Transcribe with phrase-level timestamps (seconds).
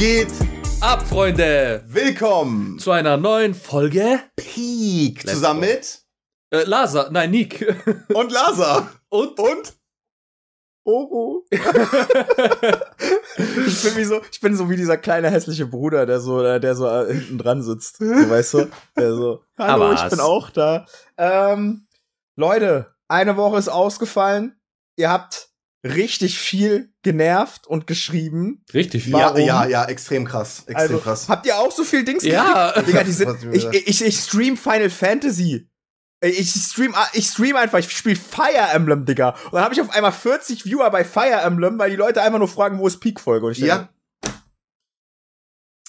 [0.00, 0.32] geht
[0.80, 1.84] ab, Freunde?
[1.86, 4.18] Willkommen zu einer neuen Folge?
[4.34, 5.24] Peak.
[5.24, 5.66] Let's zusammen go.
[5.66, 6.00] mit?
[6.54, 7.60] Äh, Lasa, nein, Nick.
[8.14, 8.90] Und Lasa.
[9.10, 9.38] Und?
[9.38, 9.74] Und?
[10.84, 11.44] Oro.
[11.50, 11.60] ich
[13.82, 16.88] bin wie so, ich bin so wie dieser kleine hässliche Bruder, der so, der so
[16.88, 20.86] äh, hinten dran sitzt, so, weißt du, der so, hallo, Aber ich bin auch da.
[21.18, 21.86] Ähm,
[22.36, 24.58] Leute, eine Woche ist ausgefallen.
[24.96, 25.49] Ihr habt
[25.84, 28.64] richtig viel genervt und geschrieben.
[28.74, 29.12] Richtig viel.
[29.12, 30.64] Ja, ja, ja, extrem krass.
[30.66, 31.28] Extrem also, krass.
[31.28, 32.68] Habt ihr auch so viel Dings ja.
[32.68, 32.88] gekriegt?
[32.88, 35.68] Digga, die sind, ich, ich, ich stream Final Fantasy.
[36.22, 39.30] Ich stream, ich stream einfach, ich spiele Fire Emblem, Digga.
[39.46, 42.38] Und dann habe ich auf einmal 40 Viewer bei Fire Emblem, weil die Leute einfach
[42.38, 43.52] nur fragen, wo ist Peak-Folge.
[43.52, 43.78] Ja.
[43.78, 43.90] Denke,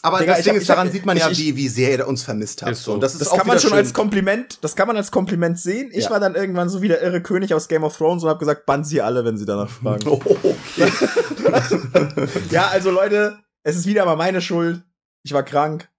[0.03, 1.97] aber Digga, das Ding hab, ist, daran hab, sieht man ich, ja, wie, wie sehr
[1.97, 2.75] ihr uns vermisst habt.
[2.75, 2.93] So.
[2.93, 3.77] Und das, ist das kann man schon schön.
[3.77, 5.89] als Kompliment, das kann man als Kompliment sehen.
[5.93, 6.09] Ich ja.
[6.09, 8.65] war dann irgendwann so wie der irre König aus Game of Thrones und habe gesagt,
[8.65, 10.07] bann sie alle, wenn sie danach fragen.
[10.07, 10.55] Oh, okay.
[12.49, 14.83] ja, also Leute, es ist wieder mal meine Schuld.
[15.23, 15.89] Ich war krank.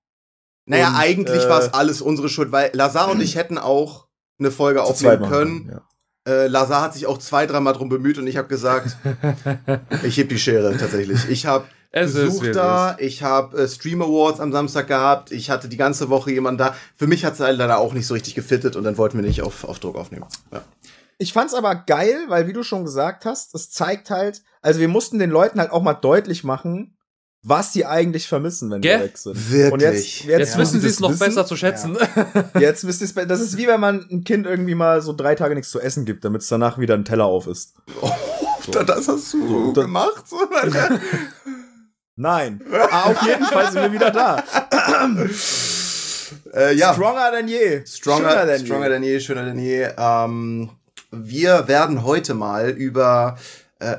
[0.66, 4.08] Naja, und, eigentlich äh, war es alles unsere Schuld, weil Lazar und ich hätten auch
[4.38, 5.70] eine Folge aufnehmen können.
[5.70, 5.82] Ja.
[6.32, 8.96] Äh, Lazar hat sich auch zwei, dreimal drum bemüht und ich habe gesagt,
[10.02, 11.28] ich heb die Schere tatsächlich.
[11.28, 12.96] Ich habe es Besuch ist, da.
[12.98, 15.30] Ich habe äh, Stream Awards am Samstag gehabt.
[15.30, 16.74] Ich hatte die ganze Woche jemanden da.
[16.96, 19.42] Für mich hat es leider auch nicht so richtig gefittet und dann wollten wir nicht
[19.42, 20.24] auf, auf Druck aufnehmen.
[20.50, 20.62] Ja.
[21.18, 24.88] Ich fand's aber geil, weil wie du schon gesagt hast, es zeigt halt, also wir
[24.88, 26.96] mussten den Leuten halt auch mal deutlich machen,
[27.44, 28.98] was sie eigentlich vermissen, wenn Gell?
[28.98, 29.50] wir weg sind.
[29.50, 29.72] Wirklich.
[29.72, 31.26] Und jetzt, jetzt, jetzt wissen sie es noch wissen.
[31.26, 31.98] besser zu schätzen.
[32.54, 32.60] Ja.
[32.60, 35.34] Jetzt wisst ihr es Das ist wie wenn man ein Kind irgendwie mal so drei
[35.34, 37.74] Tage nichts zu essen gibt, damit es danach wieder ein Teller auf ist.
[38.64, 38.84] Oh, so.
[38.84, 40.22] das hast du so, gemacht?
[40.28, 40.36] So,
[42.16, 42.60] Nein.
[42.90, 44.36] Ah, auf jeden Fall sind wir wieder da.
[46.54, 46.92] äh, ja.
[46.92, 47.84] Stronger than je.
[47.86, 48.92] Stronger, schöner than stronger je.
[48.92, 49.88] Than je, schöner than je.
[49.96, 50.70] Ähm,
[51.10, 53.38] wir werden heute mal über
[53.78, 53.96] äh,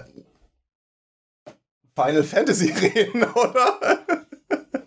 [1.96, 3.80] Final Fantasy reden, oder?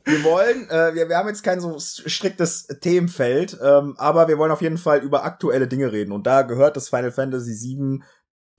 [0.04, 4.52] wir wollen, äh, wir, wir haben jetzt kein so striktes Themenfeld, ähm, aber wir wollen
[4.52, 6.12] auf jeden Fall über aktuelle Dinge reden.
[6.12, 8.02] Und da gehört das Final Fantasy VII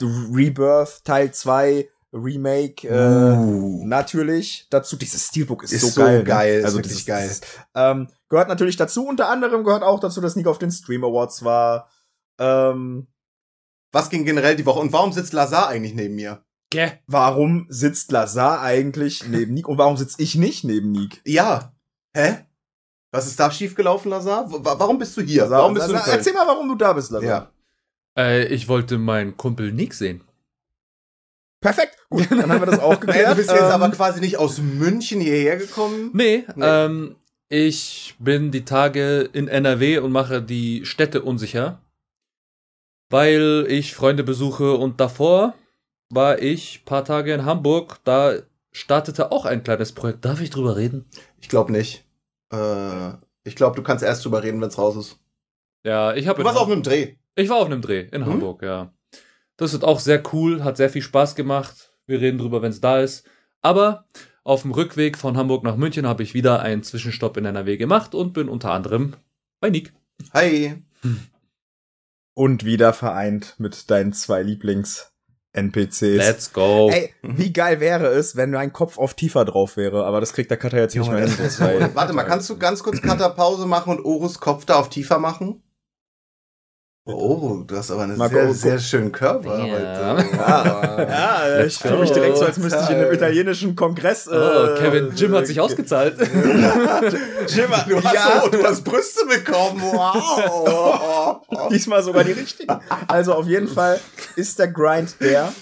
[0.01, 3.85] Rebirth Teil 2 Remake äh, uh.
[3.85, 4.95] natürlich dazu.
[4.95, 6.19] Dieses Steelbook ist, ist so, geil.
[6.19, 6.65] So geil ne?
[6.65, 7.27] Also wirklich geil.
[7.27, 7.41] Dieses,
[7.75, 9.05] ähm, gehört natürlich dazu.
[9.05, 11.89] Unter anderem gehört auch dazu, dass Nick auf den Stream Awards war.
[12.39, 13.07] Ähm,
[13.91, 14.79] Was ging generell die Woche?
[14.79, 16.43] Und warum sitzt Lazar eigentlich neben mir?
[16.69, 16.91] Gäh.
[17.07, 21.21] Warum sitzt Lazar eigentlich neben Nick und warum sitze ich nicht neben Nick?
[21.25, 21.73] Ja.
[22.13, 22.45] Hä?
[23.11, 24.45] Was ist da schiefgelaufen, Lazar?
[24.49, 25.43] Warum bist du hier?
[25.43, 27.51] Lazar, warum bist Lazar, du Erzähl mal, warum du da bist, Lazar.
[28.17, 28.21] Ja.
[28.21, 30.26] Äh, ich wollte meinen Kumpel Nick sehen.
[31.59, 33.31] Perfekt, gut, dann haben wir das auch geklärt.
[33.31, 36.11] du bist jetzt ähm, aber quasi nicht aus München hierher gekommen?
[36.13, 36.65] Nee, nee.
[36.65, 37.15] Ähm,
[37.49, 41.81] ich bin die Tage in NRW und mache die Städte unsicher,
[43.09, 45.55] weil ich Freunde besuche und davor
[46.09, 48.35] war ich paar Tage in Hamburg, da
[48.71, 50.25] startete auch ein kleines Projekt.
[50.25, 51.05] Darf ich drüber reden?
[51.39, 52.05] Ich glaube nicht.
[52.53, 53.13] Äh,
[53.43, 55.19] ich glaube, du kannst erst drüber reden, wenn es raus ist.
[55.83, 56.39] Ja, ich habe.
[56.39, 57.15] Du warst auf einem Dreh.
[57.35, 58.33] Ich war auf einem Dreh in hm?
[58.33, 58.93] Hamburg, ja.
[59.57, 61.91] Das wird auch sehr cool, hat sehr viel Spaß gemacht.
[62.05, 63.27] Wir reden drüber, wenn es da ist.
[63.61, 64.05] Aber
[64.43, 68.15] auf dem Rückweg von Hamburg nach München habe ich wieder einen Zwischenstopp in NRW gemacht
[68.15, 69.15] und bin unter anderem
[69.59, 69.93] bei Nick.
[70.33, 70.83] Hi.
[72.33, 75.11] Und wieder vereint mit deinen zwei Lieblings
[75.53, 76.01] NPCs.
[76.01, 76.91] Let's go.
[76.93, 80.51] Ey, wie geil wäre es, wenn mein Kopf auf tiefer drauf wäre, aber das kriegt
[80.51, 81.89] der Cutter jetzt nicht mehr hin.
[81.95, 85.17] Warte mal, kannst du ganz kurz Cutter Pause machen und Orus Kopf da auf tiefer
[85.17, 85.63] machen?
[87.07, 89.73] Oh, du hast aber einen sehr, sehr schönen Körper ja.
[89.73, 90.37] heute.
[90.37, 94.27] Ja, ja ich fühle mich direkt so, als müsste ich in einem italienischen Kongress.
[94.27, 96.17] Oh, äh, Kevin, Jim hat sich ausgezahlt.
[97.47, 98.41] Jim, du hast, ja.
[98.43, 99.81] so, du hast Brüste bekommen.
[99.81, 101.41] Wow.
[101.71, 102.77] Diesmal sogar die richtigen.
[103.07, 104.01] Also auf jeden Fall
[104.35, 105.53] ist der Grind der,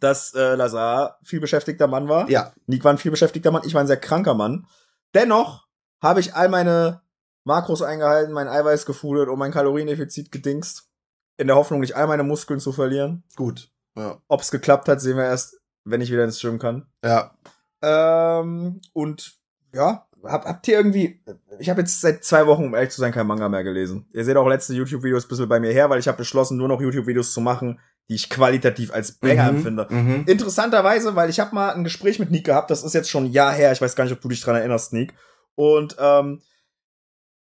[0.00, 2.28] dass äh, Lazar viel beschäftigter Mann war.
[2.28, 2.52] Ja.
[2.66, 3.62] Nick war ein viel beschäftigter Mann.
[3.64, 4.66] Ich war ein sehr kranker Mann.
[5.14, 5.66] Dennoch
[6.02, 7.00] habe ich all meine
[7.48, 10.88] Makros eingehalten, mein Eiweiß gefudert und mein Kaloriendefizit gedingst.
[11.36, 13.24] In der Hoffnung, nicht all meine Muskeln zu verlieren.
[13.34, 13.70] Gut.
[13.96, 14.20] Ja.
[14.28, 16.86] Ob's geklappt hat, sehen wir erst, wenn ich wieder ins Gym kann.
[17.04, 17.34] Ja.
[17.82, 19.38] Ähm, und
[19.72, 21.22] ja, hab, habt ihr irgendwie.
[21.58, 24.06] Ich habe jetzt seit zwei Wochen, um ehrlich zu sein, kein Manga mehr gelesen.
[24.12, 26.68] Ihr seht auch letzte YouTube-Videos ein bisschen bei mir her, weil ich habe beschlossen, nur
[26.68, 29.86] noch YouTube-Videos zu machen, die ich qualitativ als Banger mhm, empfinde.
[29.88, 30.24] Mhm.
[30.26, 33.32] Interessanterweise, weil ich habe mal ein Gespräch mit Nick gehabt, das ist jetzt schon ein
[33.32, 35.14] Jahr her, ich weiß gar nicht, ob du dich dran erinnerst, Nick.
[35.54, 36.40] Und ähm,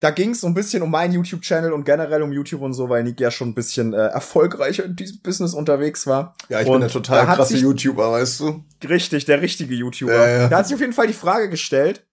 [0.02, 2.88] da ging es so ein bisschen um meinen YouTube-Channel und generell um YouTube und so,
[2.88, 6.34] weil Nick ja schon ein bisschen äh, erfolgreicher in diesem Business unterwegs war.
[6.48, 8.64] Ja, ich und bin der total krasse sich, YouTuber, weißt du?
[8.88, 10.12] Richtig, der richtige YouTuber.
[10.12, 10.48] Ja, ja.
[10.48, 12.04] Da hat sich auf jeden Fall die Frage gestellt,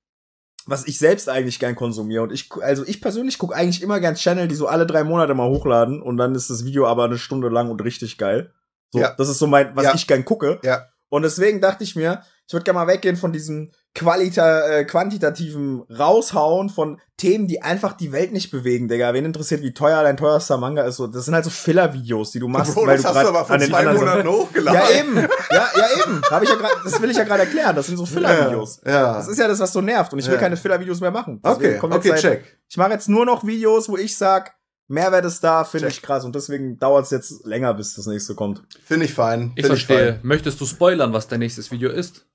[0.67, 2.21] was ich selbst eigentlich gern konsumiere.
[2.21, 5.33] Und ich, also ich persönlich gucke eigentlich immer gern Channel, die so alle drei Monate
[5.33, 8.53] mal hochladen und dann ist das Video aber eine Stunde lang und richtig geil.
[8.91, 9.15] So, ja.
[9.17, 10.59] das ist so mein, was ich gern gucke.
[10.63, 10.89] Ja.
[11.09, 15.81] Und deswegen dachte ich mir, Ich würde gerne mal weggehen von diesem Qualita äh, quantitativen
[15.83, 19.13] Raushauen von Themen, die einfach die Welt nicht bewegen, Digga.
[19.13, 20.95] Wen interessiert, wie teuer dein teuerster Manga ist?
[20.95, 23.27] So, das sind halt so Filler-Videos, die du machst, Bro, weil das du hast du
[23.29, 24.81] aber vor zwei Monaten hochgeladen.
[24.81, 25.15] Ja, eben.
[25.15, 25.27] Ja,
[25.75, 26.21] ja, eben.
[26.27, 27.75] Hab ich ja grad, das will ich ja gerade erklären.
[27.75, 28.81] Das sind so Filler-Videos.
[28.83, 29.13] Ja, ja.
[29.13, 30.11] Das ist ja das, was so nervt.
[30.13, 30.39] Und ich will Ja.
[30.39, 31.39] keine Filler-Videos mehr machen.
[31.45, 32.57] Deswegen Okay, okay, seit- check.
[32.67, 34.55] Ich mache jetzt nur noch Videos, wo ich sag,
[34.87, 36.25] Mehrwert ist da, finde ich krass.
[36.25, 38.63] Und deswegen dauert es jetzt länger, bis das nächste kommt.
[38.83, 39.51] Finde ich fein.
[39.55, 40.13] Ich Find verstehe.
[40.13, 40.19] fein.
[40.23, 42.25] Möchtest du spoilern, was dein nächstes Video ist?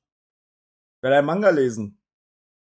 [1.04, 1.98] Werde ein Manga lesen.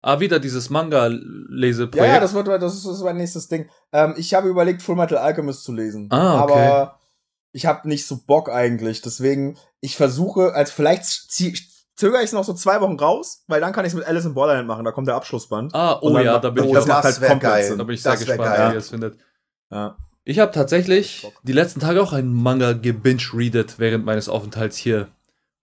[0.01, 2.13] Ah, wieder dieses Ja, Manga-Leseprojekt.
[2.13, 3.69] ja, das wird, das ist, das ist mein nächstes Ding.
[3.92, 6.07] Ähm, ich habe überlegt, Full Metal Alchemist zu lesen.
[6.12, 6.54] Ah, okay.
[6.54, 7.00] Aber
[7.51, 9.01] ich habe nicht so Bock eigentlich.
[9.01, 11.56] Deswegen, ich versuche, als vielleicht zieh,
[11.95, 14.25] zögere ich es noch so zwei Wochen raus, weil dann kann ich es mit Alice
[14.25, 14.86] in Borderland machen.
[14.86, 15.74] Da kommt der Abschlussband.
[15.75, 17.63] ah, oh ja, da bin ich, das macht halt komplett geil.
[17.68, 17.78] Sinn.
[17.78, 18.69] da bin ich sehr Das wär gespannt, geil.
[18.69, 19.18] wie ihr es findet.
[19.71, 19.98] Ja.
[20.24, 25.10] Ich habe tatsächlich die letzten Tage auch einen Manga gebinge-readet während meines Aufenthalts hier.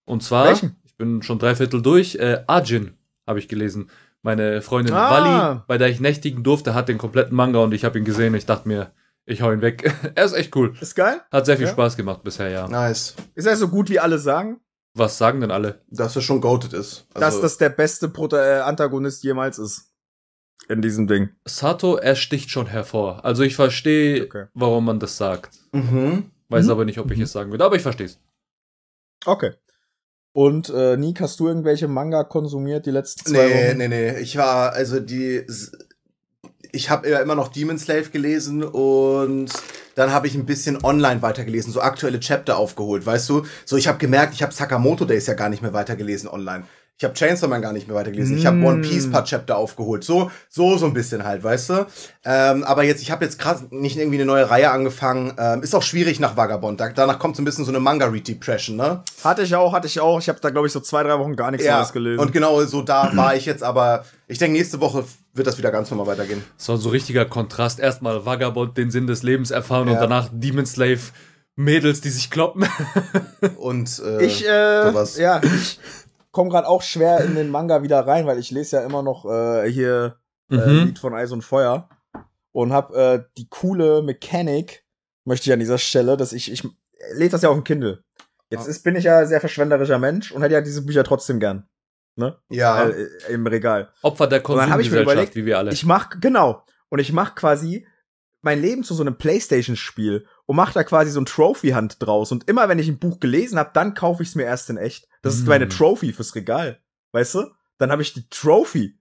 [0.05, 0.77] Und zwar, Welchen?
[1.03, 2.95] Ich bin schon dreiviertel durch, äh, Ajin
[3.27, 3.91] habe ich gelesen.
[4.23, 5.11] Meine Freundin Ah.
[5.11, 8.35] Wally, bei der ich nächtigen durfte, hat den kompletten Manga und ich habe ihn gesehen.
[8.37, 8.93] Ich dachte mir,
[9.25, 9.83] ich hau ihn weg.
[10.15, 10.75] er ist echt cool.
[10.81, 11.21] Ist geil?
[11.33, 11.73] Hat sehr viel Ja.
[11.73, 12.69] Spaß gemacht bisher, ja.
[12.69, 13.17] Nice.
[13.35, 14.61] Ist er so gut, wie alle sagen?
[14.95, 15.81] Was sagen denn alle?
[15.89, 17.07] Dass er schon goated ist.
[17.15, 19.91] dass Also, das der beste Proto äh, Antagonist jemals ist.
[20.69, 21.31] In diesem Ding.
[21.45, 23.25] Sato, er sticht schon hervor.
[23.25, 24.47] Also ich verstehe, Okay.
[24.55, 25.51] warum man das sagt.
[25.73, 26.31] Mhm.
[26.49, 26.71] Weiß Mhm.
[26.71, 28.21] aber nicht, ob ich es sagen würde, aber ich verstehe es.
[29.25, 29.53] Okay.
[30.33, 33.77] Und äh, Nick, hast du irgendwelche Manga konsumiert die letzten zwei Nee, Wochen?
[33.79, 34.19] nee, nee.
[34.21, 35.45] Ich war, also die.
[36.75, 39.53] Ich habe ja immer noch Demon Slave gelesen und
[39.95, 43.43] dann habe ich ein bisschen online weitergelesen, so aktuelle Chapter aufgeholt, weißt du?
[43.67, 46.65] So, ich habe gemerkt, ich habe Sakamoto Days ja gar nicht mehr weitergelesen online.
[46.99, 48.37] Ich habe Chainsaw Man gar nicht mehr weitergelesen.
[48.39, 48.65] Ich habe Mm.
[48.65, 50.05] One Piece paar Chapter aufgeholt.
[50.05, 51.87] So, so, so ein bisschen halt, weißt du?
[52.25, 55.35] Ähm, aber jetzt, ich habe jetzt krass nicht irgendwie eine neue Reihe angefangen.
[55.37, 56.79] Ähm, ist auch schwierig nach Vagabond.
[56.81, 59.03] Da, danach kommt so ein bisschen so eine Manga-Read-Depression, ne?
[59.25, 60.21] Hatte ich auch, hatte ich auch.
[60.21, 62.21] Ich habe da, glaube ich, so zwei, drei Wochen gar nichts Neues gelesen.
[62.21, 65.05] Und genau so da war ich jetzt, aber ich denke, nächste Woche
[65.35, 66.45] wird das wieder ganz normal weitergehen.
[66.57, 67.81] So ein so richtiger Kontrast.
[67.81, 70.01] Erstmal Vagabond den Sinn des Lebens erfahren und Ja.
[70.01, 71.01] danach Demon Slave
[71.55, 72.65] Mädels, die sich kloppen.
[73.59, 75.19] Und äh, ich, äh, sowas.
[75.19, 75.79] ja, ich
[76.33, 79.25] komme gerade auch schwer in den Manga wieder rein, weil ich lese ja immer noch
[79.25, 80.17] äh, hier
[80.51, 80.87] äh, Mhm.
[80.87, 81.89] Lied von Eis und Feuer
[82.53, 84.85] und habe äh, die coole Mechanik,
[85.25, 86.63] möchte ich an dieser Stelle, dass ich, ich
[87.15, 88.05] lese das ja auf dem Kindle.
[88.51, 91.69] Jetzt ist, bin ich ja sehr verschwenderischer Mensch und hätte ja diese Bücher trotzdem gern.
[92.17, 92.37] Ne?
[92.51, 92.89] ja.
[92.89, 93.91] Äh, im Regal.
[94.03, 95.73] Opfer der dann hab ich mir Konsumgesellschaft, wie wir alle.
[95.73, 96.63] Ich mach, genau.
[96.91, 97.87] Und ich mach quasi
[98.43, 102.31] mein Leben zu so einem Playstation-Spiel und mach da quasi so ein Trophy-Hand draus.
[102.31, 104.77] Und immer wenn ich ein Buch gelesen habe, dann kaufe ich es mir erst in
[104.77, 105.09] echt.
[105.23, 106.79] Das ist meine Trophy fürs Regal.
[107.13, 107.47] Weißt du?
[107.79, 108.99] Dann habe ich die Trophy.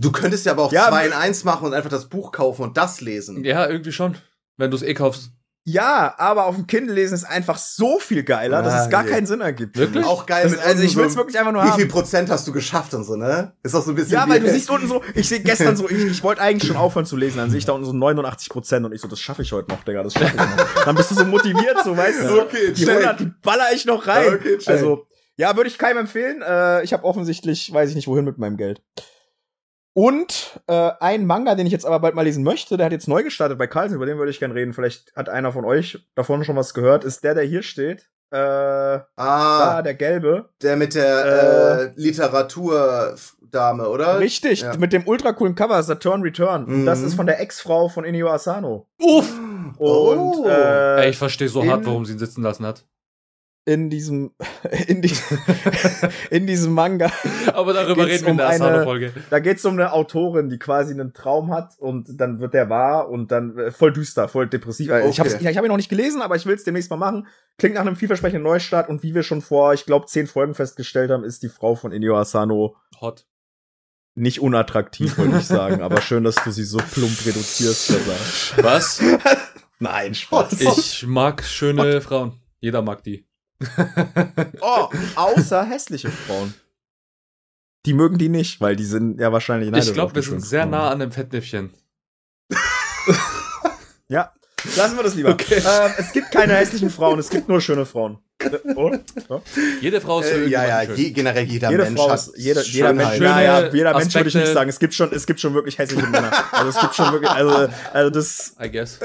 [0.00, 2.62] Du könntest ja aber auch Ja, zwei in eins machen und einfach das Buch kaufen
[2.62, 3.44] und das lesen.
[3.44, 4.16] ja, irgendwie schon.
[4.56, 5.32] Wenn du es eh kaufst.
[5.66, 9.04] Ja, aber auf dem Kindle lesen ist einfach so viel geiler, dass Ah, es gar
[9.04, 9.10] je.
[9.12, 9.78] keinen Sinn ergibt.
[9.78, 10.04] Wirklich?
[10.04, 11.78] Auch geil Das, mit also ich will es so, wirklich einfach nur Wie haben.
[11.78, 13.54] viel Prozent hast du geschafft und so, ne?
[13.62, 14.12] Ist auch so ein bisschen.
[14.12, 16.68] Ja, wie- weil du siehst unten so, ich sehe gestern so, ich, ich wollte eigentlich
[16.68, 19.08] schon aufhören zu lesen, dann sehe ich da unten so 89 Prozent und ich so,
[19.08, 20.84] das schaffe ich heute noch, Digga, das schaffe ich noch.
[20.84, 22.90] Dann bist du so motiviert, so, weißt du, so, Okay, die check.
[22.96, 24.34] 100, die baller ich noch rein.
[24.34, 24.68] Okay, check.
[24.68, 25.06] also,
[25.38, 26.42] ja, würde ich keinem empfehlen.
[26.42, 28.82] Äh, ich habe offensichtlich, weiß ich nicht, wohin mit meinem Geld.
[29.94, 33.06] Und äh, ein Manga, den ich jetzt aber bald mal lesen möchte, der hat jetzt
[33.08, 34.72] neu gestartet bei Carlsen, über den würde ich gern reden.
[34.74, 37.04] Vielleicht hat einer von euch davon schon was gehört.
[37.04, 38.08] Ist der, der hier steht.
[38.32, 40.48] Äh, Ah, da, der gelbe.
[40.60, 44.18] der mit der äh, Literaturdame, oder?
[44.18, 44.76] Richtig, Ja.
[44.76, 46.64] mit dem ultra coolen Cover, Saturn Return.
[46.66, 46.86] Mhm.
[46.86, 48.88] Das ist von der Ex-Frau von Inio Asano.
[49.00, 49.32] Uff!
[49.78, 50.44] Und Oh.
[50.48, 52.84] äh, Ey, ich verstehe so hart, warum sie ihn sitzen lassen hat.
[53.66, 54.32] In diesem
[54.88, 55.12] in, die,
[56.30, 57.10] in diesem Manga,
[57.52, 59.12] Aber darüber reden wir in um der eine- Asano-Folge.
[59.30, 63.08] da geht's um eine Autorin, die quasi einen Traum hat und dann wird der wahr
[63.08, 64.90] und dann äh, voll düster, voll depressiv.
[64.90, 65.42] Äh, Ich habe Okay.
[65.44, 67.26] ja, ich hab ihn noch nicht gelesen, aber ich will es demnächst mal machen.
[67.56, 71.10] Klingt nach einem vielversprechenden Neustart und wie wir schon vor, ich glaube, zehn Folgen festgestellt
[71.10, 73.26] haben, ist die Frau von Inio Asano Hot.
[74.14, 75.80] nicht unattraktiv, wollte ich sagen.
[75.82, 78.62] Aber schön, dass du sie so plump reduzierst, Cesar.
[78.64, 79.00] Was?
[79.78, 80.60] Nein, Spaß.
[80.60, 82.40] Ich mag schöne Frauen.
[82.60, 83.26] Jeder mag die.
[84.60, 86.54] Oh, außer hässliche Frauen.
[87.86, 90.90] Die mögen die nicht, weil die sind ja wahrscheinlich Ich glaube, wir sind sehr nah
[90.90, 91.70] an dem Fettnäpfchen.
[94.08, 94.32] Ja,
[94.76, 95.30] lassen wir das lieber.
[95.30, 95.56] Okay.
[95.56, 98.18] Ähm, es gibt keine hässlichen Frauen, es gibt nur schöne Frauen.
[98.38, 99.00] Äh, Oder?
[99.28, 99.42] Ja.
[99.80, 102.32] Jede Frau ist für Äh, ja, ja, je, generell jeder Jede Mensch Frau hat ist,
[102.36, 102.92] jeder, jeder.
[102.92, 104.68] Mensch, Schöne ja, ja, jeder Mensch würde ich nicht sagen.
[104.68, 106.32] Es gibt schon, es gibt schon wirklich hässliche Männer.
[106.52, 108.98] Also es gibt schon wirklich, also, also das, I guess.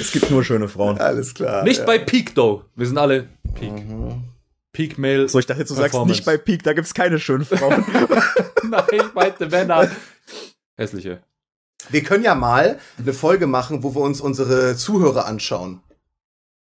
[0.00, 0.98] es gibt nur schöne Frauen.
[0.98, 1.64] Alles klar.
[1.64, 1.84] Nicht ja.
[1.84, 2.64] bei Peak, though.
[2.74, 3.72] Wir sind alle Peak.
[3.72, 4.24] Mhm.
[4.72, 5.28] Peak Male.
[5.28, 7.82] So, ich dachte, jetzt, du sagst nicht bei Peak, da gibt's keine schönen Frauen.
[8.70, 9.90] Nein, ich meinte Männer.
[10.76, 11.22] Hässliche.
[11.90, 15.80] Wir können ja mal eine Folge machen, wo wir uns unsere Zuhörer anschauen.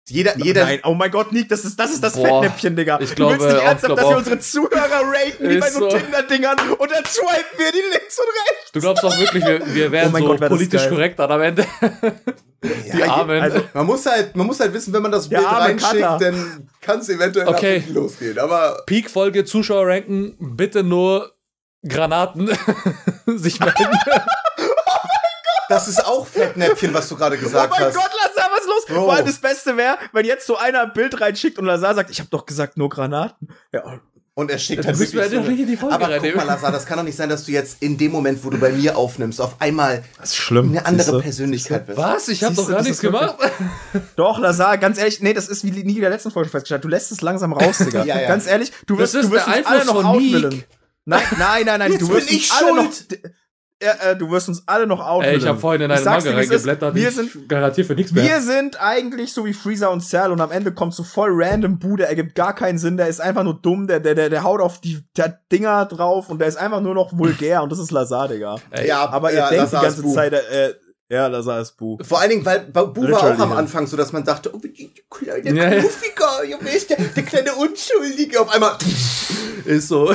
[0.09, 0.65] Jeder, jeder.
[0.65, 2.99] Nein, oh mein Gott, Nick, das ist das, ist das Boah, Fettnäpfchen, Digga.
[2.99, 5.97] Ich glaube, du willst nicht ernsthaft, dass wir unsere Zuhörer raten, wie bei so, so
[5.97, 8.71] Tinder-Dingern, und dann swipen wir die links und rechts.
[8.73, 11.65] Du glaubst doch wirklich, wir, wir wären oh so Gott, politisch korrekt dann am Ende.
[12.63, 13.41] die ja, Armen.
[13.41, 16.99] Also, man muss halt, man muss halt wissen, wenn man das Bild reinschickt, dann kann
[16.99, 17.83] es eventuell okay.
[17.89, 18.39] losgehen.
[18.39, 21.31] Aber Peak-Folge, Zuschauer ranken, bitte nur
[21.87, 22.49] Granaten
[23.25, 23.97] sich melden.
[25.69, 27.77] Das ist auch Fettnäpfchen, was du gerade gesagt hast.
[27.77, 27.95] Oh mein hast.
[27.95, 28.85] Gott, Lazar, was ist los?
[28.87, 29.05] Bro.
[29.05, 32.09] Vor allem das Beste wäre, wenn jetzt so einer ein Bild reinschickt und Lazar sagt,
[32.09, 33.49] ich habe doch gesagt, nur Granaten.
[33.71, 34.01] Ja.
[34.35, 36.87] Und er schickt halt wirklich so eine, die Folge Aber rein, guck mal, Lazar, das
[36.87, 39.39] kann doch nicht sein, dass du jetzt in dem Moment, wo du bei mir aufnimmst,
[39.39, 40.03] auf einmal
[40.49, 41.99] eine andere Persönlichkeit bist.
[41.99, 42.29] Was?
[42.29, 43.35] Ich habe doch gar nichts gemacht.
[44.15, 46.83] doch, Lazar, ganz ehrlich, nee, das ist wie nie in der letzten Folge festgestellt.
[46.83, 48.03] Du lässt es langsam raus, Digga.
[48.05, 48.27] ja, ja.
[48.27, 50.03] Ganz ehrlich, du wirst, du wirst uns alle noch.
[51.05, 53.23] Nein, nein, nein, nein, Jetzt du wirst uns alle schuld.
[53.23, 53.29] noch
[53.83, 55.27] äh, du wirst uns alle noch outen.
[55.27, 56.95] Ey, ich habe vorhin in eine Manga reingeblättert.
[56.95, 58.23] Wir sind garantiert für nichts mehr.
[58.23, 61.79] Wir sind eigentlich so wie Freezer und Cell und am Ende kommt so voll random
[61.79, 64.43] Bude, er gibt gar keinen Sinn, der ist einfach nur dumm, der der der, der
[64.43, 67.79] haut auf die der Dinger drauf und der ist einfach nur noch vulgär und das
[67.79, 68.55] ist Lazar, Digga.
[68.71, 70.73] Ey, ja, aber ihr ja, denkt Lazar die ganze Zeit, äh,
[71.13, 71.97] ja, das war es Bu.
[72.01, 74.71] Vor allen Dingen, weil Bu war auch am Anfang so, dass man dachte, oh, der
[75.09, 78.41] kleine ja, Knuffiger, Junge, ist der, der kleine Unschuldige.
[78.41, 78.77] Auf einmal
[79.65, 80.13] ist so.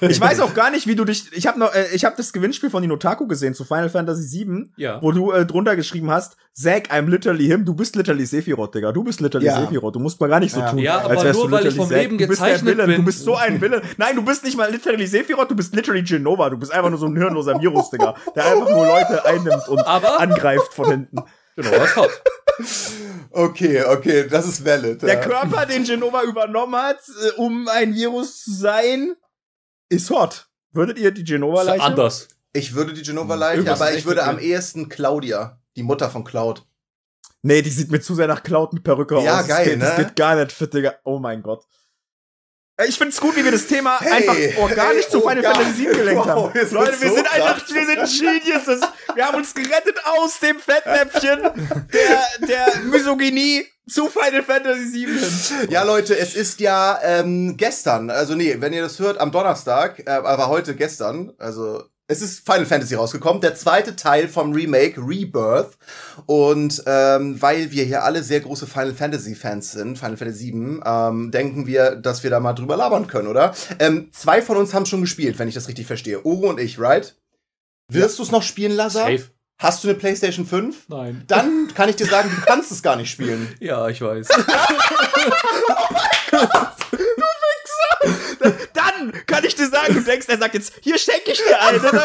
[0.00, 1.32] Ich weiß auch gar nicht, wie du dich.
[1.32, 4.72] Ich habe noch, äh, ich habe das Gewinnspiel von Ninotaku gesehen zu Final Fantasy VII,
[4.76, 5.00] ja.
[5.00, 7.64] wo du äh, drunter geschrieben hast, Zack, I'm literally him.
[7.64, 8.92] Du bist literally Sephiroth, Digga.
[8.92, 9.60] Du bist literally ja.
[9.60, 9.94] Sephiroth.
[9.94, 10.70] Du musst mal gar nicht so ja.
[10.70, 10.78] tun.
[10.80, 11.98] Ja, aber nur weil ich vom Zack.
[11.98, 12.96] Leben gezeichnet bin.
[12.96, 13.80] Du bist so ein Wille.
[13.96, 15.50] Nein, du bist nicht mal literally Sephiroth.
[15.50, 16.50] Du bist literally Genova.
[16.50, 19.78] Du bist einfach nur so ein hirnloser Virus, Digga, der einfach nur Leute einnimmt und
[19.86, 21.18] aber angreift von hinten.
[21.56, 22.22] Genau, was hot.
[23.32, 25.02] Okay, okay, das ist valid.
[25.02, 25.20] Der ja.
[25.20, 29.14] Körper, den Genova übernommen hat, äh, um ein Virus zu sein,
[29.88, 30.48] ist hot.
[30.72, 31.82] Würdet ihr die Genova-Leiche?
[31.82, 32.28] Anders.
[32.52, 36.64] Ich würde die Genova-Leiche, aber ich würde am ehesten Claudia, die Mutter von Cloud.
[37.42, 39.48] Nee, die sieht mir zu sehr nach Cloud mit Perücke ja, aus.
[39.48, 39.84] Ja, geil, das geht, ne?
[39.84, 40.94] Das geht gar nicht fit, Digga.
[41.04, 41.66] Oh mein Gott.
[42.86, 45.92] Ich find's gut, wie wir das Thema hey, einfach organisch hey, zu Final Fantasy 7
[45.92, 46.40] gelenkt haben.
[46.40, 47.40] Wow, Leute, wir so sind krass.
[47.40, 48.80] einfach, wir sind Geniuses.
[49.14, 51.42] Wir haben uns gerettet aus dem Fettnäpfchen
[51.92, 55.70] der, der Misogynie zu Final Fantasy 7 hin.
[55.70, 60.00] Ja, Leute, es ist ja ähm, gestern, also nee, wenn ihr das hört, am Donnerstag,
[60.06, 65.00] äh, aber heute gestern, also es ist Final Fantasy rausgekommen, der zweite Teil vom Remake
[65.00, 65.78] Rebirth.
[66.26, 70.82] Und ähm, weil wir hier alle sehr große Final Fantasy Fans sind, Final Fantasy 7,
[70.84, 73.54] ähm, denken wir, dass wir da mal drüber labern können, oder?
[73.78, 76.26] Ähm, zwei von uns haben schon gespielt, wenn ich das richtig verstehe.
[76.26, 77.14] Oro und ich, right?
[77.88, 78.16] Wirst ja.
[78.16, 79.06] du es noch spielen, Lazar?
[79.06, 79.30] Safe.
[79.58, 80.88] Hast du eine PlayStation 5?
[80.88, 81.22] Nein.
[81.28, 83.54] Dann kann ich dir sagen, du kannst es gar nicht spielen.
[83.60, 84.26] Ja, ich weiß.
[84.36, 84.42] oh
[85.92, 86.70] mein Gott!
[88.40, 91.60] Du Dann kann ich dir sagen, du denkst, er sagt jetzt, hier schenke ich dir
[91.60, 91.78] eine.
[91.78, 92.02] Ne?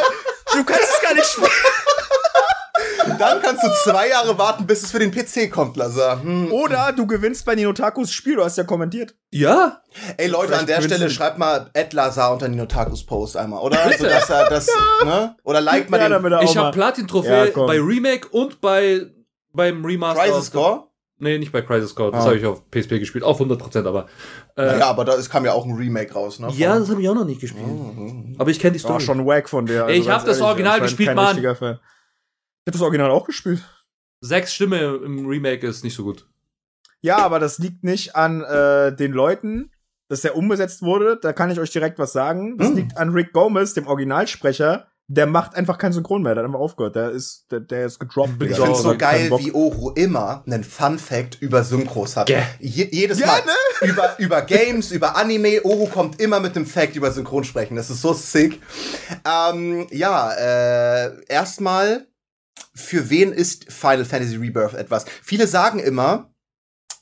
[0.54, 1.50] Du kannst es gar nicht spielen.
[3.20, 6.22] Dann kannst du zwei Jahre warten, bis es für den PC kommt, Lazar.
[6.22, 6.52] Hm.
[6.52, 9.16] Oder du gewinnst bei Ninotakus Spiel, du hast ja kommentiert.
[9.32, 9.82] Ja.
[10.18, 13.78] Ey Leute, Vielleicht an der Stelle schreibt mal Ed Lazar unter Ninotakus Post einmal, oder?
[13.88, 14.00] Bitte.
[14.00, 15.06] So, dass er das, ja.
[15.06, 15.36] ne?
[15.44, 16.42] Oder like mal ja, den.
[16.42, 19.12] Ich habe Platin-Trophäe ja, bei Remake und bei
[19.54, 20.24] beim Remaster.
[20.24, 20.88] Crisis Core?
[21.18, 22.12] Nee, nicht bei Crisis Core.
[22.12, 22.28] Das ah.
[22.28, 23.24] habe ich auf PSP gespielt.
[23.24, 24.08] Auf 100%, aber.
[24.58, 26.50] Äh, ja, aber da ist, kam ja auch ein Remake raus, ne?
[26.54, 27.66] Ja, das habe ich auch noch nicht gespielt.
[27.66, 28.36] Mhm.
[28.38, 28.96] Aber ich kenne die Story.
[28.96, 29.86] War schon wack von der.
[29.86, 31.38] Also ich habe das Original gespielt, Mann.
[31.38, 31.80] Ich habe
[32.66, 33.62] das Original auch gespielt.
[34.22, 36.28] Sechs Stimme im Remake ist nicht so gut.
[37.02, 39.72] Ja, aber das liegt nicht an äh, den Leuten,
[40.10, 41.18] dass der umgesetzt wurde.
[41.22, 42.58] Da kann ich euch direkt was sagen.
[42.58, 42.76] Das hm.
[42.76, 46.60] liegt an Rick Gomez, dem Originalsprecher, der macht einfach keinen Synchron mehr, der hat einfach
[46.60, 48.42] aufgehört, der ist, der, der ist gedroppt.
[48.42, 52.30] Ich finde so geil, wie Oro immer einen Fun Fact über Synchros hat.
[52.30, 52.44] Yeah.
[52.60, 53.52] Je, jedes ja, Mal ne?
[53.88, 57.78] über, über Games, über Anime, Oro kommt immer mit einem Fact über Synchronsprechen.
[57.78, 58.62] Das ist so sick.
[59.26, 62.08] Ähm, ja, äh, erstmal,
[62.74, 65.06] für wen ist Final Fantasy Rebirth etwas?
[65.22, 66.34] Viele sagen immer,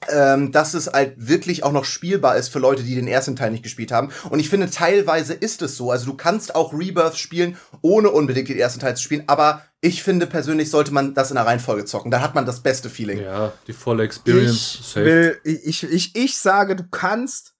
[0.09, 3.51] ähm, dass es halt wirklich auch noch spielbar ist für Leute, die den ersten Teil
[3.51, 4.09] nicht gespielt haben.
[4.29, 5.91] Und ich finde, teilweise ist es so.
[5.91, 9.23] Also du kannst auch Rebirth spielen, ohne unbedingt den ersten Teil zu spielen.
[9.27, 12.11] Aber ich finde persönlich, sollte man das in der Reihenfolge zocken.
[12.11, 13.19] Da hat man das beste Feeling.
[13.19, 14.79] Ja, die volle Experience.
[14.79, 17.55] Ich, will, ich, ich, ich sage, du kannst,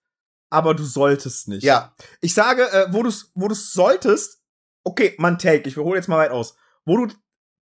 [0.50, 1.64] aber du solltest nicht.
[1.64, 1.94] Ja.
[2.22, 4.40] Ich sage, äh, wo du wo du solltest,
[4.84, 6.56] okay, man take, ich hole jetzt mal weit aus.
[6.86, 7.14] Wo du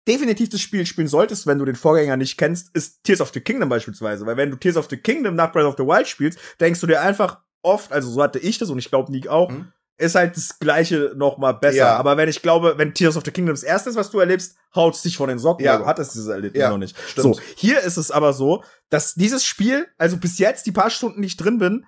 [0.07, 3.41] definitiv das Spiel spielen solltest, wenn du den Vorgänger nicht kennst, ist Tears of the
[3.41, 4.25] Kingdom beispielsweise.
[4.25, 6.87] Weil wenn du Tears of the Kingdom nach Breath of the Wild spielst, denkst du
[6.87, 9.71] dir einfach oft, also so hatte ich das und ich glaube Nick auch, mhm.
[9.97, 11.77] ist halt das gleiche noch mal besser.
[11.77, 11.95] Ja.
[11.97, 14.55] Aber wenn ich glaube, wenn Tears of the Kingdom das erste ist, was du erlebst,
[14.75, 15.73] haut's dich von den Socken, ja.
[15.73, 16.97] weil du hattest dieses Erlebnis ja, noch nicht.
[17.07, 17.35] Stimmt.
[17.35, 21.21] So, hier ist es aber so, dass dieses Spiel, also bis jetzt die paar Stunden,
[21.21, 21.85] die ich drin bin,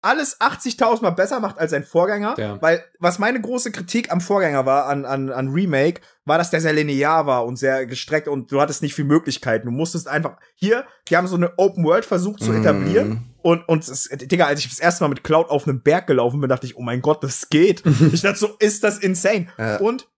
[0.00, 2.34] alles 80.000 Mal besser macht als sein Vorgänger.
[2.38, 2.62] Ja.
[2.62, 6.60] Weil was meine große Kritik am Vorgänger war, an, an, an Remake, war, dass der
[6.60, 9.66] sehr linear war und sehr gestreckt und du hattest nicht viel Möglichkeiten.
[9.66, 13.08] Du musstest einfach, hier, die haben so eine Open World versucht zu etablieren.
[13.08, 13.34] Mm.
[13.42, 16.40] Und, und, es, Digga, als ich das erste Mal mit Cloud auf einem Berg gelaufen
[16.40, 17.82] bin, dachte ich, oh mein Gott, das geht.
[18.12, 19.48] ich dachte so, ist das insane.
[19.58, 19.78] Ja.
[19.78, 20.08] Und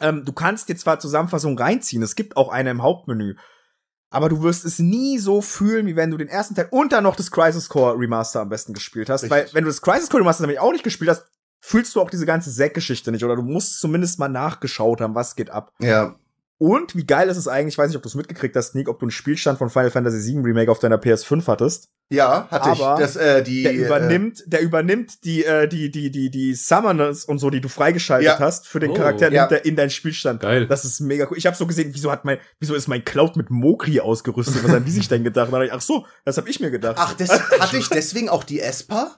[0.00, 3.36] ähm, du kannst dir zwar Zusammenfassungen reinziehen, es gibt auch eine im Hauptmenü,
[4.12, 7.02] aber du wirst es nie so fühlen, wie wenn du den ersten Teil und dann
[7.02, 9.22] noch das Crisis Core Remaster am besten gespielt hast.
[9.22, 9.38] Richtig.
[9.38, 11.24] Weil, wenn du das Crisis Core Remaster nämlich auch nicht gespielt hast,
[11.60, 13.24] fühlst du auch diese ganze Zack-Geschichte nicht.
[13.24, 15.72] Oder du musst zumindest mal nachgeschaut haben, was geht ab.
[15.80, 16.14] Ja.
[16.62, 18.88] Und wie geil ist es eigentlich, ich weiß nicht, ob du es mitgekriegt hast, Nick,
[18.88, 21.88] ob du einen Spielstand von Final Fantasy VII Remake auf deiner PS5 hattest.
[22.08, 23.00] Ja, hatte Aber ich.
[23.00, 27.24] Das, äh, die, der übernimmt, äh, der übernimmt die, äh, die, die, die, die Summoners
[27.24, 28.38] und so, die du freigeschaltet ja.
[28.38, 28.94] hast für den oh.
[28.94, 29.56] Charakter, nimmt ja.
[29.56, 30.40] er in deinen Spielstand.
[30.40, 30.68] Geil.
[30.68, 31.36] Das ist mega cool.
[31.36, 34.62] Ich habe so gesehen, wieso hat mein, wieso ist mein Cloud mit Mokri ausgerüstet?
[34.62, 35.50] Was haben die sich denn gedacht?
[35.52, 36.94] Ach so, das habe ich mir gedacht.
[36.96, 39.16] Ach, das, hatte ich deswegen auch die Esper?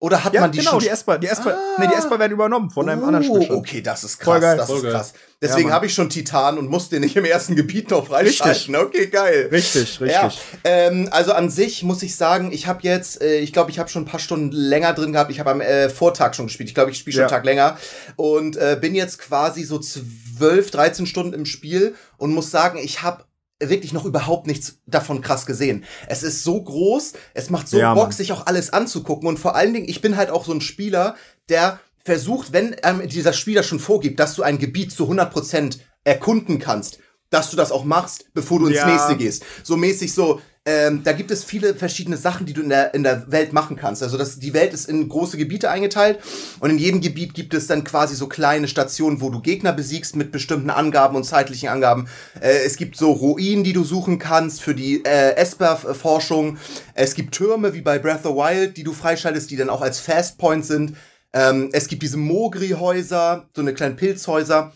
[0.00, 0.80] Oder hat ja, man die genau, schon?
[0.80, 1.80] die Esper, die Esper, ah.
[1.80, 3.58] nee, die Esper werden übernommen von einem uh, anderen Spielstand.
[3.58, 5.12] Okay, das ist krass, das Voll ist krass.
[5.42, 8.76] Deswegen ja, habe ich schon Titan und musste den nicht im ersten Gebiet noch freischalten.
[8.76, 8.76] Richtig.
[8.76, 9.48] Okay, geil.
[9.50, 10.08] Richtig, richtig.
[10.10, 10.30] Ja,
[10.64, 13.88] ähm, also an sich muss ich sagen, ich habe jetzt, äh, ich glaube, ich habe
[13.88, 15.32] schon ein paar Stunden länger drin gehabt.
[15.32, 16.68] Ich habe am äh, Vortag schon gespielt.
[16.68, 17.26] Ich glaube, ich spiele schon ja.
[17.26, 17.76] einen Tag länger
[18.14, 23.02] und äh, bin jetzt quasi so 12, 13 Stunden im Spiel und muss sagen, ich
[23.02, 23.24] habe
[23.60, 25.84] wirklich noch überhaupt nichts davon krass gesehen.
[26.06, 28.12] Es ist so groß, es macht so ja, Bock, Mann.
[28.12, 31.16] sich auch alles anzugucken und vor allen Dingen, ich bin halt auch so ein Spieler,
[31.48, 36.58] der versucht, wenn ähm, dieser Spieler schon vorgibt, dass du ein Gebiet zu 100% erkunden
[36.58, 37.00] kannst,
[37.30, 38.86] dass du das auch machst, bevor du ins ja.
[38.86, 39.44] nächste gehst.
[39.62, 43.02] So mäßig so, ähm, da gibt es viele verschiedene Sachen, die du in der, in
[43.02, 44.02] der Welt machen kannst.
[44.02, 46.18] Also das, die Welt ist in große Gebiete eingeteilt
[46.60, 50.14] und in jedem Gebiet gibt es dann quasi so kleine Stationen, wo du Gegner besiegst
[50.14, 52.06] mit bestimmten Angaben und zeitlichen Angaben.
[52.42, 56.58] Äh, es gibt so Ruinen, die du suchen kannst für die äh, Esper-Forschung.
[56.92, 60.00] Es gibt Türme wie bei Breath of Wild, die du freischaltest, die dann auch als
[60.00, 60.92] Fast Point sind.
[61.32, 64.74] Ähm, es gibt diese Mogri-Häuser, so eine kleinen Pilzhäuser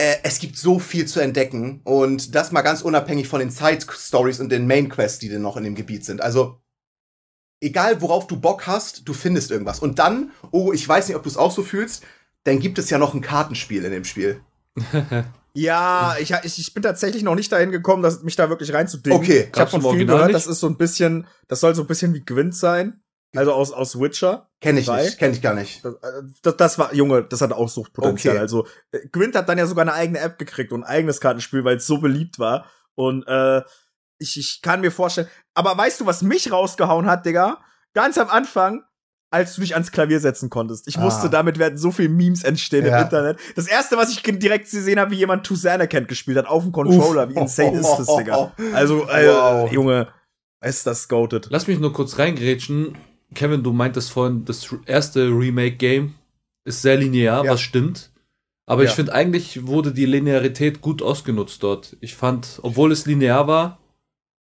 [0.00, 4.40] äh, es gibt so viel zu entdecken und das mal ganz unabhängig von den Side-Stories
[4.40, 6.22] und den Main-Quests, die denn noch in dem Gebiet sind.
[6.22, 6.58] Also,
[7.60, 9.78] egal worauf du Bock hast, du findest irgendwas.
[9.78, 12.02] Und dann, oh, ich weiß nicht, ob du es auch so fühlst,
[12.44, 14.40] dann gibt es ja noch ein Kartenspiel in dem Spiel.
[15.52, 19.18] Ja, ich, ich, bin tatsächlich noch nicht dahin gekommen, dass mich da wirklich reinzudingen.
[19.18, 21.88] Okay, ich habe von vielen gehört, das ist so ein bisschen, das soll so ein
[21.88, 23.02] bisschen wie Gwent sein.
[23.36, 24.48] Also aus, aus Witcher.
[24.60, 25.84] Kenne ich nicht, kenne ich gar nicht.
[25.84, 25.94] Das,
[26.42, 28.34] das, das, war, Junge, das hat auch Suchtpotenzial.
[28.34, 28.42] Okay.
[28.42, 31.64] Also, äh, Gwent hat dann ja sogar eine eigene App gekriegt und ein eigenes Kartenspiel,
[31.64, 32.66] weil es so beliebt war.
[32.94, 33.62] Und äh,
[34.18, 35.28] ich, ich kann mir vorstellen.
[35.54, 37.58] Aber weißt du, was mich rausgehauen hat, Digga?
[37.94, 38.82] Ganz am Anfang,
[39.30, 40.88] als du dich ans Klavier setzen konntest.
[40.88, 41.02] Ich ah.
[41.02, 42.98] wusste, damit werden so viele Memes entstehen ja.
[42.98, 43.38] im Internet.
[43.54, 46.72] Das erste, was ich direkt gesehen habe, wie jemand Toussaint kennt gespielt hat, auf dem
[46.72, 47.28] Controller.
[47.28, 47.34] Uff.
[47.34, 48.52] Wie insane ist das, Digga?
[48.74, 49.72] Also, äh, wow.
[49.72, 50.08] Junge,
[50.62, 51.46] ist das goated.
[51.50, 52.96] Lass mich nur kurz reingrätschen.
[53.34, 56.14] Kevin, du meintest vorhin, das erste Remake-Game
[56.64, 57.52] ist sehr linear, ja.
[57.52, 58.10] was stimmt.
[58.66, 58.88] Aber ja.
[58.88, 61.96] ich finde, eigentlich wurde die Linearität gut ausgenutzt dort.
[62.00, 63.80] Ich fand, obwohl es linear war,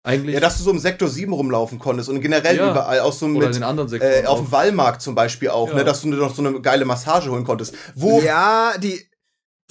[0.03, 0.35] eigentlich.
[0.35, 2.71] Ja, dass du so im Sektor 7 rumlaufen konntest und generell ja.
[2.71, 5.73] überall, auch so mit, Oder den anderen Sektoren äh, auf dem Wallmarkt zum Beispiel auch,
[5.73, 7.75] ne, dass du noch so eine geile Massage holen konntest.
[7.95, 9.03] Wo ja, die,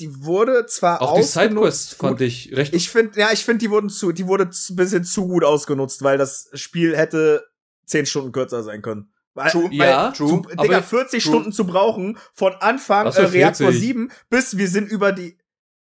[0.00, 2.74] die wurde zwar auch die Sidequests fand ich recht.
[2.74, 6.02] Ich finde, ja, ich finde, die wurden zu, die wurde ein bisschen zu gut ausgenutzt,
[6.02, 7.42] weil das Spiel hätte
[7.88, 9.12] zehn Stunden kürzer sein können.
[9.34, 10.42] Weil, true, ja, true.
[10.42, 11.32] Zu, Digga, 40 true.
[11.32, 15.38] Stunden zu brauchen, von Anfang äh, Reaktor 7 bis wir sind über die.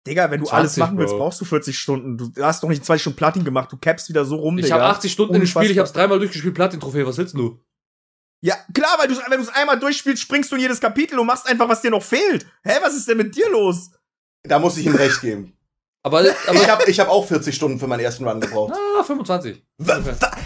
[0.07, 1.19] Digga, wenn du 20, alles machen willst, Bro.
[1.19, 2.17] brauchst du 40 Stunden.
[2.17, 4.77] Du hast doch nicht 20 Stunden Platin gemacht, du cappst wieder so rum, ich Digga.
[4.77, 7.59] Ich habe 80 Stunden im Spiel, ich hab's dreimal durchgespielt, Platin-Trophäe, was willst du?
[8.43, 11.27] Ja, klar, weil du, wenn du es einmal durchspielst, springst du in jedes Kapitel und
[11.27, 12.47] machst einfach, was dir noch fehlt.
[12.63, 13.91] Hä, was ist denn mit dir los?
[14.43, 15.53] Da muss ich ihm recht geben.
[16.03, 18.73] Aber, aber ich habe ich hab auch 40 Stunden für meinen ersten Run gebraucht.
[18.73, 19.63] Ah, 25.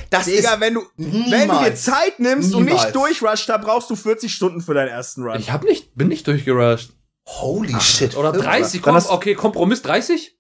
[0.10, 2.56] Das Digga, ist wenn du, niemals, wenn du dir Zeit nimmst niemals.
[2.56, 5.39] und nicht durchrusht, da brauchst du 40 Stunden für deinen ersten Run.
[5.39, 6.91] Ich hab nicht, bin nicht durchgerusht.
[7.28, 8.15] Holy Ach, shit.
[8.15, 10.38] Oder 30, komm, okay, Kompromiss 30?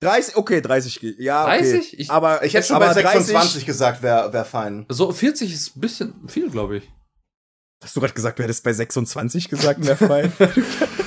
[0.00, 1.20] 30, okay, 30 geht.
[1.20, 1.58] Ja, okay.
[1.58, 1.98] 30?
[1.98, 4.84] Ich, aber ich hätte schon bei 26 30, gesagt, wäre wär fein.
[4.90, 6.90] So 40 ist ein bisschen viel, glaube ich.
[7.82, 10.32] Hast du gerade gesagt, du hättest bei 26 gesagt, wäre fein?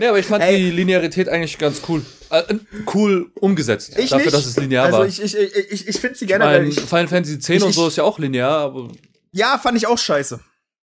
[0.00, 0.56] nee, aber ich fand Ey.
[0.56, 2.04] die Linearität eigentlich ganz cool.
[2.30, 2.42] Äh,
[2.94, 3.96] cool umgesetzt.
[3.98, 4.34] Ich dafür, nicht.
[4.34, 5.06] dass es linear also war.
[5.06, 6.66] Ich, ich, ich, ich finde sie generell.
[6.66, 8.88] Ich mein, Final Fantasy X und so ist ja auch linear, aber.
[9.32, 10.40] Ja, fand ich auch scheiße.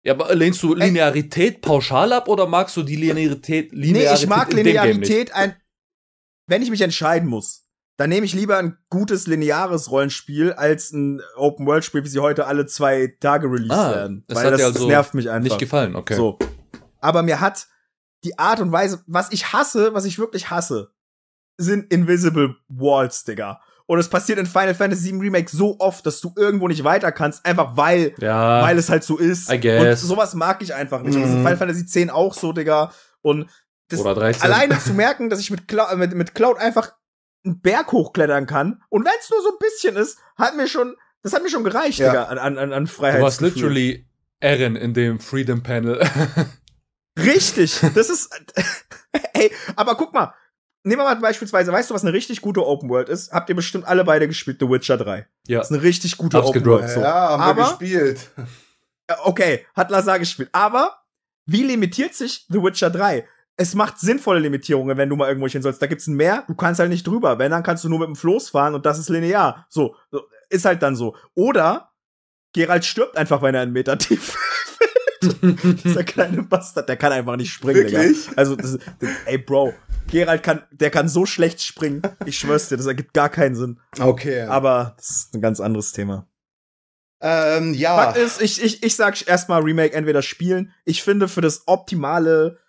[0.04, 1.62] Ja, aber lehnst du Linearität Ey.
[1.62, 4.12] pauschal ab oder magst du die Linearität Linearität?
[4.12, 5.56] Nee, ich mag Linearität ein.
[6.46, 7.68] Wenn ich mich entscheiden muss,
[7.98, 12.20] dann nehme ich lieber ein gutes lineares Rollenspiel als ein Open World Spiel, wie sie
[12.20, 14.24] heute alle zwei Tage released ah, werden.
[14.28, 15.50] Das weil das, also das nervt mich einfach.
[15.50, 16.16] Nicht gefallen, okay.
[16.16, 16.38] So.
[17.02, 17.68] Aber mir hat
[18.24, 20.92] die Art und Weise, was ich hasse, was ich wirklich hasse,
[21.58, 23.62] sind Invisible Walls, Digga.
[23.86, 27.12] Und es passiert in Final Fantasy VII Remake so oft, dass du irgendwo nicht weiter
[27.14, 29.50] kannst, einfach weil, ja, weil es halt so ist.
[29.50, 30.04] I guess.
[30.04, 31.16] Und sowas mag ich einfach nicht.
[31.16, 32.92] Und das ist in Final Fantasy X auch so, Digga.
[33.22, 33.50] Und
[33.88, 34.44] das, Oder 13.
[34.44, 36.94] alleine zu merken, dass ich mit, Cloud, mit, mit Cloud einfach
[37.46, 38.82] einen Berg hochklettern kann.
[38.90, 41.64] Und wenn es nur so ein bisschen ist, hat mir schon, das hat mir schon
[41.64, 42.10] gereicht, ja.
[42.10, 43.20] Digga, an, an, an Freiheit.
[43.20, 44.06] Du warst literally
[44.42, 46.06] Erin in dem Freedom Panel.
[47.18, 48.30] Richtig, das ist,
[49.34, 50.34] ey, aber guck mal,
[50.84, 53.32] nehmen wir mal beispielsweise, weißt du, was eine richtig gute Open World ist?
[53.32, 55.28] Habt ihr bestimmt alle beide gespielt, The Witcher 3.
[55.48, 55.60] Ja.
[55.60, 56.84] Das ist eine richtig gute Hab's Open gedroppt.
[56.84, 56.94] World.
[56.94, 57.02] So.
[57.02, 58.32] Ja, haben aber, wir gespielt.
[59.24, 60.50] Okay, hat Lazar gespielt.
[60.52, 60.98] Aber
[61.46, 63.28] wie limitiert sich The Witcher 3?
[63.56, 65.82] Es macht sinnvolle Limitierungen, wenn du mal irgendwo hin sollst.
[65.82, 67.40] Da gibt's ein Meer, du kannst halt nicht drüber.
[67.40, 69.66] Wenn, dann kannst du nur mit dem Floß fahren und das ist linear.
[69.70, 69.96] So,
[70.50, 71.16] ist halt dann so.
[71.34, 71.92] Oder
[72.54, 74.38] Gerald stirbt einfach, wenn er einen Meter tief
[75.84, 78.26] Dieser kleine Bastard, der kann einfach nicht springen, Wirklich?
[78.26, 78.38] Digga.
[78.38, 79.74] Also, das, das, ey, Bro,
[80.10, 82.02] Gerald kann, der kann so schlecht springen.
[82.26, 83.80] Ich schwör's dir, das ergibt gar keinen Sinn.
[84.00, 84.42] Okay.
[84.44, 86.28] Aber das ist ein ganz anderes Thema.
[87.20, 87.98] Ähm, ja.
[87.98, 90.72] Was ist, ich, ich, ich sag erstmal Remake entweder spielen.
[90.86, 92.60] Ich finde, für das optimale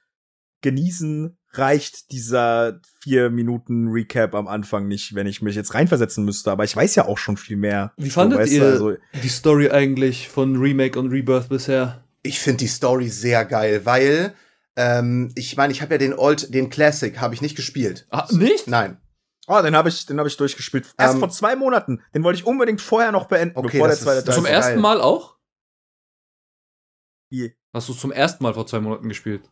[0.63, 6.51] Genießen reicht dieser vier Minuten Recap am Anfang nicht, wenn ich mich jetzt reinversetzen müsste.
[6.51, 7.93] Aber ich weiß ja auch schon viel mehr.
[7.97, 12.05] Wie fandet weißt ihr also, die Story eigentlich von Remake und Rebirth bisher?
[12.23, 14.35] Ich finde die Story sehr geil, weil
[14.77, 18.07] ähm, ich meine, ich habe ja den Old, den Classic habe ich nicht gespielt.
[18.11, 18.67] Ah, nicht?
[18.69, 19.01] Nein.
[19.47, 20.93] Oh, den habe ich, den habe ich durchgespielt.
[20.99, 22.03] Erst Ähm, vor zwei Monaten.
[22.15, 24.35] Den wollte ich unbedingt vorher noch beenden, Okay, bevor der zweite ist- Teil.
[24.35, 24.81] Zum ist ersten geil.
[24.81, 25.37] Mal auch?
[27.31, 27.55] Wie?
[27.73, 29.51] Hast du zum ersten Mal vor zwei Monaten gespielt?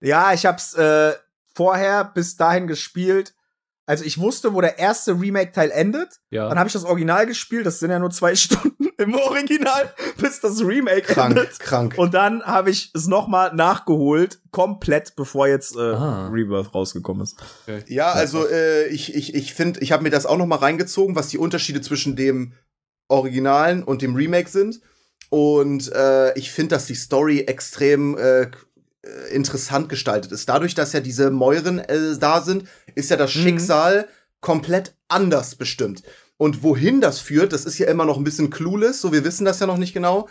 [0.00, 1.14] Ja, ich hab's äh,
[1.54, 3.34] vorher bis dahin gespielt.
[3.84, 6.20] Also ich wusste, wo der erste Remake-Teil endet.
[6.30, 6.48] Ja.
[6.48, 7.66] Dann habe ich das Original gespielt.
[7.66, 11.58] Das sind ja nur zwei Stunden im Original, bis das Remake Krank, endet.
[11.58, 11.94] krank.
[11.96, 16.28] Und dann habe ich es nochmal nachgeholt, komplett, bevor jetzt äh, Ah.
[16.28, 17.36] Rebirth rausgekommen ist.
[17.88, 21.16] Ja, also äh, ich ich ich finde, ich habe mir das auch noch mal reingezogen,
[21.16, 22.52] was die Unterschiede zwischen dem
[23.08, 24.80] Originalen und dem Remake sind.
[25.30, 28.50] Und äh, ich finde, dass die Story extrem äh,
[29.02, 30.48] äh, interessant gestaltet ist.
[30.48, 33.40] Dadurch, dass ja diese Mäuren äh, da sind, ist ja das Mhm.
[33.40, 34.08] Schicksal
[34.40, 36.02] komplett anders bestimmt.
[36.36, 39.44] Und wohin das führt, das ist ja immer noch ein bisschen clueless, so wir wissen
[39.44, 40.28] das ja noch nicht genau.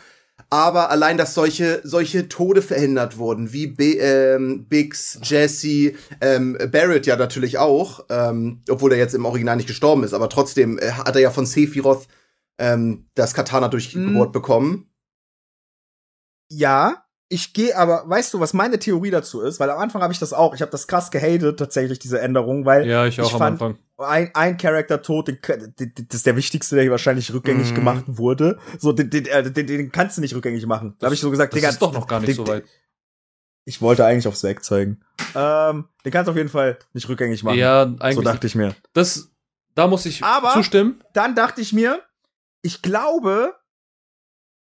[0.49, 7.05] Aber allein, dass solche, solche Tode verhindert wurden, wie B ähm, Biggs, Jesse, ähm, Barrett
[7.05, 10.91] ja natürlich auch, ähm, obwohl er jetzt im Original nicht gestorben ist, aber trotzdem äh,
[10.93, 12.07] hat er ja von Sephiroth
[12.57, 14.33] ähm, das Katana durchgebohrt Mhm.
[14.33, 14.89] bekommen.
[16.49, 17.00] Ja,
[17.31, 19.59] ich gehe aber, weißt du, was meine Theorie dazu ist?
[19.59, 20.53] Weil am Anfang habe ich das auch.
[20.53, 23.61] Ich habe das krass gehatet, tatsächlich, diese Änderung, weil Ja, ich auch Ich am fand-
[23.61, 23.77] Anfang.
[23.97, 25.37] ein, ein Charakter tot, den,
[25.79, 27.75] den, das ist der wichtigste, der hier wahrscheinlich rückgängig Mhm.
[27.75, 28.59] gemacht wurde.
[28.79, 30.95] So, den, den, äh, den, den kannst du nicht rückgängig machen.
[30.99, 32.65] Da habe ich so gesagt, Das Digga, ist doch noch gar nicht den- so weit.
[33.65, 35.01] Ich wollte eigentlich aufs Werk zeigen.
[35.35, 37.57] Ähm, den kannst du auf jeden Fall nicht rückgängig machen.
[37.59, 38.25] Ja, so eigentlich.
[38.25, 38.75] dachte ich mir.
[38.93, 39.29] das,
[39.75, 41.01] da muss ich Aber- zustimmen.
[41.13, 42.01] Dann dachte ich mir,
[42.63, 43.53] ich glaube,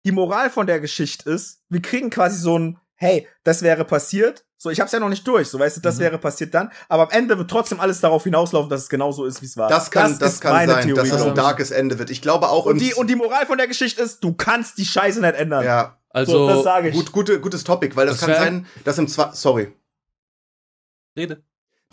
[0.06, 4.46] die Moral von der Geschichte ist, wir kriegen quasi so ein, hey, das wäre passiert.
[4.58, 6.00] So, ich hab's ja noch nicht durch, so weißt du, das Mhm.
[6.02, 6.72] wäre passiert dann.
[6.88, 9.70] Aber am Ende wird trotzdem alles darauf hinauslaufen, dass es genauso ist, wie es war.
[9.70, 11.02] Das kann, das, ist kann meine sein, Theorie.
[11.02, 12.10] dass das ein darkes Ende wird.
[12.10, 14.86] Ich glaube auch und die, und die Moral von der Geschichte ist, du kannst die
[14.86, 15.66] Scheiße nicht ändern.
[15.66, 16.96] ja, Also, so, das sage ich.
[16.96, 19.74] gut, gute, gutes Topic, weil das, Das kann sein, dass im zwei, sorry,
[21.18, 21.44] rede.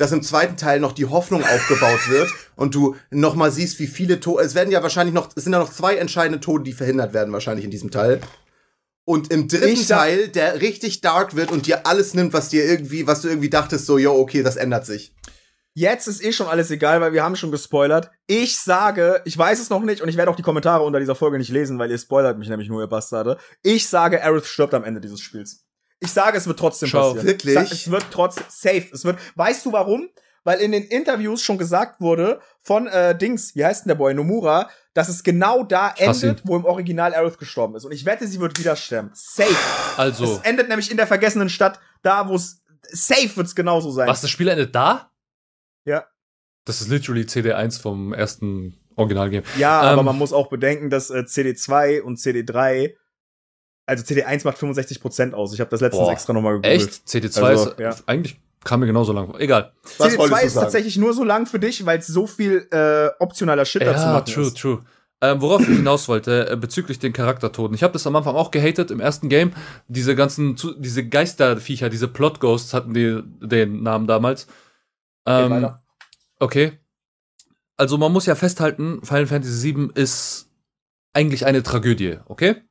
[0.02, 3.86] Dass im zweiten Teil noch die Hoffnung aufgebaut wird und du noch mal siehst, wie
[3.86, 4.42] viele Tode.
[4.42, 7.32] Es werden ja wahrscheinlich noch, es sind ja noch zwei entscheidende Tode, die verhindert werden
[7.32, 8.20] wahrscheinlich in diesem Teil.
[9.04, 12.64] Und im dritten Ich Teil, der richtig dark wird und dir alles nimmt, was dir
[12.64, 15.14] irgendwie, was du irgendwie dachtest, so, yo, okay, das ändert sich.
[15.72, 18.10] Jetzt ist eh schon alles egal, weil wir haben schon gespoilert.
[18.26, 21.14] Ich sage, ich weiß es noch nicht und ich werde auch die Kommentare unter dieser
[21.14, 23.38] Folge nicht lesen, weil ihr spoilert mich nämlich nur, ihr Bastarde.
[23.62, 25.64] Ich sage, Aerith stirbt am Ende dieses Spiels.
[26.02, 27.26] Ich sage, es wird trotzdem Schau, passieren.
[27.26, 27.54] wirklich?
[27.54, 28.88] Ich sag, es wird trotzdem safe.
[28.92, 29.18] Es wird.
[29.36, 30.08] Weißt du warum?
[30.44, 34.12] Weil in den Interviews schon gesagt wurde von äh, Dings, wie heißt denn der Boy
[34.12, 37.84] Nomura, dass es genau da endet, wo im Original Aerith gestorben ist.
[37.84, 39.10] Und ich wette, sie wird wieder sterben.
[39.14, 39.54] Safe.
[39.96, 42.60] Also, Es endet nämlich in der vergessenen Stadt, da wo es
[42.90, 44.08] safe wird's genauso sein.
[44.08, 45.12] was, das Spiel endet da?
[45.84, 46.06] Ja.
[46.64, 49.44] Das ist literally CD1 vom ersten Originalgame.
[49.58, 52.94] Ja, aber Ähm, man muss auch bedenken, dass äh, CD2 und CD3,
[53.86, 55.52] also CD1 macht 65% aus.
[55.54, 56.82] Ich habe das letztens Boah, extra nochmal gegoogelt.
[56.82, 56.90] Echt?
[57.08, 57.94] CD2 Also, ist ja.
[58.06, 59.40] eigentlich kam mir genauso lang vor.
[59.40, 59.72] Egal.
[59.98, 60.64] Was wolltest CD2 du ist sagen?
[60.64, 64.12] tatsächlich nur so lang für dich, weil es so viel äh, optionaler Shit dazu Ja,
[64.12, 64.56] machen true, ist.
[64.56, 64.80] true.
[65.20, 67.74] Ähm, worauf ich hinaus wollte, äh, bezüglich den Charaktertoten.
[67.74, 69.52] Ich habe das am Anfang auch gehatet im ersten Game.
[69.86, 74.48] Diese ganzen, zu, diese Geisterviecher, diese Plot Ghosts hatten die den Namen damals.
[75.26, 75.70] Ähm,
[76.40, 76.72] okay.
[77.76, 80.48] Also man muss ja festhalten, Final Fantasy VII ist
[81.12, 82.62] eigentlich eine Tragödie, okay?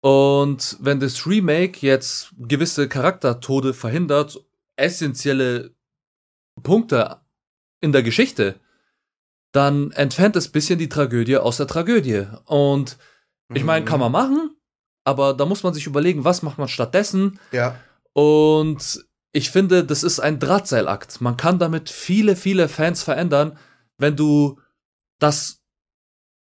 [0.00, 4.40] Und wenn das Remake jetzt gewisse Charaktertode verhindert,
[4.76, 5.74] essentielle
[6.62, 7.20] Punkte
[7.80, 8.60] in der Geschichte,
[9.52, 12.26] dann entfernt es bisschen die Tragödie aus der Tragödie.
[12.44, 12.96] Und
[13.54, 14.54] ich meine, kann man machen,
[15.04, 17.40] aber da muss man sich überlegen, was macht man stattdessen.
[17.50, 17.80] Ja.
[18.12, 21.20] Und ich finde, das ist ein Drahtseilakt.
[21.20, 23.58] Man kann damit viele, viele Fans verändern,
[23.96, 24.60] wenn du
[25.18, 25.57] das,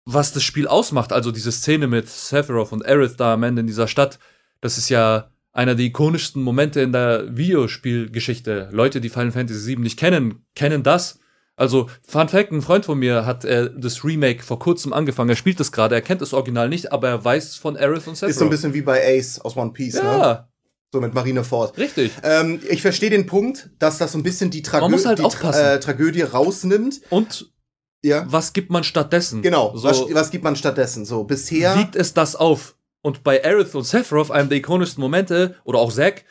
[0.05, 3.67] was das Spiel ausmacht, also diese Szene mit Sephiroth und Aerith da am Ende in
[3.67, 4.19] dieser Stadt,
[4.61, 8.69] das ist ja einer der ikonischsten Momente in der Videospielgeschichte.
[8.71, 11.19] Leute, die Final Fantasy VII nicht kennen, kennen das.
[11.55, 15.29] Also, Fun Fact, ein Freund von mir hat äh, das Remake vor kurzem angefangen.
[15.29, 18.15] Er spielt es gerade, er kennt das Original nicht, aber er weiß von Aerith und
[18.15, 18.31] Sephiroth.
[18.31, 20.17] Ist so ein bisschen wie bei Ace aus One Piece, ja.
[20.17, 20.47] ne?
[20.91, 21.77] So mit Marineford.
[21.77, 22.11] Richtig.
[22.23, 25.73] Ähm, ich verstehe den Punkt, dass das so ein bisschen die, Tragö halt die Tra
[25.73, 27.01] äh, Tragödie rausnimmt.
[27.09, 27.52] Und
[28.03, 28.25] ja.
[28.27, 29.41] was gibt man stattdessen?
[29.41, 31.05] Genau, so, was, was gibt man stattdessen?
[31.05, 31.75] So, bisher.
[31.77, 32.75] Wiegt es das auf?
[33.01, 36.23] Und bei Aerith und Sephiroth, einem der ikonischsten Momente, oder auch Zack,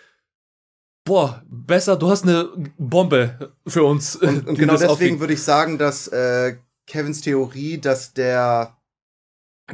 [1.04, 4.16] boah, besser, du hast eine Bombe für uns.
[4.16, 6.56] Und, und genau deswegen würde ich sagen, dass äh,
[6.86, 8.76] Kevins Theorie, dass der,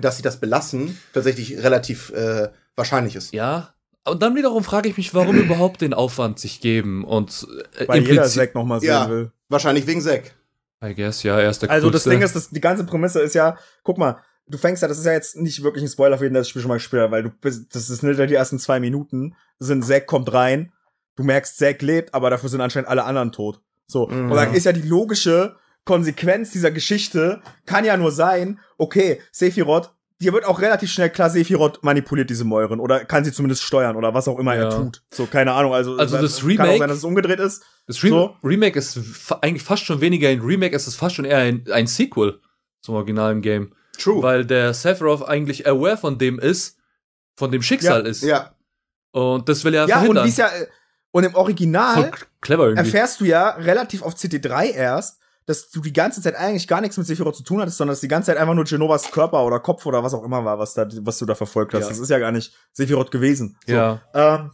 [0.01, 3.33] dass sie das belassen, tatsächlich relativ äh, wahrscheinlich ist.
[3.33, 3.75] Ja.
[4.07, 7.47] Und dann wiederum frage ich mich, warum überhaupt den Aufwand sich geben und
[7.79, 9.33] äh, Weil jeder Zack noch mal sehen ja, will.
[9.49, 10.35] Wahrscheinlich wegen Zack.
[10.83, 12.09] I guess, ja, er ist der Also coolste.
[12.09, 14.99] das Ding ist, das, die ganze Prämisse ist ja, guck mal, du fängst ja, das
[14.99, 17.03] ist ja jetzt nicht wirklich ein Spoiler für jeden, der das Spiel schon mal gespielt
[17.03, 20.73] hat, weil du bist, das ist nicht die ersten zwei Minuten, sind Zack kommt rein
[21.19, 23.61] du merkst, Zack lebt, aber dafür sind anscheinend alle anderen tot.
[23.87, 24.07] So.
[24.07, 24.31] Mhm.
[24.31, 29.93] Und dann ist ja die logische Konsequenz dieser Geschichte, kann ja nur sein, okay, Sephiroth,
[30.21, 33.97] dir wird auch relativ schnell klar, Sephiroth manipuliert diese Mäuren oder kann sie zumindest steuern
[33.97, 34.65] oder was auch immer ja.
[34.65, 35.03] er tut.
[35.13, 35.73] So, keine Ahnung.
[35.73, 37.63] Also, also das Remake, kann auch sein, dass es umgedreht ist.
[37.87, 38.37] Das Re so.
[38.43, 38.99] Remake ist
[39.41, 42.41] eigentlich fast schon weniger ein Remake, es ist fast schon eher ein, ein Sequel
[42.81, 43.73] zum originalen Game.
[43.99, 44.23] True.
[44.23, 46.79] Weil der Sephiroth eigentlich aware von dem ist,
[47.37, 48.09] von dem Schicksal ja.
[48.09, 48.23] ist.
[48.23, 48.55] Ja.
[49.13, 50.17] Und das will er ja verhindern.
[50.17, 50.51] Ja, und wie es ja,
[51.11, 55.18] und im Original clever erfährst du ja relativ auf CT3 erst,
[55.49, 58.01] dass du die ganze Zeit eigentlich gar nichts mit Sephiroth zu tun hattest, sondern dass
[58.01, 60.75] die ganze Zeit einfach nur Genovas Körper oder Kopf oder was auch immer war, was
[60.75, 61.85] da, was du da verfolgt hast.
[61.85, 61.89] Ja.
[61.89, 63.57] Das ist ja gar nicht Sephiroth gewesen.
[63.67, 63.73] So.
[63.73, 64.03] Ja.
[64.13, 64.51] Ähm,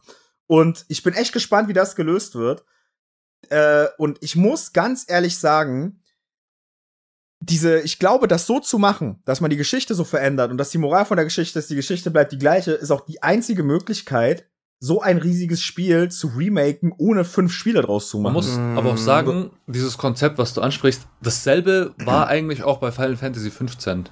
[0.46, 2.64] und ich bin echt gespannt, wie das gelöst wird.
[3.48, 6.00] Äh, und ich muss ganz ehrlich sagen,
[7.40, 10.70] diese, ich glaube, das so zu machen, dass man die Geschichte so verändert und dass
[10.70, 13.64] die Moral von der Geschichte ist, die Geschichte bleibt die gleiche, ist auch die einzige
[13.64, 14.48] Möglichkeit,
[14.80, 18.34] so ein riesiges Spiel zu remaken, ohne fünf Spiele draus zu machen.
[18.34, 22.92] Man muss aber auch sagen, dieses Konzept, was du ansprichst, dasselbe war eigentlich auch bei
[22.92, 24.08] Final Fantasy 15.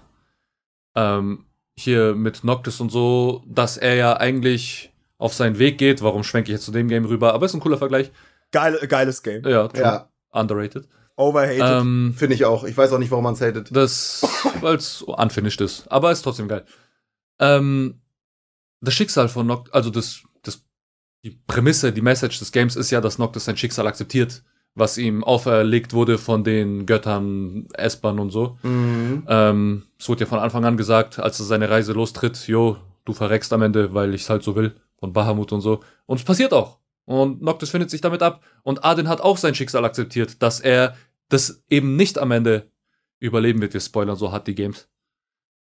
[0.94, 6.02] Ähm, hier mit Noctis und so, dass er ja eigentlich auf seinen Weg geht.
[6.02, 7.34] Warum schwenke ich jetzt zu dem Game rüber?
[7.34, 8.10] Aber ist ein cooler Vergleich.
[8.50, 9.44] Geile, geiles Game.
[9.44, 9.82] Ja, true.
[9.82, 10.08] ja.
[10.30, 10.88] Underrated.
[11.16, 11.62] Overhated.
[11.62, 12.64] Ähm, Finde ich auch.
[12.64, 13.74] Ich weiß auch nicht, warum man es hatet.
[13.74, 14.26] Das,
[14.60, 15.86] weil es unfinished ist.
[15.90, 16.64] Aber ist trotzdem geil.
[17.38, 18.00] Ähm,
[18.80, 20.22] das Schicksal von Noctis, also das
[21.24, 24.42] die Prämisse, die Message des Games ist ja, dass Noctis sein Schicksal akzeptiert,
[24.74, 28.58] was ihm auferlegt wurde von den Göttern Espan und so.
[28.62, 29.24] Mhm.
[29.28, 33.12] Ähm, es wurde ja von Anfang an gesagt, als er seine Reise lostritt, jo, du
[33.12, 35.80] verreckst am Ende, weil ich es halt so will, von Bahamut und so.
[36.06, 36.78] Und es passiert auch.
[37.04, 38.42] Und Noctis findet sich damit ab.
[38.62, 40.96] Und Adin hat auch sein Schicksal akzeptiert, dass er
[41.28, 42.70] das eben nicht am Ende
[43.18, 43.74] überleben wird.
[43.74, 44.88] Wir spoilern so hat die Games.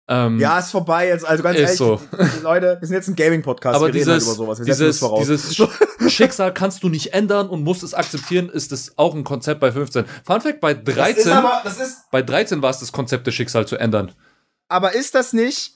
[0.09, 1.25] Ähm, ja, ist vorbei jetzt.
[1.27, 2.01] Also ganz ehrlich, so.
[2.42, 3.75] Leute, wir sind jetzt ein Gaming-Podcast.
[3.77, 4.59] Aber wir dieses, halt über sowas.
[4.61, 9.14] Wir dieses, dieses Schicksal kannst du nicht ändern und musst es akzeptieren, ist das auch
[9.14, 10.05] ein Konzept bei 15.
[10.25, 11.62] Fun Fact, bei 13, das ist aber,
[12.12, 14.12] bei 13 war es das Konzept, das Schicksal zu ändern.
[14.69, 15.73] Aber ist das nicht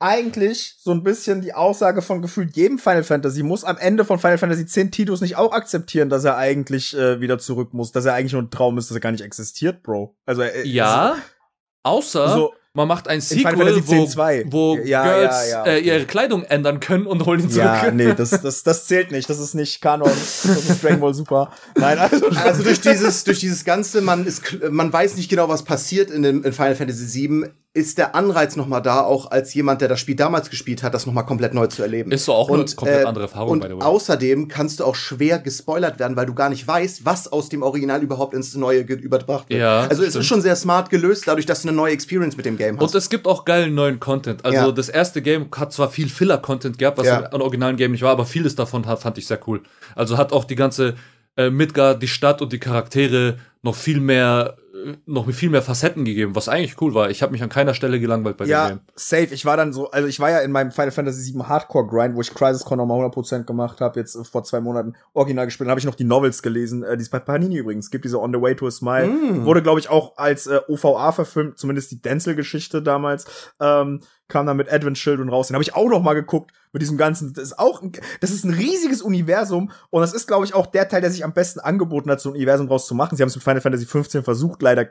[0.00, 3.44] eigentlich so ein bisschen die Aussage von gefühlt jedem Final Fantasy?
[3.44, 7.20] Muss am Ende von Final Fantasy 10 Titus nicht auch akzeptieren, dass er eigentlich äh,
[7.20, 9.82] wieder zurück muss, dass er eigentlich nur ein Traum ist, dass er gar nicht existiert,
[9.84, 10.16] Bro?
[10.26, 11.22] Also, äh, ja, also,
[11.84, 14.06] außer so, man macht ein Sequel, wo,
[14.52, 15.78] wo ja, Girls ja, ja, okay.
[15.78, 17.64] äh, ihre Kleidung ändern können und holen ihn zurück.
[17.64, 19.28] Ja, nee, das, das, das zählt nicht.
[19.28, 20.08] Das ist nicht Kanon.
[20.08, 21.50] Das ist Dragon Ball Super.
[21.76, 25.64] Nein, also, also durch dieses, durch dieses Ganze, man ist, man weiß nicht genau, was
[25.64, 29.54] passiert in, dem, in Final Fantasy VII ist der Anreiz noch mal da, auch als
[29.54, 32.10] jemand, der das Spiel damals gespielt hat, das noch mal komplett neu zu erleben.
[32.10, 33.52] Ist so auch und, eine komplett äh, andere Erfahrung.
[33.52, 37.48] Und außerdem kannst du auch schwer gespoilert werden, weil du gar nicht weißt, was aus
[37.48, 39.60] dem Original überhaupt ins Neue überbracht wird.
[39.60, 42.46] Ja, also es ist schon sehr smart gelöst, dadurch, dass du eine neue Experience mit
[42.46, 42.82] dem Game hast.
[42.82, 44.44] Und es gibt auch geilen neuen Content.
[44.44, 44.72] Also ja.
[44.72, 47.20] das erste Game hat zwar viel Filler-Content gehabt, was ja.
[47.20, 49.62] im originalen Game nicht war, aber vieles davon fand ich sehr cool.
[49.94, 50.96] Also hat auch die ganze
[51.36, 54.56] äh, Midgard, die Stadt und die Charaktere noch viel mehr
[55.06, 57.10] noch mit viel mehr Facetten gegeben, was eigentlich cool war.
[57.10, 58.86] Ich habe mich an keiner Stelle gelangweilt bei ja, dem Game.
[58.94, 59.34] safe.
[59.34, 62.16] Ich war dann so, also ich war ja in meinem Final Fantasy VII Hardcore Grind,
[62.16, 65.66] wo ich Crisis Core nochmal 100% gemacht habe, jetzt vor zwei Monaten original gespielt.
[65.66, 68.20] Dann habe ich noch die Novels gelesen, äh, die es bei Panini übrigens gibt, diese
[68.20, 69.08] On the Way to a Smile.
[69.08, 69.44] Mm.
[69.44, 73.26] Wurde, glaube ich, auch als äh, OVA verfilmt, zumindest die Denzel-Geschichte damals.
[73.60, 75.48] Ähm, kam dann mit Advent Children raus.
[75.48, 77.32] Den habe ich auch noch mal geguckt mit diesem ganzen.
[77.32, 80.66] Das ist auch, ein, das ist ein riesiges Universum und das ist, glaube ich, auch
[80.66, 83.16] der Teil, der sich am besten angeboten hat, so ein Universum draus zu machen.
[83.16, 84.88] Sie haben es mit Final Fantasy 15 versucht, leider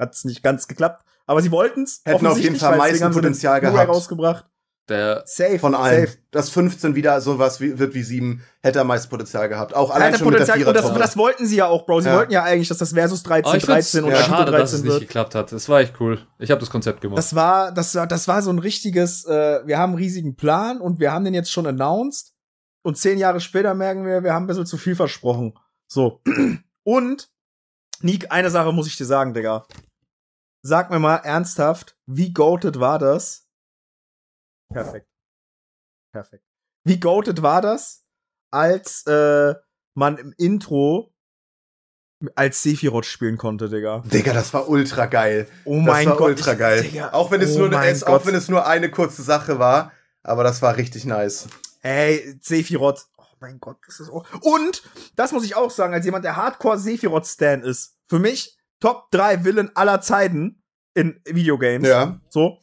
[0.00, 1.04] Hat's nicht ganz geklappt.
[1.26, 2.00] Aber sie wollten's.
[2.04, 3.88] Hätten auf jeden Fall meisten Potenzial gehabt.
[3.88, 4.46] rausgebracht.
[4.90, 6.06] Der safe, von allen.
[6.06, 6.18] Safe.
[6.32, 9.74] Dass 15 wieder sowas wie, wird wie 7, hätte am meisten Potenzial gehabt.
[9.74, 12.00] Auch allein schon Potenzial, mit der und das, das wollten sie ja auch, Bro.
[12.00, 12.16] Sie ja.
[12.16, 14.16] wollten ja eigentlich, dass das Versus 13, oh, 13 und ja.
[14.16, 15.00] Schade, 13 dass es nicht wird.
[15.02, 15.52] geklappt hat.
[15.52, 16.18] Das war echt cool.
[16.38, 17.18] Ich habe das Konzept gemacht.
[17.18, 20.80] Das war, das war, das war so ein richtiges, äh, wir haben einen riesigen Plan
[20.80, 22.34] und wir haben den jetzt schon announced.
[22.82, 25.54] Und zehn Jahre später merken wir, wir haben ein bisschen zu viel versprochen.
[25.86, 26.20] So.
[26.82, 27.30] Und,
[28.00, 29.66] Nick, eine Sache muss ich dir sagen, Digga.
[30.62, 33.39] Sag mir mal ernsthaft, wie goated war das?
[34.72, 35.08] Perfekt.
[36.12, 36.44] Perfekt.
[36.84, 38.04] Wie goated war das,
[38.50, 39.54] als äh,
[39.94, 41.12] man im Intro
[42.34, 44.02] als Sephiroth spielen konnte, Digga.
[44.04, 45.48] Digga, das war ultra geil.
[45.64, 46.28] Oh mein das war Gott.
[46.28, 46.82] ultra geil.
[46.82, 49.92] Digga, auch wenn es oh nur es, auch wenn es nur eine kurze Sache war,
[50.22, 51.48] aber das war richtig nice.
[51.82, 53.06] Ey, Sephiroth.
[53.16, 54.26] Oh mein Gott, das ist auch.
[54.42, 54.82] Und,
[55.16, 59.44] das muss ich auch sagen, als jemand, der Hardcore Sephiroth-Stan ist, für mich Top 3
[59.44, 60.62] Villain aller Zeiten
[60.94, 61.88] in Videogames.
[61.88, 62.20] Ja.
[62.28, 62.58] So.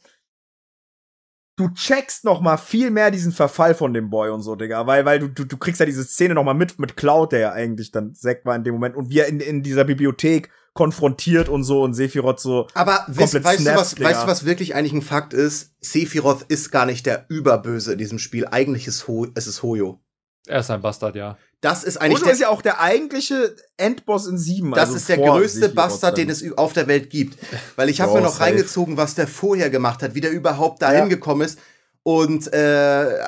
[1.58, 5.04] Du checkst noch mal viel mehr diesen Verfall von dem Boy und so, Digga, weil,
[5.04, 7.52] weil du, du, du kriegst ja diese Szene noch mal mit, mit Cloud, der ja
[7.52, 11.48] eigentlich dann Zack war in dem Moment und wie er in, in dieser Bibliothek konfrontiert
[11.48, 12.68] und so und Sephiroth so.
[12.74, 15.72] Aber weißt, weißt, snaps, du, was, weißt du, was wirklich eigentlich ein Fakt ist?
[15.80, 18.46] Sephiroth ist gar nicht der Überböse in diesem Spiel.
[18.46, 20.00] Eigentlich ist Ho es ist Hoyo.
[20.48, 21.36] Er ist ein Bastard, ja.
[21.60, 22.22] Das ist eigentlich.
[22.22, 24.70] Der, ist ja auch der eigentliche Endboss in 7.
[24.72, 27.38] Das also ist der größte Bastard, den es auf der Welt gibt.
[27.76, 28.44] Weil ich habe mir noch safe.
[28.44, 31.06] reingezogen, was der vorher gemacht hat, wie der überhaupt dahin ja.
[31.06, 31.58] gekommen ist.
[32.02, 33.18] Und äh,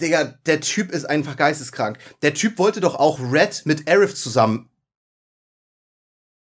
[0.00, 1.98] Digga, der Typ ist einfach geisteskrank.
[2.22, 4.70] Der Typ wollte doch auch Red mit Aerith zusammen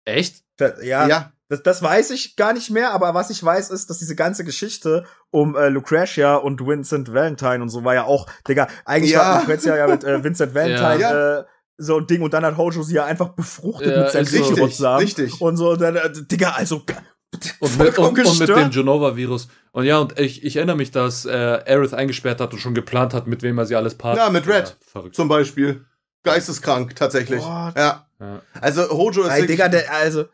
[0.07, 0.45] Echt?
[0.81, 1.07] Ja.
[1.07, 1.33] ja.
[1.49, 4.43] Das, das weiß ich gar nicht mehr, aber was ich weiß, ist, dass diese ganze
[4.43, 9.19] Geschichte um äh, Lucretia und Vincent Valentine und so war ja auch, Digga, eigentlich ja.
[9.19, 11.39] war Lucretia ja mit äh, Vincent Valentine ja.
[11.39, 11.43] äh,
[11.77, 14.99] so ein Ding und dann hat Hojo sie ja einfach befruchtet ja, mit seinem Sephiroth-Samen.
[14.99, 15.39] Richtig.
[15.39, 16.83] Und so, dann, äh, Digga, also
[17.59, 19.47] und mit, und, und mit, dem Genova-Virus.
[19.71, 23.13] Und ja, und ich, ich erinnere mich, dass äh, Aerith eingesperrt hat und schon geplant
[23.13, 24.17] hat, mit wem er sie alles parkt.
[24.17, 24.75] Ja, mit Red.
[24.95, 25.85] Ja, zum Beispiel.
[26.23, 27.41] Geisteskrank, tatsächlich.
[27.41, 27.77] What?
[27.77, 28.07] Ja.
[28.19, 28.41] Ja.
[28.59, 30.25] Also Hojo ist Ey, Digga, der, also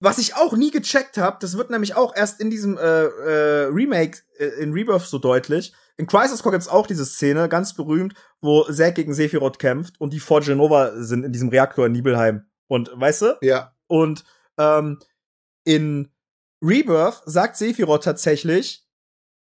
[0.00, 3.64] was ich auch nie gecheckt habe, das wird nämlich auch erst in diesem äh, äh,
[3.66, 5.72] Remake äh, in Rebirth so deutlich.
[5.96, 10.12] In Crisis Core gibt's auch diese Szene, ganz berühmt, wo Zack gegen Sephiroth kämpft und
[10.12, 12.46] die vor Genova sind in diesem Reaktor in Nibelheim.
[12.68, 13.38] Und weißt du?
[13.40, 13.72] Ja.
[13.86, 14.24] Und
[14.58, 14.98] ähm,
[15.64, 16.10] in
[16.62, 18.86] Rebirth sagt Sephiroth tatsächlich,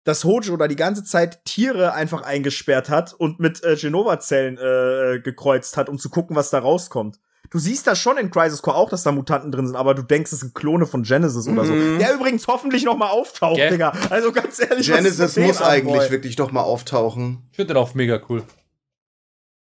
[0.04, 5.20] dass Hojo da die ganze Zeit Tiere einfach eingesperrt hat und mit äh, Genova-Zellen äh,
[5.20, 7.18] gekreuzt hat, um zu gucken, was da rauskommt.
[7.54, 10.02] Du siehst da schon in Crisis Core auch, dass da Mutanten drin sind, aber du
[10.02, 11.72] denkst, es sind Klone von Genesis oder so.
[11.72, 12.00] Mhm.
[12.00, 13.70] Der übrigens hoffentlich noch mal auftaucht, yeah.
[13.70, 13.92] Digga.
[14.10, 16.10] Also ganz ehrlich, Genesis muss eigentlich Boy?
[16.10, 17.46] wirklich noch mal auftauchen.
[17.52, 18.42] Ich finde den auch mega cool.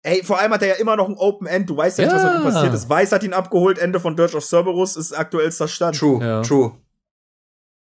[0.03, 1.69] Ey, vor allem hat er ja immer noch ein Open End.
[1.69, 2.15] Du weißt ja, ja.
[2.15, 2.89] nicht, was mit ihm passiert ist.
[2.89, 5.99] Weiß hat ihn abgeholt, Ende von Dirge of Cerberus ist aktuellster Stand.
[5.99, 6.41] True, ja.
[6.41, 6.73] true.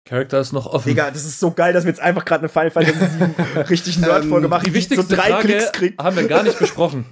[0.04, 0.88] Charakter ist noch offen.
[0.88, 3.34] Digga, das ist so geil, dass wir jetzt einfach gerade eine Final Fantasy 7
[3.70, 6.02] richtig nerdvoll ähm, gemacht Die wichtigste so drei Frage Klicks kriegt.
[6.02, 7.06] haben wir gar nicht besprochen.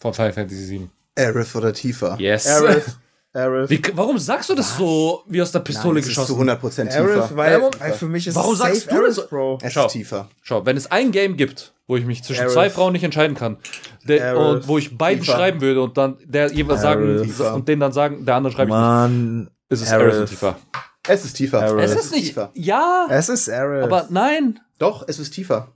[0.00, 0.90] Von Final Fantasy 7.
[1.16, 2.16] Aerith oder tiefer?
[2.18, 2.46] Yes.
[2.46, 2.98] Aerith.
[3.32, 3.68] Aerith.
[3.70, 6.32] Wie, warum sagst du das so wie aus der Pistole Nein, geschossen?
[6.32, 6.98] Ist zu 100% tiefer.
[6.98, 9.58] Aerith, weil, weil für mich ist warum es sagst du Aerith, Bro.
[9.62, 10.28] Es schau, ist tiefer.
[10.42, 12.54] Schau, wenn es ein Game gibt, wo ich mich zwischen Aerith.
[12.54, 13.56] zwei Frauen nicht entscheiden kann,
[14.04, 15.36] der, und wo ich beiden tiefer.
[15.36, 17.54] schreiben würde und dann der jeweils sagen tiefer.
[17.54, 20.56] und den dann sagen, der andere schreibt Mann, ist es Aerith, Aerith tiefer.
[21.06, 21.60] Es ist tiefer.
[21.60, 21.90] Aerith.
[21.90, 22.50] Es ist nicht tiefer.
[22.54, 23.06] Ja.
[23.10, 23.84] Es ist Aerith.
[23.84, 24.60] Aber nein.
[24.78, 25.68] Doch, es ist tiefer.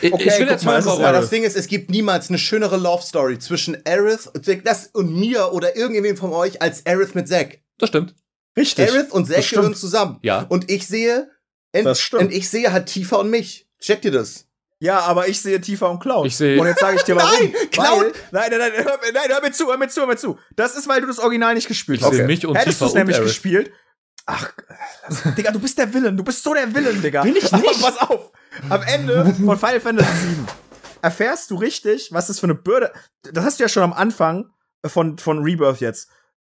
[0.00, 2.76] Ich, okay, ich will jetzt mal, mal das Ding ist, es gibt niemals eine schönere
[2.76, 4.30] Love Story zwischen Aerith
[4.64, 7.60] das und mir oder irgendjemandem von euch als Aerith mit Zack.
[7.78, 8.14] Das stimmt.
[8.56, 8.90] Richtig.
[8.90, 10.18] Aerith und Zack gehören zusammen.
[10.22, 10.46] Ja.
[10.48, 11.30] Und ich sehe,
[11.72, 12.22] das stimmt.
[12.22, 13.68] und ich sehe halt Tifa und mich.
[13.80, 14.46] Checkt ihr das?
[14.78, 16.26] Ja, aber ich sehe Tifa und Cloud.
[16.26, 16.58] Ich sehe.
[16.58, 17.38] Und jetzt sage ich dir warum.
[17.38, 18.12] nein, Cloud.
[18.30, 20.38] Weil, nein, nein, nein, hör, nein, hör mir zu, hör mir zu, hör mir zu.
[20.56, 22.12] Das ist, weil du das Original nicht gespielt hast.
[22.12, 23.28] Ich sehe mich und Hättest Tifa und nämlich Aerith.
[23.28, 23.70] gespielt,
[24.26, 24.52] Ach,
[25.36, 26.16] Digga, du bist der Villain.
[26.16, 27.24] Du bist so der Villain, Digga.
[27.24, 27.52] Will ich nicht.
[27.52, 28.30] Aber pass auf.
[28.68, 30.44] Am Ende von Final Fantasy VII
[31.02, 32.92] erfährst du richtig, was das für eine Bürde.
[33.22, 34.50] Das hast du ja schon am Anfang
[34.84, 36.08] von, von Rebirth jetzt.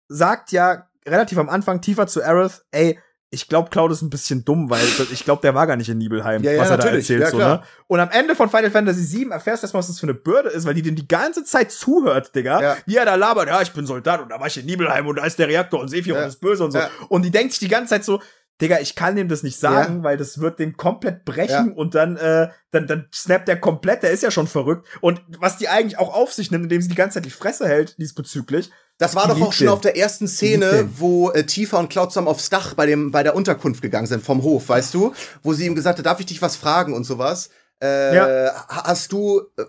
[0.08, 2.98] Sagt ja relativ am Anfang tiefer zu Aerith, ey,
[3.30, 5.98] ich glaube, Cloud ist ein bisschen dumm, weil ich glaube, der war gar nicht in
[5.98, 7.22] Nibelheim, ja, ja, was er da erzählt.
[7.22, 7.62] Ja, so, ne?
[7.88, 10.48] Und am Ende von Final Fantasy VII erfährst du erstmal, was das für eine Bürde
[10.48, 12.62] ist, weil die den die ganze Zeit zuhört, Digga.
[12.62, 12.76] Ja.
[12.86, 15.16] Wie er da labert, ja, ich bin Soldat und da war ich in Nibelheim und
[15.16, 16.26] da ist der Reaktor und Sephiroth ja.
[16.26, 16.78] ist böse und so.
[17.08, 18.22] Und die denkt sich die ganze Zeit so,
[18.60, 22.16] Digga, ich kann dem das nicht sagen, weil das wird den komplett brechen und dann,
[22.16, 24.86] äh, dann, dann snappt der komplett, der ist ja schon verrückt.
[25.02, 27.68] Und was die eigentlich auch auf sich nimmt, indem sie die ganze Zeit die Fresse
[27.68, 31.92] hält diesbezüglich, das war doch auch schon auf der ersten Szene, wo äh, Tifa und
[31.92, 35.52] zusammen aufs Dach bei dem bei der Unterkunft gegangen sind vom Hof, weißt du, wo
[35.52, 37.50] sie ihm gesagt hat, darf ich dich was fragen und sowas.
[37.82, 38.66] Äh, ja.
[38.68, 39.64] Hast du, äh,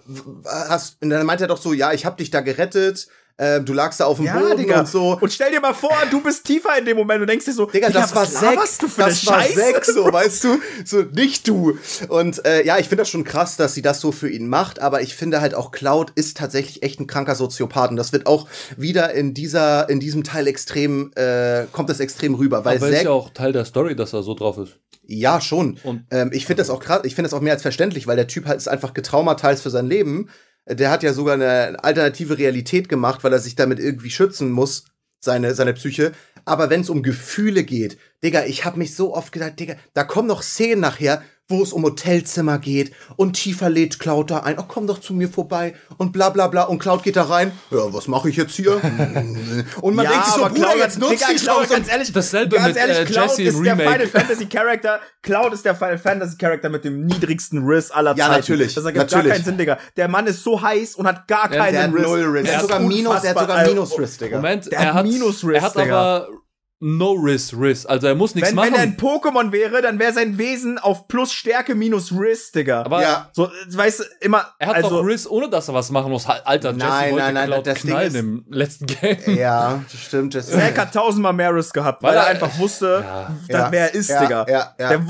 [0.46, 3.74] hast, und dann meint er doch so, ja, ich hab dich da gerettet, äh, du
[3.74, 4.80] lagst da auf dem ja, Boden Digga.
[4.80, 5.18] und so.
[5.20, 7.66] Und stell dir mal vor, du bist tiefer in dem Moment und denkst dir so,
[7.66, 11.48] Digga, Digga das war Sex, du für das war Sex, so, weißt du, so nicht
[11.48, 11.78] du.
[12.10, 14.80] Und äh, ja, ich finde das schon krass, dass sie das so für ihn macht,
[14.80, 18.26] aber ich finde halt auch Cloud ist tatsächlich echt ein kranker Soziopath und das wird
[18.26, 22.88] auch wieder in dieser in diesem Teil extrem äh, kommt das extrem rüber, weil aber
[22.88, 24.78] Zack, ist ja auch Teil der Story, dass er so drauf ist.
[25.10, 25.80] Ja, schon.
[25.84, 28.18] Und ähm, ich finde das auch krass, ich finde das auch mehr als verständlich, weil
[28.18, 30.30] der Typ halt ist einfach getraumatisiert für sein Leben.
[30.70, 34.86] Der hat ja sogar eine alternative Realität gemacht, weil er sich damit irgendwie schützen muss,
[35.20, 36.12] seine, seine Psyche.
[36.46, 40.04] Aber wenn es um Gefühle geht, Digga, ich hab mich so oft gedacht, Digga, da
[40.04, 44.60] kommen noch Szenen nachher, wo es um Hotelzimmer geht und tiefer lädt Cloud da ein.
[44.60, 46.64] Oh, komm doch zu mir vorbei und bla bla bla.
[46.64, 47.54] Und Cloud geht da rein.
[47.72, 48.74] Ja, was mache ich jetzt hier?
[49.82, 51.74] und man ja, denkt sich so, Bruder, Cloud, jetzt nutzt die Chance.
[51.74, 55.00] Ganz ehrlich, dasselbe ganz mit ehrlich, äh, Cloud Jesse ist der Final Fantasy Charakter.
[55.22, 58.20] Cloud ist der Final Fantasy Charakter mit dem niedrigsten Riss aller Zeiten.
[58.20, 58.74] Ja, natürlich.
[58.74, 59.28] Das ergibt natürlich.
[59.28, 59.78] gar keinen Sinn, Digga.
[59.96, 62.08] Der Mann ist so heiß und hat gar keinen der Riss.
[62.08, 62.44] Null Riss.
[62.44, 64.36] Der, der hat sogar Minus, der hat sogar Minus Riss, Digga.
[64.36, 66.28] Moment, der er hat Minus Riss, Er hat aber
[66.80, 67.88] No Riss Riss.
[67.88, 68.68] Also er muss nichts machen.
[68.68, 72.84] Wenn er ein Pokémon wäre, dann wäre sein Wesen auf plus Stärke minus Riss, Digga.
[72.84, 73.30] Aber ja.
[73.34, 74.54] so, weißt du, immer.
[74.60, 76.28] Er hat also, doch Riss, ohne dass er was machen muss.
[76.28, 79.18] Alter, Jesse nein, wollte nein, nein, das knallen Ding im letzten Game.
[79.38, 80.36] Ja, das stimmt.
[80.36, 80.52] Jesse.
[80.52, 83.36] Zack hat tausendmal mehr Riss gehabt, weil, weil er einfach wusste, ja.
[83.48, 84.46] dass, wer er ist, ja, Digga.
[84.48, 84.90] Ja, ja.
[84.90, 85.02] Der,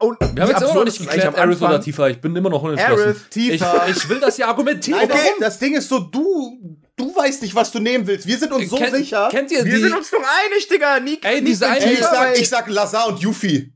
[0.00, 2.06] und wir haben jetzt immer noch nicht geklärt, Aerith oder Tifa.
[2.08, 3.02] Ich bin immer noch unentschlossen.
[3.02, 3.86] Aerith, Tifa.
[3.88, 5.00] Ich, ich will das ja argumentieren.
[5.02, 5.40] Okay, Warum?
[5.40, 8.26] das Ding ist so, du du weißt nicht, was du nehmen willst.
[8.26, 9.28] Wir sind uns so Ken, sicher.
[9.30, 9.80] Kennt ihr Wir die?
[9.80, 11.00] sind uns doch einig, Digga.
[11.00, 13.72] Nie, Ey, diese eine ich, sag, ich sag Lazar und Yuffie.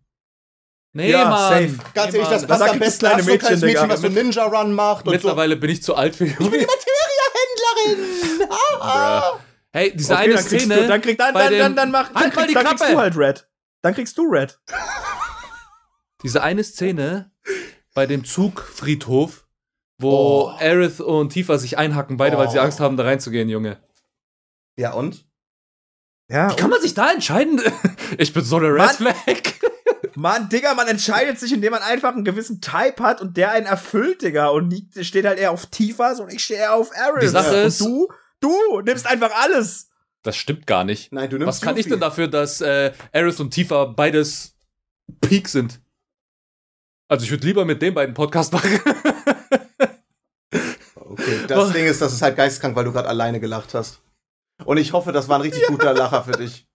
[0.94, 1.68] Nee, ja, Mann.
[1.68, 1.90] Safe.
[1.94, 3.06] Ganz nee, ehrlich, das passt am besten.
[3.06, 5.06] Kleine Mädchen, so ein Mädchen, was so Ninja Run macht.
[5.06, 5.60] Mittlerweile so.
[5.60, 6.44] bin ich zu alt für Yuffie.
[6.44, 6.66] Ich bin die
[7.86, 8.48] Materia-Händlerin.
[9.72, 10.74] hey, diese okay, eine dann Szene.
[10.74, 13.16] Du, dann, krieg, dann, dann, dann, dann, mach, halt dann, krieg, dann kriegst du halt
[13.16, 13.48] Red.
[13.80, 14.58] Dann kriegst du Red.
[16.22, 17.32] diese eine Szene
[17.94, 19.46] bei dem Zugfriedhof,
[20.03, 20.57] wo oh.
[20.59, 22.40] Aerith und Tifa sich einhacken, beide, oh.
[22.40, 22.62] weil sie oh.
[22.62, 23.78] Angst haben, da reinzugehen, Junge.
[24.76, 25.26] Ja, und?
[26.28, 27.61] Ja, Wie kann man sich da entscheiden?
[28.18, 29.14] ich bin so eine Red Flag.
[30.14, 33.66] Mann, Digga, man entscheidet sich, indem man einfach einen gewissen Type hat und der einen
[33.66, 34.48] erfüllt, Digga.
[34.48, 37.22] Und steht halt eher auf Tifas und ich stehe eher auf Aerith.
[37.22, 38.09] Die Sache ist, du,
[38.40, 39.88] du nimmst einfach alles.
[40.22, 41.12] Das stimmt gar nicht.
[41.12, 44.55] Nein, du nimmst Was kann ich denn dafür, dass äh, Aerith und Tifa beides
[45.20, 45.80] Peak sind?
[47.09, 48.70] Also ich würde lieber mit den beiden Podcast machen.
[51.12, 51.72] okay, das oh.
[51.72, 54.00] Ding ist, das ist halt geistkrank, weil du gerade alleine gelacht hast.
[54.64, 55.68] Und ich hoffe, das war ein richtig ja.
[55.68, 56.66] guter Lacher für dich.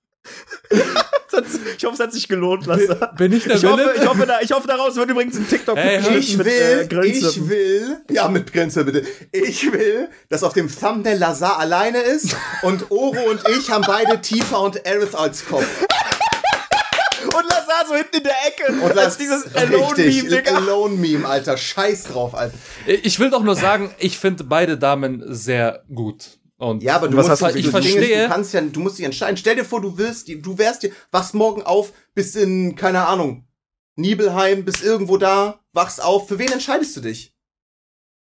[1.78, 3.12] ich hoffe, es hat sich gelohnt, Lasse.
[3.18, 5.78] Bin ich der ich hoffe, ich hoffe, da, ich hoffe, daraus wird übrigens ein TikTok
[5.78, 9.04] hey, Ich mit, will, äh, ich will, ja, mit Grenze bitte.
[9.32, 14.20] Ich will, dass auf dem Thumbnail Lazar alleine ist und Oro und ich haben beide
[14.22, 15.68] Tifa und Aerith als Kopf.
[17.88, 18.86] So hinten in der Ecke.
[18.86, 20.56] Und das dieses Alone-Meme, Digga.
[20.56, 21.58] Alone-Meme, Alter.
[21.58, 22.58] Scheiß drauf, Alter.
[22.86, 26.40] Ich will doch nur sagen, ich finde beide Damen sehr gut.
[26.58, 28.24] Und ja, aber du musst, halt, ich verstehe.
[28.24, 29.38] du kannst ja, du musst dich entscheiden.
[29.38, 33.48] Stell dir vor, du willst, du wärst dir, wachst morgen auf, bis in, keine Ahnung,
[33.96, 36.28] Nibelheim, bis irgendwo da, wachst auf.
[36.28, 37.36] Für wen entscheidest du dich?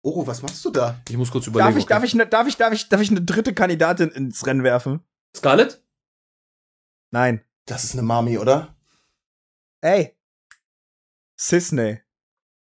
[0.04, 1.02] Oh, was machst du da?
[1.10, 1.70] Ich muss kurz überlegen.
[1.70, 1.94] Darf ich, okay.
[1.94, 5.02] darf ich, ne, darf ich, darf ich, darf ich eine dritte Kandidatin ins Rennen werfen?
[5.36, 5.82] Scarlett?
[7.12, 7.42] Nein.
[7.66, 8.73] Das ist eine Mami, oder?
[9.84, 10.16] Ey.
[11.38, 12.00] Sisney.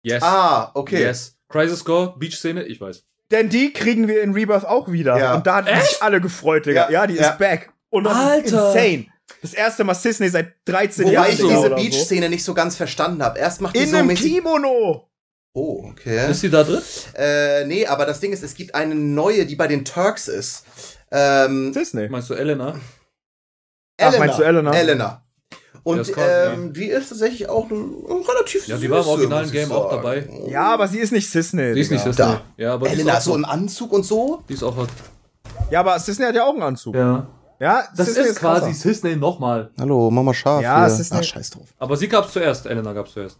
[0.03, 0.21] Yes.
[0.21, 0.99] Ah, okay.
[0.99, 1.37] Yes.
[1.47, 3.05] Crisis Score, Beach-Szene, ich weiß.
[3.31, 5.17] Denn die kriegen wir in Rebirth auch wieder.
[5.17, 5.35] Ja.
[5.35, 6.89] Und da hat sich alle gefreut, Digga.
[6.89, 7.29] Ja, ja die ja.
[7.29, 7.71] ist back.
[7.89, 8.45] Und das Alter.
[8.45, 9.07] ist insane.
[9.41, 11.25] Das erste Mal Sisney seit 13 Wobei Jahren.
[11.27, 12.29] Wobei ich diese Beach-Szene so.
[12.29, 13.39] nicht so ganz verstanden habe.
[13.39, 15.09] Erst macht die in so einem Kimono.
[15.53, 16.29] Oh, okay.
[16.29, 16.81] Ist sie da drin?
[17.15, 20.65] Äh, nee, aber das Ding ist, es gibt eine neue, die bei den Turks ist.
[21.09, 22.09] Ähm, Disney.
[22.09, 22.79] Meinst du Elena?
[23.97, 24.15] Elena.
[24.15, 24.73] Ach, meinst du Elena?
[24.73, 25.23] Elena.
[25.83, 29.89] Und ja, ähm, die ist tatsächlich auch relativ Ja, die war im originalen Game auch
[29.89, 30.27] dabei.
[30.47, 31.73] Ja, aber sie ist nicht Sisney.
[31.73, 32.25] Die ist nicht Sisney.
[32.25, 32.41] Da.
[32.55, 34.43] Ja, aber Elena so im Anzug und so.
[34.47, 34.89] Die ist auch hot.
[35.69, 36.95] Ja, aber Sisney hat ja auch einen Anzug.
[36.95, 37.27] Ja.
[37.59, 38.73] Ja, das Sisney ist, ist quasi.
[38.73, 39.71] Sisney nochmal.
[39.79, 40.61] Hallo, Mama Schaf.
[40.61, 40.95] Ja, hier.
[40.95, 41.19] Sisney.
[41.19, 41.67] Ach, scheiß drauf.
[41.77, 43.37] Aber sie gab's zuerst, Elena gab's zuerst.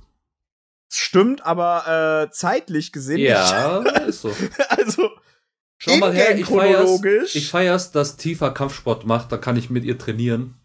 [0.90, 3.96] Stimmt, aber äh, zeitlich gesehen ja, nicht.
[3.96, 4.32] Ja, ist so.
[4.70, 5.10] also,
[5.78, 9.84] Schau mal her, ich feier's, ich feier's, dass Tifa Kampfsport macht, da kann ich mit
[9.84, 10.56] ihr trainieren.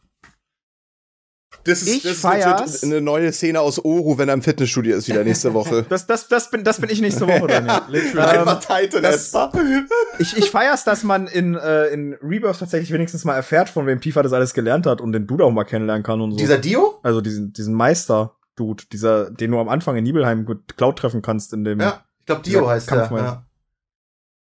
[1.69, 5.07] Das ist, ich das ist eine neue Szene aus Oru, wenn er im Fitnessstudio ist,
[5.07, 5.83] wieder nächste Woche.
[5.89, 7.83] das, das, das, bin, das bin ich nächste Woche, Daniel.
[7.93, 9.35] ähm, Einfach Titan das,
[10.19, 14.01] ich, ich feier's, dass man in, äh, in Rebirth tatsächlich wenigstens mal erfährt, von wem
[14.01, 16.39] Tifa das alles gelernt hat und den Dude auch mal kennenlernen kann und so.
[16.39, 17.01] Dieser Dio?
[17.03, 21.53] Also diesen, diesen Meister-Dude, dieser, den du am Anfang in Nibelheim mit Cloud treffen kannst
[21.53, 21.81] in dem.
[21.81, 23.11] Ja, ich glaube Dio heißt der.
[23.12, 23.47] Ja.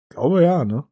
[0.10, 0.84] Ich glaube ja, ne?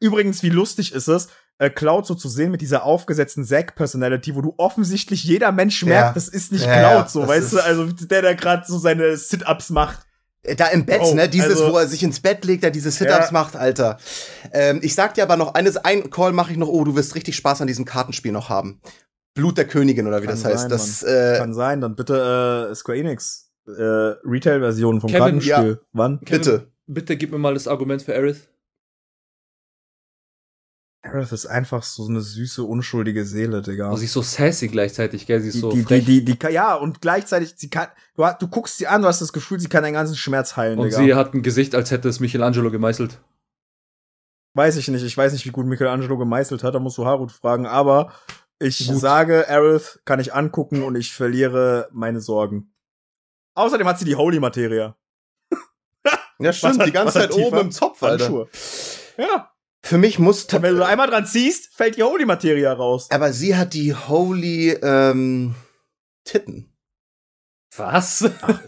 [0.00, 4.42] Übrigens, wie lustig ist es, äh, Cloud so zu sehen mit dieser aufgesetzten Zack-Personality, wo
[4.42, 6.12] du offensichtlich jeder Mensch merkt, ja.
[6.12, 9.70] das ist nicht ja, Cloud, so, weißt du, also der da gerade so seine Sit-Ups
[9.70, 10.00] macht.
[10.56, 11.28] Da im Bett, oh, ne?
[11.28, 13.32] Dieses, also, wo er sich ins Bett legt, da diese Sit-Ups ja.
[13.32, 13.98] macht, Alter.
[14.52, 17.16] Ähm, ich sag dir aber noch eines, ein Call mache ich noch, oh, du wirst
[17.16, 18.80] richtig Spaß an diesem Kartenspiel noch haben.
[19.34, 20.60] Blut der Königin oder wie Kann das heißt.
[20.62, 23.72] Sein, das äh, Kann sein, dann bitte äh, Square Enix äh,
[24.24, 25.70] Retail-Version vom Kevin, Kartenspiel.
[25.80, 25.86] Ja.
[25.92, 26.20] Wann?
[26.20, 26.72] Kevin, bitte.
[26.86, 28.48] Bitte gib mir mal das Argument für Aerith.
[31.06, 33.90] Aerith ist einfach so eine süße, unschuldige Seele, Digga.
[33.90, 35.40] Und sie ist so sassy gleichzeitig, gell?
[35.40, 35.70] Sie ist die, so.
[35.70, 39.08] Die, die, die, die, ja, und gleichzeitig, sie kann, du, du guckst sie an, du
[39.08, 40.98] hast das Gefühl, sie kann deinen ganzen Schmerz heilen, und Digga.
[40.98, 43.18] Und sie hat ein Gesicht, als hätte es Michelangelo gemeißelt.
[44.54, 45.04] Weiß ich nicht.
[45.04, 48.12] Ich weiß nicht, wie gut Michelangelo gemeißelt hat, da musst du Harut fragen, aber
[48.58, 48.98] ich gut.
[48.98, 52.72] sage, Aerith kann ich angucken und ich verliere meine Sorgen.
[53.54, 54.96] Außerdem hat sie die Holy Materia.
[56.38, 58.46] ja, stimmt, die ganze Zeit oben im Zopf, Alter.
[59.18, 59.50] Ja.
[59.86, 60.48] Für mich muss.
[60.50, 63.08] Wenn du einmal dran ziehst, fällt die Holy Materia raus.
[63.12, 65.54] Aber sie hat die Holy ähm,
[66.24, 66.76] Titten.
[67.76, 68.28] Was?
[68.42, 68.60] Ach,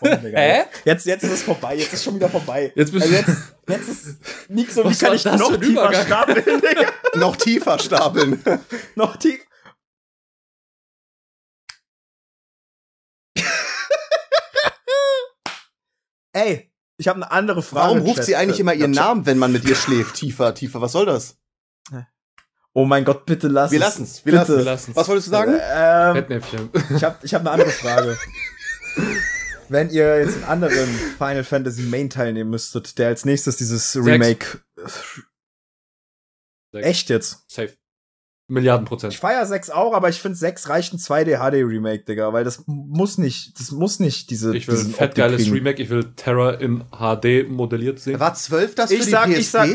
[0.00, 0.62] Hä?
[0.86, 1.76] Jetzt, jetzt ist es vorbei.
[1.76, 2.72] Jetzt ist schon wieder vorbei.
[2.74, 6.92] Jetzt bist also jetzt, jetzt ist nicht so, wie kann ich noch tiefer stapeln, Digga?
[7.16, 8.42] noch tiefer stapeln.
[8.94, 9.40] noch tief.
[16.32, 17.94] Ey, ich habe eine andere Frage.
[17.94, 20.14] Warum ruft sie eigentlich immer ihren Namen, wenn man mit ihr schläft?
[20.14, 20.80] Tiefer, tiefer.
[20.80, 21.38] Was soll das?
[22.76, 23.84] Oh mein Gott, bitte lass wir es.
[23.84, 24.58] Lassen's, wir bitte.
[24.58, 24.96] Wir lassen's.
[24.96, 25.52] Was wolltest du sagen?
[25.60, 26.40] Ähm,
[26.96, 28.18] ich habe ich hab eine andere Frage.
[29.68, 34.04] wenn ihr jetzt einen anderen Final Fantasy Main teilnehmen müsstet, der als nächstes dieses Sechs.
[34.04, 34.46] Remake.
[36.72, 36.86] Sechs.
[36.86, 37.44] Echt jetzt?
[37.48, 37.72] Safe.
[38.46, 39.14] Milliarden Prozent.
[39.14, 42.44] Ich feier 6 auch, aber ich finde 6 reicht ein 2D HD Remake, Digga, weil
[42.44, 44.54] das muss nicht, das muss nicht diese.
[44.54, 48.20] Ich will ein fettgeiles Remake, ich will Terra in HD modelliert sehen.
[48.20, 49.38] War 12 das für ich die sag, PSP?
[49.38, 49.68] Ich sag,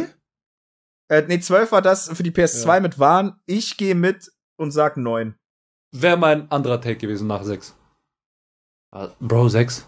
[1.09, 2.79] äh, nee, 12 war das für die PS2 ja.
[2.79, 3.39] mit Waren.
[3.47, 5.35] Ich gehe mit und sag 9.
[5.91, 7.75] Wäre mein anderer Take gewesen nach 6.
[8.95, 9.87] Uh, Bro, 6.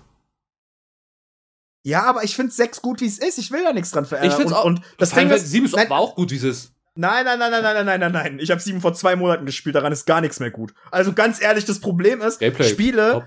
[1.83, 3.37] Ja, aber ich finde 6 gut, wie es ist.
[3.37, 4.31] Ich will da nichts dran verändern.
[4.31, 4.65] Ich finde auch.
[4.65, 6.73] Und das Ding ist, 7 ist nein, auch gut, wie es ist.
[7.01, 8.39] Nein, nein, nein, nein, nein, nein, nein, nein.
[8.39, 10.71] Ich habe sieben vor zwei Monaten gespielt, daran ist gar nichts mehr gut.
[10.91, 12.69] Also ganz ehrlich, das Problem ist, Gameplay.
[12.69, 13.25] Spiele, Top.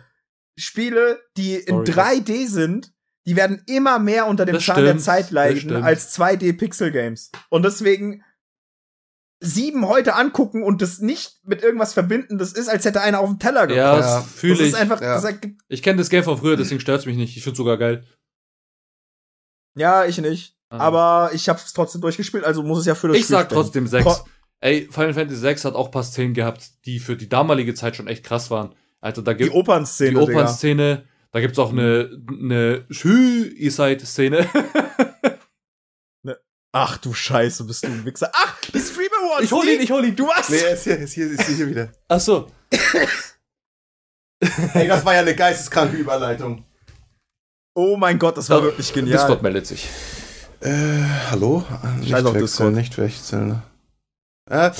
[0.57, 2.21] Spiele, die in Sorry.
[2.21, 2.93] 3D sind,
[3.27, 7.33] die werden immer mehr unter dem das Schaden stimmt, der Zeit leiden als 2D-Pixel-Games.
[7.49, 8.23] Und deswegen
[9.41, 13.29] sieben heute angucken und das nicht mit irgendwas verbinden, das ist, als hätte einer auf
[13.29, 13.77] den Teller gekommen.
[13.77, 14.59] Ja, das fühle ich.
[14.61, 15.21] Das ist einfach, ja.
[15.21, 17.37] das ich kenne das Game von früher, deswegen stört's mich nicht.
[17.37, 18.07] Ich find's sogar geil.
[19.77, 20.57] Ja, ich nicht.
[20.75, 20.79] Ah.
[20.79, 23.63] Aber ich hab's trotzdem durchgespielt, also muss es ja für das Ich Spiel sag stellen.
[23.63, 24.05] trotzdem 6.
[24.05, 24.17] Tro
[24.61, 28.07] Ey, Final Fantasy 6 hat auch paar Szenen gehabt, die für die damalige Zeit schon
[28.07, 28.75] echt krass waren.
[29.01, 34.49] Also da gibt die Opernszene, die Opernszene, da gibt's auch eine eine Schü-Szene.
[36.23, 36.39] ne.
[36.73, 38.31] Ach du Scheiße, bist du ein Wichser.
[38.33, 39.45] Ach, die Stream Awards.
[39.45, 40.17] Ich hol ihn, ich hol ihn.
[40.17, 40.49] Du was?
[40.49, 41.93] Nee, er ist hier, ist hier, ist hier wieder.
[42.09, 42.51] Ach so.
[44.73, 46.65] Ey, das war ja eine geisteskranke Überleitung.
[47.75, 49.19] Oh mein Gott, das war oh, wirklich genial.
[49.19, 49.89] Discord meldet sich.
[50.65, 51.63] Äh, hallo?
[51.99, 53.63] Nicht Scheiß wechseln, nicht wechseln.
[54.51, 54.71] Äh,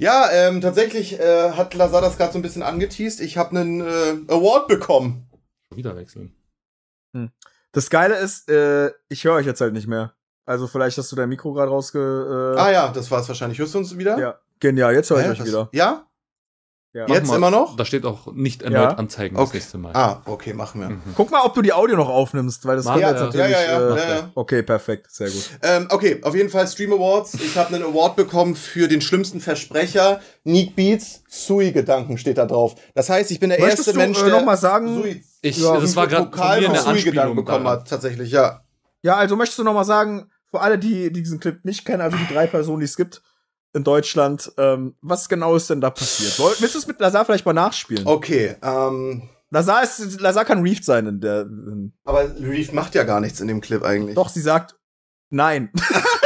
[0.00, 3.20] ja, ähm, tatsächlich äh, hat Lazar das gerade so ein bisschen angeteased.
[3.20, 5.30] Ich habe einen äh, Award bekommen.
[5.72, 6.34] Wieder wechseln.
[7.14, 7.30] Hm.
[7.70, 10.14] Das Geile ist, äh, ich höre euch jetzt halt nicht mehr.
[10.46, 12.56] Also vielleicht hast du dein Mikro gerade rausge...
[12.56, 13.60] Äh ah ja, das war es wahrscheinlich.
[13.60, 14.18] Hörst du uns wieder?
[14.18, 14.94] Ja, genial.
[14.94, 15.68] Jetzt höre ich euch wieder.
[15.72, 16.09] Ja?
[16.92, 17.06] Ja.
[17.06, 17.76] Jetzt mal, immer noch?
[17.76, 18.88] Da steht auch nicht erneut ja.
[18.96, 19.44] anzeigen okay.
[19.44, 19.92] das nächste Mal.
[19.94, 20.88] Ah, okay, machen wir.
[20.90, 21.02] Mhm.
[21.14, 23.50] Guck mal, ob du die Audio noch aufnimmst, weil das kommt ja, jetzt natürlich.
[23.50, 25.50] Ja, ja, ja, äh, Okay, perfekt, sehr gut.
[25.62, 27.34] Ähm, okay, auf jeden Fall Stream Awards.
[27.34, 30.20] Ich habe einen Award bekommen für den schlimmsten Versprecher.
[30.42, 32.74] Neat Beats, Sui-Gedanken steht da drauf.
[32.96, 35.22] Das heißt, ich bin der Möchtest erste du, Mensch, äh, der noch mal sagen, Sui
[35.42, 38.62] ich, ja, das war gerade von mir eine Sui-Gedanken bekommen hat, tatsächlich, ja.
[39.02, 42.00] Ja, also möchtest du noch mal sagen, für alle, die, die diesen Clip nicht kennen,
[42.02, 43.22] also die drei Personen, die es gibt,
[43.72, 44.52] in Deutschland.
[44.56, 46.38] Ähm, was genau ist denn da passiert?
[46.60, 48.06] Willst du es mit Lazar vielleicht mal nachspielen?
[48.06, 49.28] Okay, ähm.
[49.52, 51.42] Lazar, ist, Lazar kann Reef sein in der.
[51.42, 54.14] In Aber Reef macht ja gar nichts in dem Clip eigentlich.
[54.14, 54.76] Doch, sie sagt
[55.30, 55.72] nein.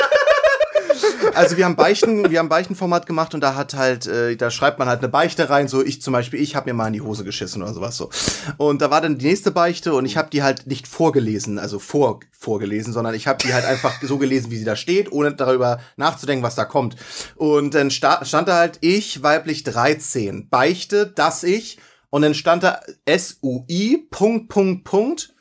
[1.36, 4.78] also wir haben Beichten, wir haben Beichtenformat gemacht und da hat halt, äh, da schreibt
[4.78, 7.00] man halt eine Beichte rein, so ich zum Beispiel, ich habe mir mal in die
[7.00, 8.10] Hose geschissen oder sowas so.
[8.56, 11.78] Und da war dann die nächste Beichte und ich habe die halt nicht vorgelesen, also
[11.78, 15.34] vor vorgelesen, sondern ich habe die halt einfach so gelesen, wie sie da steht, ohne
[15.34, 16.96] darüber nachzudenken, was da kommt.
[17.36, 21.78] Und dann sta stand da halt ich weiblich 13 beichte, dass ich
[22.10, 25.34] und dann stand da S U I Punkt Punkt Punkt.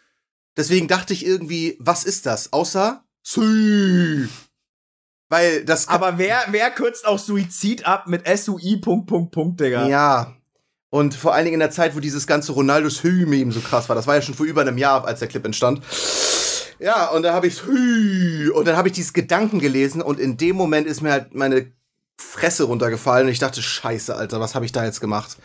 [0.56, 2.54] Deswegen dachte ich irgendwie, was ist das?
[2.54, 4.28] Außer Sü.
[5.34, 9.88] Weil das Aber wer, wer kürzt auch Suizid ab mit SUI Punkt, Punkt, Punkt, Digga?
[9.88, 10.36] Ja.
[10.92, 13.96] Und vor allen Dingen in der Zeit, wo dieses ganze Ronaldos Hü-Meme so krass war.
[13.96, 15.82] Das war ja schon vor über einem Jahr, als der Clip entstand.
[16.78, 20.38] Ja, und da habe ich Hü und dann habe ich dieses Gedanken gelesen und in
[20.38, 21.72] dem Moment ist mir halt meine
[22.16, 25.38] Fresse runtergefallen und ich dachte, scheiße, Alter, was habe ich da jetzt gemacht?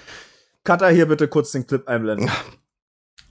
[0.65, 2.31] Cutter hier bitte kurz den Clip einblenden.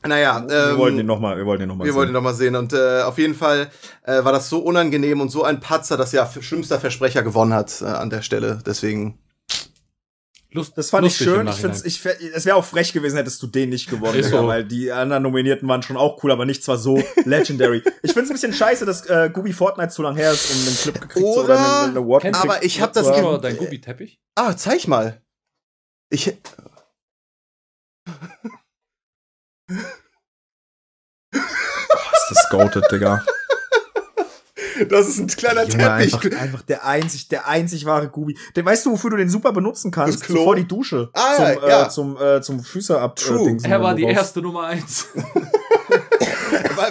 [0.06, 1.94] Naja, ähm, wir wollten ihn nochmal, wir wollten ihn nochmal sehen.
[1.94, 3.70] Wir wollten ihn nochmal sehen und äh, auf jeden Fall
[4.04, 7.82] äh, war das so unangenehm und so ein Patzer, dass ja schlimmster Versprecher gewonnen hat
[7.82, 8.60] äh, an der Stelle.
[8.66, 9.18] Deswegen
[10.52, 11.48] Lust, das fand ich schön.
[11.48, 12.02] Ich finde ich,
[12.34, 14.48] es wäre auch frech gewesen, hättest du den nicht gewonnen, so.
[14.48, 17.84] weil die anderen Nominierten waren schon auch cool, aber nicht zwar so legendary.
[18.02, 20.68] ich finde es ein bisschen scheiße, dass äh, Gubi Fortnite zu lang her ist, um
[20.68, 23.82] einen Clip gekriegt oder, oder eine, eine Award Aber ich habe das ge dein Gubi
[23.82, 24.20] Teppich.
[24.36, 25.22] Ah, zeig mal.
[26.10, 26.34] Ich
[32.50, 33.24] goated, Digga.
[34.90, 36.14] Das ist ein kleiner Junge, Teppich.
[36.14, 38.38] Einfach, einfach, der einzig, der einzig wahre Gubi.
[38.56, 40.22] Den weißt du, wofür du den super benutzen kannst?
[40.22, 40.44] Das Klo.
[40.44, 41.10] Vor die Dusche.
[41.14, 41.86] Ah, zum, ja.
[41.86, 43.16] Äh, zum, äh, zum Füße ab.
[43.16, 43.58] True.
[43.64, 45.08] Äh, er war die erste Nummer eins.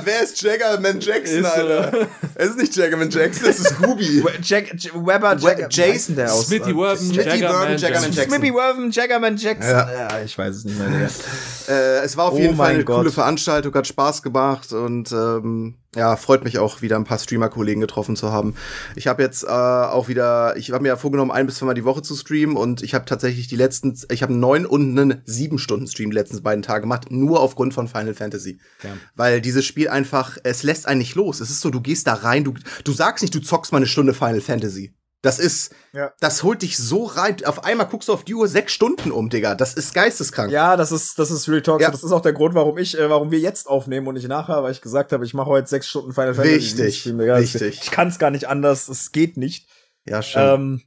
[0.04, 2.08] Wer ist Jaggerman Jackson, ist, Alter?
[2.34, 4.24] Es ist nicht Jaggerman Jackson, es ist Ruby.
[4.42, 6.46] Jack, Weber, Jack, Jason, der aus.
[6.46, 8.12] Smithy Worben, Jaggerman Jackson.
[8.12, 9.70] Smithy Worben, Jaggerman Jackson.
[9.70, 9.92] Ja.
[9.92, 10.22] ja.
[10.24, 11.10] ich weiß es nicht mehr.
[11.68, 12.98] Äh, es war auf oh jeden Fall eine Gott.
[12.98, 17.80] coole Veranstaltung, hat Spaß gemacht und ähm, ja, freut mich auch wieder ein paar Streamer-Kollegen
[17.80, 18.54] getroffen zu haben.
[18.94, 21.84] Ich habe jetzt äh, auch wieder, ich habe mir ja vorgenommen, ein bis zweimal die
[21.84, 25.58] Woche zu streamen und ich habe tatsächlich die letzten, ich habe neun und einen sieben
[25.58, 28.58] Stunden Stream die letzten beiden Tage gemacht, nur aufgrund von Final Fantasy.
[28.82, 28.90] Ja.
[29.14, 31.40] Weil dieses Spiel einfach, es lässt einen nicht los.
[31.40, 33.86] Es ist so, du gehst da rein, du, du sagst nicht, du zockst mal eine
[33.86, 34.94] Stunde Final Fantasy.
[35.26, 36.12] Das ist, ja.
[36.20, 37.44] das holt dich so rein.
[37.46, 39.56] Auf einmal guckst du auf die Uhr sechs Stunden um, Digga.
[39.56, 40.52] Das ist geisteskrank.
[40.52, 41.80] Ja, das ist, das ist Real Talk.
[41.80, 41.90] Ja.
[41.90, 44.62] Das ist auch der Grund, warum ich, äh, warum wir jetzt aufnehmen und nicht nachher,
[44.62, 46.54] weil ich gesagt habe, ich mache heute sechs Stunden Final Fantasy.
[46.54, 47.82] Richtig, Stream, richtig.
[47.82, 48.88] Ich kann es gar nicht anders.
[48.88, 49.68] Es geht nicht.
[50.04, 50.42] Ja, schön.
[50.42, 50.82] Ähm,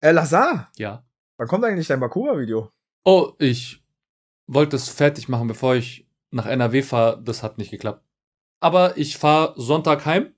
[0.00, 0.70] äh, Lazar.
[0.78, 1.04] Ja.
[1.36, 2.70] Wann kommt eigentlich dein Bakura-Video?
[3.04, 3.84] Oh, ich
[4.46, 7.22] wollte es fertig machen, bevor ich nach NRW fahre.
[7.22, 8.02] Das hat nicht geklappt.
[8.60, 10.34] Aber ich fahre Sonntag heim.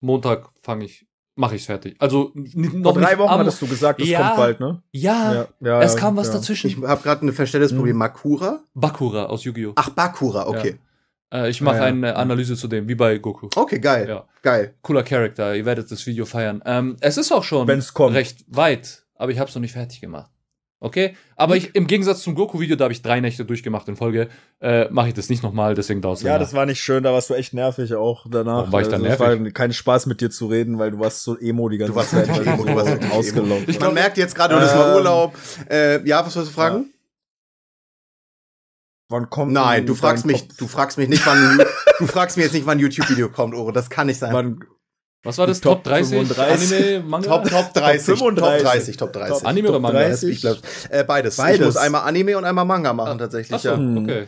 [0.00, 1.96] Montag fange ich mache ich fertig.
[1.98, 4.82] Also noch Vor drei Wochen hattest du gesagt, das ja, kommt bald, ne?
[4.92, 6.34] Ja, ja, ja es kam was ja.
[6.34, 6.68] dazwischen.
[6.68, 7.94] Ich habe gerade ein Verständnisproblem.
[7.94, 7.98] Hm.
[7.98, 8.60] Makura?
[8.74, 9.72] Bakura aus Yu-Gi-Oh!
[9.76, 10.78] Ach, Bakura, okay.
[11.32, 13.48] Äh, ich mache ah, eine Analyse zu dem, wie bei Goku.
[13.54, 14.08] Okay, geil.
[14.08, 14.24] Ja.
[14.42, 14.74] Geil.
[14.82, 15.56] Cooler Charakter.
[15.56, 16.62] Ihr werdet das Video feiern.
[16.66, 18.14] Ähm, es ist auch schon Wenn's kommt.
[18.14, 20.30] recht weit, aber ich habe es noch nicht fertig gemacht.
[20.82, 21.14] Okay?
[21.36, 24.28] Aber ich, im Gegensatz zum Goku-Video, da habe ich drei Nächte durchgemacht in Folge,
[24.60, 27.12] äh, mache ich das nicht nochmal, deswegen dauert es Ja, das war nicht schön, da
[27.12, 28.56] warst du echt nervig auch danach.
[28.56, 29.44] Warum war ich dann also, nervig?
[29.44, 32.00] war kein Spaß mit dir zu reden, weil du warst so emo die ganze du
[32.00, 32.28] Zeit.
[32.28, 33.68] Weil emo, du warst ausgelaugt.
[33.68, 35.36] Ich Man merkt jetzt gerade, du bist mal ähm, Urlaub.
[35.70, 36.76] Äh, ja, was wolltest du fragen?
[36.78, 36.84] Ja.
[39.08, 40.56] Wann kommt Nein, du fragst mich, Kopf?
[40.56, 41.60] du fragst mich nicht, wann,
[41.98, 43.72] du fragst mich jetzt nicht, wann ein YouTube-Video kommt, Ore.
[43.72, 44.32] Das kann nicht sein.
[44.32, 44.64] Wann,
[45.24, 45.60] was war das?
[45.60, 46.28] Top, Top 30?
[46.28, 46.76] 35.
[46.76, 47.28] Anime, Manga?
[47.28, 48.06] Top, Top 30.
[48.06, 48.62] Top 35.
[48.62, 49.38] Top 30, Top 30.
[49.38, 49.98] Top Anime oder Manga?
[50.00, 50.44] 30?
[50.90, 51.36] Äh, beides.
[51.36, 51.60] beides.
[51.60, 53.18] Ich muss einmal Anime und einmal Manga machen, ah.
[53.18, 53.54] tatsächlich.
[53.54, 54.02] Achso, ja.
[54.02, 54.26] okay.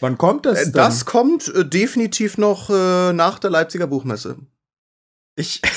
[0.00, 0.68] Wann kommt das?
[0.68, 4.36] Äh, das kommt äh, definitiv noch äh, nach der Leipziger Buchmesse.
[5.34, 5.62] Ich.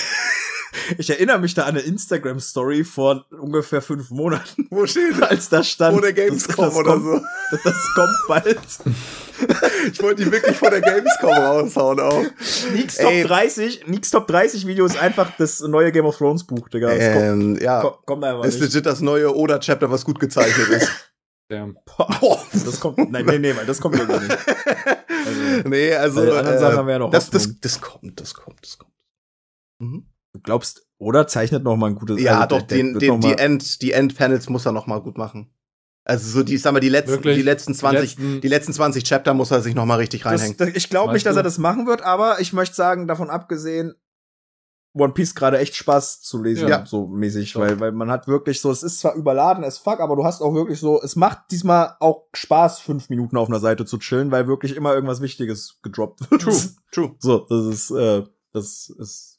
[0.97, 4.67] Ich erinnere mich da an eine Instagram-Story vor ungefähr fünf Monaten.
[4.69, 5.93] Wo steht Als da stand.
[5.93, 7.21] Vor der Gamescom das, das oder kommt, so.
[7.51, 8.59] Das, das kommt bald.
[9.93, 12.25] Ich wollte die wirklich vor der Gamescom raushauen auch.
[12.73, 13.23] Nix Top Ey.
[13.23, 16.89] 30, Nix Top 30 Video ist einfach das neue Game of Thrones Buch, Digga.
[16.89, 17.81] Das ähm, kommt, ja.
[18.05, 18.73] Kommt, einfach ist nicht.
[18.73, 20.91] legit das neue Oda-Chapter, was gut gezeichnet ist.
[21.49, 21.77] Damn.
[21.85, 22.39] Boah.
[22.51, 24.37] Das kommt, nein, nee, nee, das kommt irgendwie nicht.
[25.25, 28.93] Also, nee, also, äh, ja noch das, das, das kommt, das kommt, das kommt.
[29.79, 30.05] Mhm.
[30.39, 33.81] Du glaubst, oder zeichnet noch mal ein gutes Ja, also, doch, den, den, die End,
[33.81, 35.53] die End-Panels muss er noch mal gut machen.
[36.05, 38.73] Also so die, ich sag mal, die letzten, die letzten 20, die letzten, die letzten
[38.73, 40.57] 20 Chapter muss er sich noch mal richtig reinhängen.
[40.57, 43.95] Das, ich glaube nicht, dass er das machen wird, aber ich möchte sagen, davon abgesehen,
[44.93, 46.85] One Piece gerade echt Spaß zu lesen, ja.
[46.85, 47.59] so mäßig, so.
[47.59, 50.41] weil, weil man hat wirklich so, es ist zwar überladen es fuck, aber du hast
[50.41, 54.31] auch wirklich so, es macht diesmal auch Spaß, fünf Minuten auf einer Seite zu chillen,
[54.31, 56.41] weil wirklich immer irgendwas Wichtiges gedroppt wird.
[56.41, 56.61] True,
[56.91, 57.15] true.
[57.19, 59.38] So, das ist, äh, das ist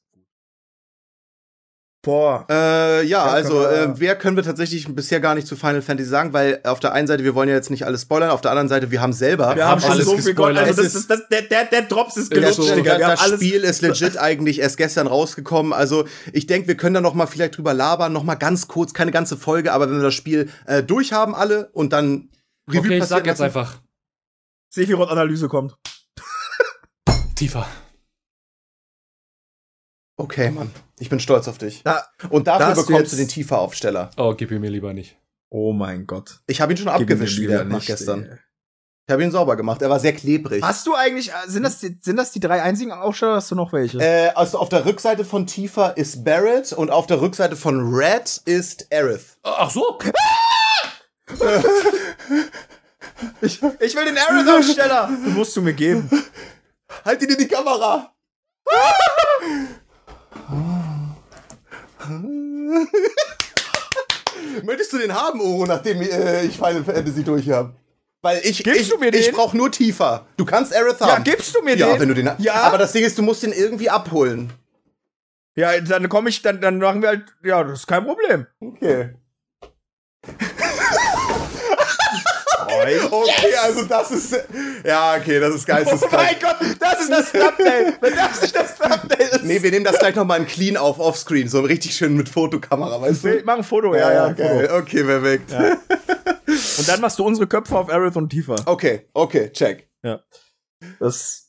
[2.02, 2.46] Boah.
[2.48, 6.32] Äh, ja, also äh, wer können wir tatsächlich bisher gar nicht zu Final Fantasy sagen,
[6.32, 8.70] weil auf der einen Seite, wir wollen ja jetzt nicht alles spoilern, auf der anderen
[8.70, 9.54] Seite, wir haben selber.
[9.54, 10.64] Wir haben, haben alles so viel gespoilert.
[10.66, 12.98] Also das ist, das, der, der, der Drops ist gelutscht, so, Digga.
[12.98, 15.74] Wir das Spiel ist legit eigentlich erst gestern rausgekommen.
[15.74, 18.94] Also ich denke, wir können da noch mal vielleicht drüber labern, noch mal ganz kurz,
[18.94, 22.30] keine ganze Folge, aber wenn wir das Spiel äh, durchhaben alle und dann
[22.66, 23.78] Review Okay, ich sag jetzt einfach.
[24.70, 25.76] Sephiroth-Analyse kommt.
[27.34, 27.66] Tiefer.
[30.20, 30.70] Okay, Mann.
[30.98, 31.82] Ich bin stolz auf dich.
[31.82, 34.10] Da, und dafür bekommst du, du den Tiefer-Aufsteller.
[34.18, 35.16] Oh, gib ihn mir lieber nicht.
[35.48, 36.40] Oh mein Gott.
[36.46, 38.24] Ich habe ihn schon gib abgewischt wieder nach gestern.
[38.24, 38.36] Ey.
[39.06, 39.80] Ich habe ihn sauber gemacht.
[39.80, 40.62] Er war sehr klebrig.
[40.62, 43.50] Hast du eigentlich, äh, sind das, die, sind das die drei einzigen Aufsteller oder hast
[43.50, 43.98] du noch welche?
[43.98, 48.42] Äh, also auf der Rückseite von Tifa ist Barrett und auf der Rückseite von Red
[48.44, 49.38] ist Aerith.
[49.42, 49.98] Ach so.
[53.40, 55.06] ich, ich will den Aerith-Aufsteller.
[55.06, 56.10] Den musst du mir geben.
[57.06, 58.12] Halt ihn in die Kamera.
[64.64, 67.74] Möchtest du den haben, Oro, nachdem äh, ich Final Fantasy durch habe?
[68.22, 69.20] Weil ich, Gibst ich, du mir den?
[69.20, 70.26] ich brauch nur tiefer.
[70.36, 71.08] Du kannst Aerith haben.
[71.08, 72.00] Ja, gibst du mir ja, den?
[72.00, 72.54] wenn du den Ja.
[72.54, 74.52] Aber das Ding ist, du musst den irgendwie abholen.
[75.56, 78.46] Ja, dann komme ich, dann, dann machen wir halt, ja, das ist kein Problem.
[78.60, 79.14] Okay.
[83.10, 84.36] Okay, also das ist.
[84.84, 86.36] Ja, okay, das ist Oh mein geisteskrank.
[86.40, 87.94] Gott, das ist das Thumbnail.
[88.00, 89.44] Wenn das nicht das Thumbnail ist.
[89.44, 93.00] Nee, wir nehmen das gleich nochmal in clean auf, offscreen, so richtig schön mit Fotokamera,
[93.00, 93.42] weißt du?
[93.44, 94.66] Mach ein Foto, ja, ja, geil.
[94.68, 94.78] Foto.
[94.78, 95.52] Okay, perfekt.
[96.78, 98.56] Und dann machst du unsere Köpfe auf Aerith und Tifa.
[98.66, 99.88] Okay, okay, check.
[100.98, 101.46] Das.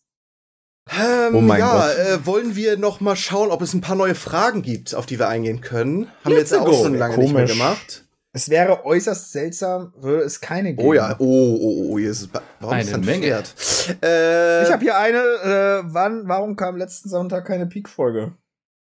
[0.90, 1.98] Ähm, Oh mein ja, Gott.
[1.98, 5.20] Äh, wollen wir noch mal schauen, ob es ein paar neue Fragen gibt, auf die
[5.20, 6.12] wir eingehen können?
[6.26, 6.84] Haben wir jetzt Let's auch go.
[6.84, 7.58] schon lange nicht mehr Komisch.
[7.58, 8.06] gemacht.
[8.34, 10.88] Es wäre äußerst seltsam, würde es keine geben.
[10.88, 12.30] Oh ja, oh, oh, oh, hier ist es.
[12.62, 13.28] Warum Eine ist ein Menge.
[13.28, 14.04] Pferd?
[14.04, 18.34] Äh, Ich habe hier eine, äh, wann, warum kam letzten Sonntag keine Peak-Folge?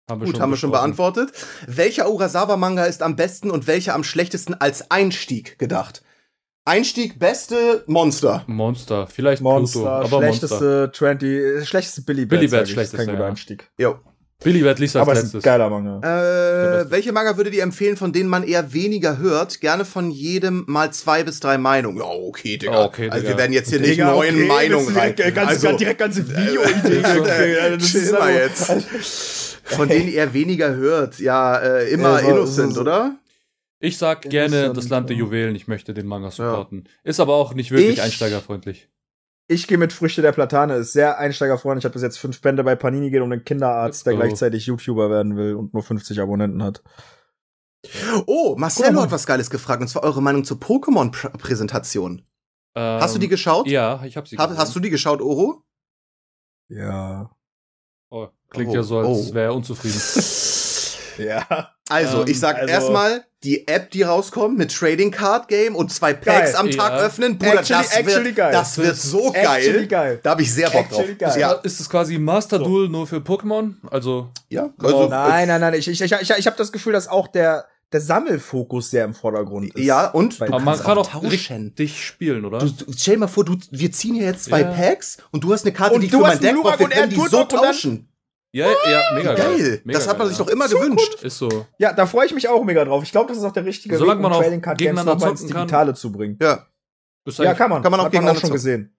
[0.09, 1.31] Haben Gut, haben wir schon beantwortet.
[1.67, 6.03] Welcher Urasawa-Manga ist am besten und welcher am schlechtesten als Einstieg gedacht?
[6.65, 8.45] Einstieg, beste Monster.
[8.47, 10.47] Monster, vielleicht Monster, Pluto, aber Monster.
[10.49, 12.31] schlechteste Trendy, äh, schlechteste Billy Bat.
[12.39, 13.27] Billy Bat, schlechteste, Kein guter ja.
[13.29, 13.69] Einstieg.
[13.79, 13.99] Jo.
[14.43, 15.43] Billy liest als Aber es ist ein letztes.
[15.43, 16.81] geiler Manga.
[16.81, 19.61] Äh, welche Manga würdet ihr empfehlen, von denen man eher weniger hört?
[19.61, 21.99] Gerne von jedem mal zwei bis drei Meinungen.
[21.99, 22.83] Ja, okay, Digga.
[22.83, 23.29] Oh, okay, also Digga.
[23.35, 25.15] wir werden jetzt hier nicht Digga, neuen okay, Meinungen rein.
[25.15, 27.05] direkt, äh, ganz, also, ganz, direkt ganze Video-Ideen.
[27.21, 29.59] okay, also das chill ist mal jetzt.
[29.65, 31.19] Von denen ihr weniger hört.
[31.21, 33.17] Ja, äh, immer Ja, Innocent, so- oder?
[33.83, 35.23] Ich sag gerne Interessant, das Land der ja.
[35.25, 36.85] Juwelen, ich möchte den Manga supporten.
[37.05, 38.89] Ist aber auch nicht wirklich Ich- einsteigerfreundlich.
[39.53, 41.83] Ich gehe mit Früchte der Platane, ist sehr einsteigerfreundlich.
[41.83, 44.17] Ich habe bis jetzt fünf Bände bei Panini geht um einen Kinderarzt, der Oh.
[44.19, 46.85] gleichzeitig YouTuber werden will und nur 50 Abonnenten hat.
[48.27, 52.23] Oh, Marcelo Guck hat was Geiles gefragt, und zwar eure Meinung zur Pokémon-Präsentation.
[52.77, 53.67] Hast du die Ähm, geschaut?
[53.67, 55.65] Ja, ich hab sie Hab, hast du die geschaut, Oro?
[56.69, 57.33] Ja.
[58.11, 59.35] Oh, klingt Oh, ja so, als oh.
[59.35, 59.99] wäre er unzufrieden.
[61.21, 61.71] Ja.
[61.89, 65.91] Also, Ähm, ich sag also- erstmal, die App, die rauskommt mit Trading Card Game und
[65.93, 66.57] zwei Packs Geil.
[66.61, 66.99] am Tag Ja.
[67.07, 68.53] öffnen, Bruder, Actually- das, actually wird, geil.
[68.53, 69.87] das wird so geil.
[69.87, 70.21] geil.
[70.23, 70.99] Da habe ich sehr Bock drauf.
[71.01, 71.41] Actually geil.
[71.41, 72.65] Ja, Ist es quasi Master So.
[72.65, 73.75] Duel nur für Pokémon?
[73.91, 74.69] Also, ja.
[74.79, 75.75] Also, Nein, nein, nein.
[75.75, 79.75] Ich, ich, ich, ich, habe das Gefühl, dass auch der, der Sammelfokus sehr im Vordergrund
[79.75, 79.83] ist.
[79.85, 81.27] Ja, und aber man kann auch tauschen.
[81.29, 82.59] richtig spielen, oder?
[82.59, 84.71] Du, du, stell dir mal vor, du, wir ziehen hier jetzt zwei Ja.
[84.71, 86.79] Packs und du hast eine Karte, Und die ich du für hast mein Deck brauche.
[86.79, 88.07] Wir er können die so Turtok und dann- tauschen.
[88.53, 89.57] Ja, ja, mega geil.
[89.59, 89.81] Geil.
[89.85, 90.45] Mega das hat man geil, sich ja.
[90.45, 90.91] doch immer Zukunft.
[90.99, 91.23] gewünscht.
[91.25, 91.67] Ist so.
[91.79, 93.03] Ja, da freue ich mich auch mega drauf.
[93.05, 95.05] Ich glaube, das ist auch der richtige Solange Weg, man um auch Trading Card Games
[95.05, 95.63] nochmal ins zocken kann.
[95.67, 96.39] Digitale zu bringen.
[96.43, 96.67] Ja.
[97.27, 97.83] Ja, kann man.
[97.83, 98.53] kann man auch Hat man auch schon zocken.
[98.53, 98.97] gesehen.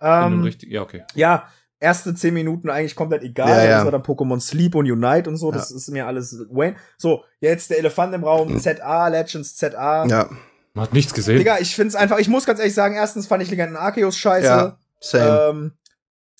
[0.00, 1.02] ähm, richtig- Ja, okay.
[1.14, 1.48] ja,
[1.80, 3.48] erste zehn Minuten eigentlich komplett egal.
[3.48, 3.70] Ja, ja.
[3.76, 5.50] Das war dann Pokémon Sleep und Unite und so.
[5.50, 5.56] Ja.
[5.56, 6.76] Das ist mir alles Wayne.
[6.98, 8.58] So, jetzt der Elefant im Raum.
[8.58, 10.06] ZA, Legends ZA.
[10.06, 10.28] Ja.
[10.74, 11.38] Man hat nichts gesehen.
[11.38, 14.46] Digga, ich find's einfach, ich muss ganz ehrlich sagen, erstens fand ich Legenden Arceus scheiße.
[14.46, 14.78] Ja.
[15.00, 15.40] Same.
[15.50, 15.72] Ähm,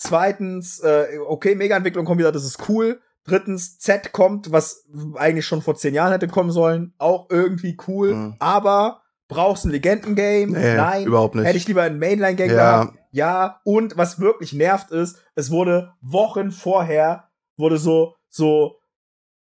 [0.03, 3.01] zweitens, äh, okay, Mega-Entwicklung kommt wieder, das ist cool.
[3.25, 4.85] Drittens, Z kommt, was
[5.17, 6.93] eigentlich schon vor zehn Jahren hätte kommen sollen.
[6.99, 8.15] Auch irgendwie cool.
[8.15, 8.37] Mhm.
[8.41, 10.51] Aber brauchst ein Legenden-Game?
[10.51, 11.07] Nee, Nein.
[11.07, 11.45] überhaupt nicht.
[11.47, 12.57] Hätte ich lieber ein Mainline-Game Ja.
[12.83, 12.99] gehabt?
[13.13, 13.61] Ja.
[13.65, 18.79] Und was wirklich nervt ist, es wurde Wochen vorher, wurde so, so,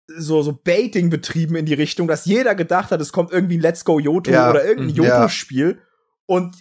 [0.07, 3.61] so, so Baiting betrieben in die Richtung, dass jeder gedacht hat, es kommt irgendwie ein
[3.61, 4.49] Let's Go Yoto Ja.
[4.51, 5.03] oder irgendein Mhm.
[5.03, 5.17] Ja.
[5.19, 5.81] Yoto-Spiel.
[6.27, 6.55] Und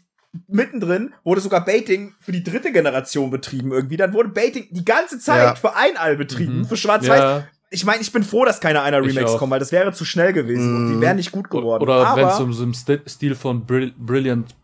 [0.48, 3.96] mittendrin wurde sogar Baiting für die dritte Generation betrieben irgendwie.
[3.96, 5.54] Dann wurde Baiting die ganze Zeit Ja.
[5.54, 6.64] für ein All betrieben, Mhm.
[6.66, 7.18] für Schwarz-Weiß.
[7.18, 10.04] Ja, Ich meine, ich bin froh, dass keine einer Remakes kommen, weil das wäre zu
[10.04, 10.94] schnell gewesen und Mhm.
[10.94, 11.82] die wären nicht gut geworden.
[11.82, 14.54] oder wenn es um so im Sti- Stil von Brill Brilliant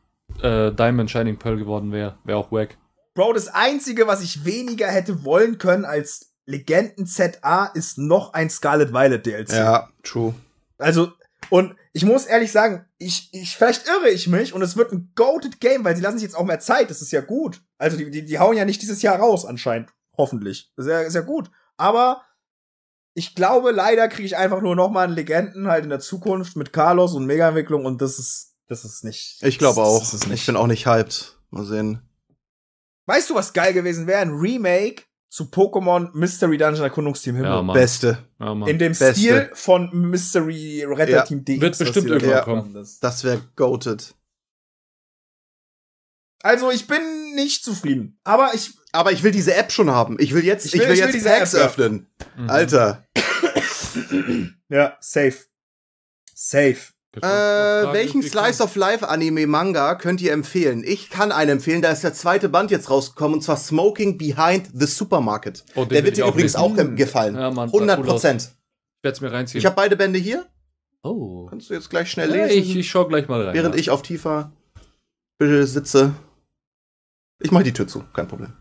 [0.42, 2.76] äh, Diamond Shining Pearl geworden wäre, wäre auch wack.
[3.14, 8.48] Bro, das einzige, was ich weniger hätte wollen können als Legenden ZA ist noch ein
[8.48, 9.52] Scarlet Violet DLC.
[9.56, 10.34] Ja, true.
[10.78, 11.12] Also,
[11.48, 15.12] und ich muss ehrlich sagen, ich, ich, vielleicht irre ich mich und es wird ein
[15.16, 17.62] goated Game, weil sie lassen sich jetzt auch mehr Zeit, das ist ja gut.
[17.78, 19.90] Also, die, die, die hauen ja nicht dieses Jahr raus, anscheinend.
[20.16, 20.70] Hoffentlich.
[20.76, 21.50] Das ist ja, ist ja gut.
[21.76, 22.22] Aber
[23.14, 26.56] ich glaube, leider kriege ich einfach nur noch mal einen Legenden halt in der Zukunft
[26.56, 29.42] mit Carlos und Mega-Entwicklung und das ist, das ist nicht.
[29.42, 29.98] Ich glaube auch.
[29.98, 30.46] Das ist ich nicht.
[30.46, 31.38] bin auch nicht hyped.
[31.50, 32.02] Mal sehen.
[33.06, 34.20] Weißt du, was geil gewesen wäre?
[34.20, 37.50] Ein Remake zu Pokémon Mystery Dungeon Erkundungsteam Himmel.
[37.50, 37.62] Ja.
[37.62, 38.18] Beste.
[38.40, 38.52] Ja.
[38.66, 39.14] In dem Beste.
[39.14, 41.22] Stil von Mystery Retter Ja.
[41.22, 41.60] Team DX.
[41.60, 42.74] Wird bestimmt irgendwann kommen.
[42.74, 44.14] Das- Das wäre goated.
[46.42, 48.18] Also, ich bin nicht zufrieden.
[48.24, 50.16] Aber ich, Aber ich will diese App schon haben.
[50.18, 51.66] Ich will jetzt, Ich ich will- will, ich will jetzt diese Packs App, ja.
[51.66, 52.06] öffnen.
[52.36, 52.50] Mhm.
[52.50, 53.06] Alter.
[54.68, 55.44] ja, safe.
[56.34, 56.78] Safe.
[57.16, 57.22] Äh,
[57.92, 60.84] welchen Slice of Life Anime Manga könnt ihr empfehlen?
[60.86, 64.68] Ich kann einen empfehlen, da ist der zweite Band jetzt rausgekommen und zwar Smoking Behind
[64.72, 65.64] the Supermarket.
[65.74, 66.62] Oh, den der wird dir auch übrigens lesen.
[66.64, 67.34] auch ge- gefallen.
[67.34, 68.10] Ja, Mann, sah 100 cool aus.
[68.12, 68.42] Prozent.
[68.42, 69.58] Ich werde es mir reinziehen.
[69.58, 70.46] Ich habe beide Bände hier.
[71.02, 71.46] oh.
[71.46, 73.54] Kannst du jetzt gleich schnell Ja, lesen, ich, ich schau gleich mal rein.
[73.54, 73.80] während ja.
[73.80, 74.52] ich auf tiefer
[75.40, 76.14] sitze.
[77.40, 78.52] Ich mache die Tür zu, kein Problem.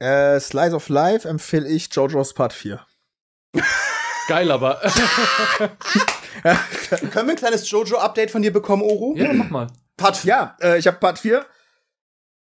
[0.00, 2.84] Äh, Slice of Life empfehle ich JoJo's Part 4.
[4.28, 4.80] Geil, aber.
[7.10, 9.14] Können wir ein kleines Jojo-Update von dir bekommen, Oro?
[9.16, 9.66] ja, mach mal.
[9.96, 10.28] Part 4.
[10.28, 11.44] Ja, äh, ich habe Part 4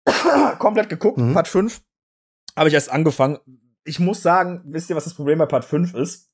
[0.58, 1.18] komplett geguckt.
[1.18, 1.34] Mhm.
[1.34, 1.80] Part 5
[2.56, 3.38] habe ich erst angefangen.
[3.84, 6.30] Ich muss sagen, wisst ihr, was das Problem bei Part 5 ist?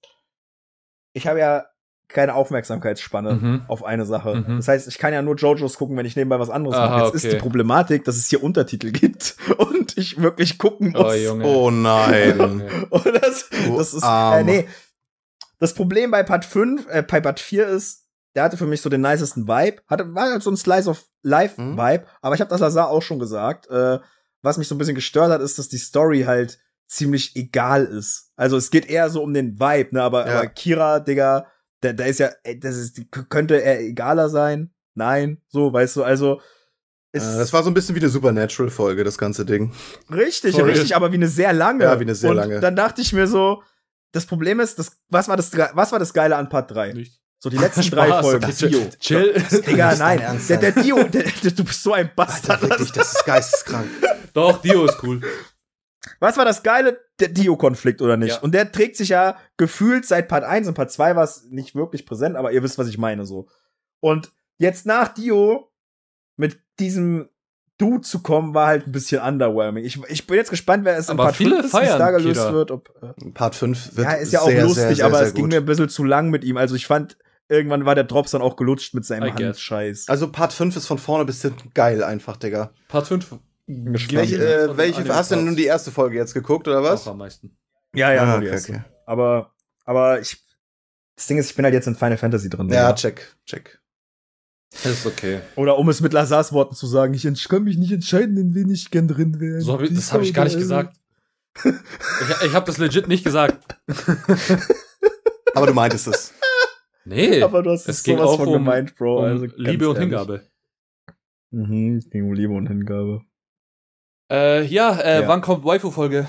[1.13, 1.67] Ich habe ja
[2.13, 3.63] keine Aufmerksamkeitsspanne mhm.
[3.69, 4.37] auf eine Sache.
[4.37, 4.57] Mhm.
[4.57, 7.01] Das heißt, ich kann ja nur JoJo's gucken, wenn ich nebenbei was anderes Aha, mache.
[7.01, 7.17] Jetzt okay.
[7.17, 11.15] ist die Problematik, dass es hier Untertitel gibt und ich wirklich gucken oh, muss.
[11.15, 11.45] Oh, Junge.
[11.47, 12.41] oh nein.
[12.91, 14.69] und das, das ist, äh, nee.
[15.61, 18.89] Das Problem bei Part 5, äh, bei Part 4 ist, der hatte für mich so
[18.89, 19.83] den nicesten Vibe.
[19.87, 21.77] Hatte, war halt so ein Slice of Life mhm.
[21.77, 23.69] Vibe, aber ich habe das Lazar auch schon gesagt.
[23.69, 23.99] Äh,
[24.43, 28.33] was mich so ein bisschen gestört hat, ist, dass die Story halt ziemlich egal ist.
[28.37, 30.03] Also es geht eher so um den Vibe, ne?
[30.03, 30.39] Aber, ja.
[30.39, 31.47] aber Kira, Digga,
[31.81, 34.73] da, da ist ja, das ist, könnte er egaler sein.
[34.95, 36.41] Nein, so, weißt du, also.
[37.13, 39.73] Ist äh, das war so ein bisschen wie eine Supernatural-Folge, das ganze Ding.
[40.11, 40.71] Richtig, Voll.
[40.71, 41.85] richtig, aber wie eine sehr lange.
[41.85, 42.61] Ja, wie eine sehr Und lange.
[42.61, 43.63] Dann dachte ich mir so,
[44.13, 46.93] das Problem ist, das, was war das, was war das Geile an Part 3?
[46.93, 47.21] Nicht.
[47.43, 48.55] So die letzten Spaß, drei Folgen.
[48.55, 48.91] Dio.
[48.99, 49.33] Chill.
[49.67, 50.41] Digga, nein.
[50.47, 52.63] Der, der Dio, der, der, du bist so ein Bastard.
[52.63, 53.89] Alter, wirklich, das ist geisteskrank.
[54.35, 55.23] Doch, Dio ist cool.
[56.19, 57.01] Was war das Geile?
[57.19, 58.37] Der Dio-Konflikt, oder nicht?
[58.37, 58.41] Ja.
[58.41, 61.75] Und der trägt sich ja gefühlt seit Part 1 und Part 2 war es nicht
[61.75, 63.49] wirklich präsent, aber ihr wisst, was ich meine, so.
[64.01, 65.73] Und jetzt nach Dio
[66.37, 67.30] mit diesem
[67.81, 69.85] Dude zu kommen, war halt ein bisschen underwhelming.
[69.85, 72.53] Ich, ich bin jetzt gespannt, wer es in Part 5 ist, da gelöst Kira.
[72.53, 72.71] wird.
[72.71, 75.33] Ob, äh, Part 5 wird Ja, ist ja auch sehr, lustig, sehr, sehr, aber es
[75.33, 76.59] ging mir ein bisschen zu lang mit ihm.
[76.59, 77.17] Also ich fand,
[77.49, 80.09] irgendwann war der Drops dann auch gelutscht mit seinem Handscheiß.
[80.09, 82.71] Also Part 5 ist von vorne bis hinten geil einfach, Digga.
[82.89, 86.83] Part 5 welche, äh, welche hast du denn nun die erste Folge jetzt geguckt, oder
[86.83, 87.07] was?
[87.07, 87.57] Auch am meisten.
[87.95, 88.73] Ja, ja, ah, okay, die erste.
[88.73, 88.83] Okay.
[89.07, 89.55] Aber,
[89.85, 90.37] aber ich,
[91.15, 92.69] das Ding ist, ich bin halt jetzt in Final Fantasy drin.
[92.69, 92.93] Ja, ja.
[92.95, 93.80] check, check.
[94.71, 95.41] Das ist okay.
[95.57, 98.71] Oder um es mit Lazars Worten zu sagen, ich kann mich nicht entscheiden, in wen
[98.71, 99.61] ich gern drin wäre.
[99.61, 100.97] So hab ich, das habe ich gar nicht gesagt.
[101.65, 103.77] ich ich habe das legit nicht gesagt.
[105.55, 106.33] aber du meintest es.
[107.05, 107.43] Nee.
[107.43, 109.19] Aber du hast es ging auch von um, gemeint, Bro.
[109.19, 110.11] Um also Liebe und ehrlich.
[110.11, 110.47] Hingabe.
[111.51, 113.23] Mhm, ging um Liebe und Hingabe.
[114.31, 115.29] Äh, ja, äh, ja.
[115.29, 116.29] wann kommt Waifu-Folge?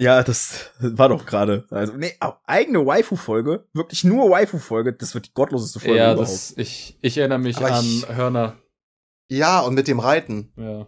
[0.00, 1.66] Ja, das war doch gerade.
[1.70, 2.14] Also, nee,
[2.46, 6.32] eigene Waifu-Folge, wirklich nur Waifu-Folge, das wird die gottloseste Folge ja, überhaupt.
[6.32, 8.56] Das, ich, ich erinnere mich Aber an ich, Hörner.
[9.28, 10.54] Ja, und mit dem Reiten.
[10.56, 10.86] Ja.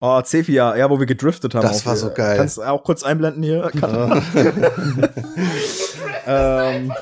[0.00, 1.62] Oh, Cephia, ja, wo wir gedriftet haben.
[1.62, 2.36] Das war so geil.
[2.36, 3.70] Kannst du auch kurz einblenden hier?
[6.26, 6.92] ähm,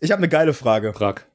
[0.00, 0.94] ich habe eine geile Frage.
[0.94, 1.30] Frag.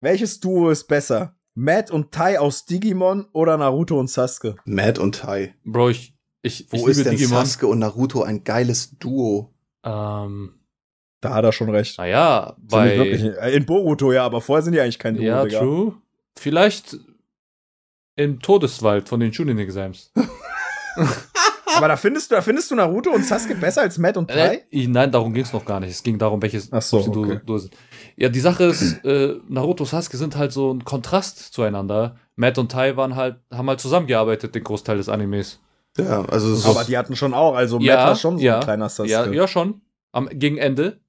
[0.00, 1.36] Welches Duo ist besser?
[1.54, 4.56] Matt und Tai aus Digimon oder Naruto und Sasuke?
[4.64, 5.54] Matt und Tai.
[5.64, 6.13] Bro, ich,
[6.44, 7.44] ich, Wo ich ist denn Digimon.
[7.44, 9.52] Sasuke und Naruto ein geiles Duo?
[9.82, 10.54] Ähm.
[11.20, 11.96] Da hat er schon recht.
[11.98, 12.98] Naja, bei.
[12.98, 15.24] Wirklich, äh, in Boruto, ja, aber vorher sind die eigentlich kein Duo.
[15.24, 15.60] Ja, Digga.
[15.60, 15.94] true.
[16.38, 16.98] Vielleicht
[18.16, 20.12] im Todeswald von den Shunin Exams.
[21.76, 24.62] Aber da findest du, da findest du Naruto und Sasuke besser als Matt und Tai?
[24.70, 25.90] Äh, nein, darum ging es noch gar nicht.
[25.90, 27.40] Es ging darum, welches Ach so, okay.
[27.44, 27.68] du, du
[28.16, 32.16] Ja, die Sache ist, äh, Naruto und Sasuke sind halt so ein Kontrast zueinander.
[32.36, 35.60] Matt und Tai waren halt, haben halt zusammengearbeitet, den Großteil des Animes.
[35.96, 38.56] Ja, also so Aber die hatten schon auch, also ja, Matt war schon so ja,
[38.58, 39.10] ein kleiner Sasuke.
[39.10, 39.82] Ja, ja, schon.
[40.12, 41.00] Am, gegen Ende.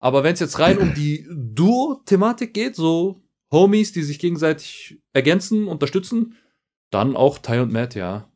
[0.00, 5.68] Aber wenn es jetzt rein um die Duo-Thematik geht, so Homies, die sich gegenseitig ergänzen,
[5.68, 6.36] unterstützen,
[6.90, 8.28] dann auch Tai und Matt, ja.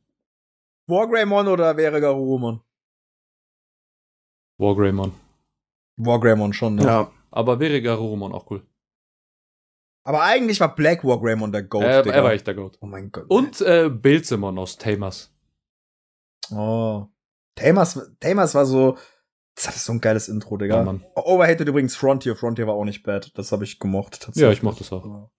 [0.87, 2.61] Wargreymon oder wäre Garurumon?
[4.59, 5.13] Wargreymon.
[5.97, 6.85] Wargreymon schon, ne?
[6.85, 7.11] Ja.
[7.31, 8.67] Aber wäre Garurumon auch cool.
[10.05, 12.79] Aber eigentlich war Black Wargreymon der Goat, äh, Er war echt der Goat.
[12.81, 13.27] Oh mein Gott.
[13.29, 15.36] Und äh, Bilzemon aus Tamers.
[16.53, 17.07] Oh.
[17.55, 18.97] Tamers, Tamers war so,
[19.55, 20.77] das ist so ein geiles Intro, Digga.
[20.77, 21.05] Ja, Mann.
[21.15, 22.37] Overhated übrigens Frontier.
[22.37, 23.33] Frontier war auch nicht bad.
[23.39, 24.21] Das habe ich gemocht.
[24.21, 24.43] Tatsächlich.
[24.43, 25.31] Ja, ich mochte das auch.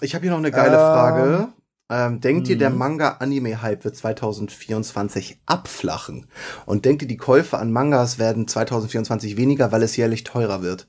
[0.00, 1.48] Ich habe hier noch eine geile ähm, Frage.
[1.90, 2.78] Ähm, denkt ihr, der mhm.
[2.78, 6.26] Manga-Anime-Hype wird 2024 abflachen?
[6.66, 10.88] Und denkt ihr, die Käufe an Mangas werden 2024 weniger, weil es jährlich teurer wird?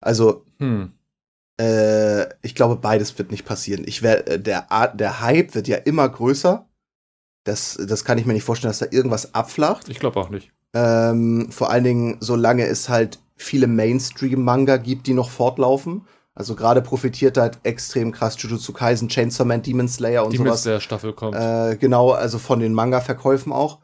[0.00, 0.92] Also, hm.
[1.60, 3.84] äh, ich glaube, beides wird nicht passieren.
[3.86, 6.65] Ich wär, äh, der, der Hype wird ja immer größer.
[7.46, 9.88] Das, das kann ich mir nicht vorstellen, dass da irgendwas abflacht.
[9.88, 10.50] Ich glaube auch nicht.
[10.74, 16.06] Ähm, vor allen Dingen, solange es halt viele Mainstream-Manga gibt, die noch fortlaufen.
[16.34, 20.64] Also gerade profitiert halt extrem krass Jujutsu Kaisen, Chainsaw Man, Demon Slayer und die sowas.
[20.64, 21.36] Die der Staffel kommt.
[21.36, 23.78] Äh, genau, also von den Manga-Verkäufen auch.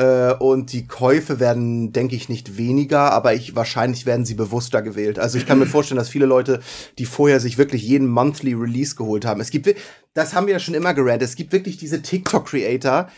[0.00, 4.80] Äh, und die Käufe werden, denke ich, nicht weniger, aber ich, wahrscheinlich werden sie bewusster
[4.80, 5.18] gewählt.
[5.18, 6.60] Also ich kann mir vorstellen, dass viele Leute,
[6.96, 9.42] die vorher sich wirklich jeden Monthly Release geholt haben.
[9.42, 9.74] Es gibt,
[10.14, 13.10] das haben wir ja schon immer gerannt, es gibt wirklich diese TikTok-Creator,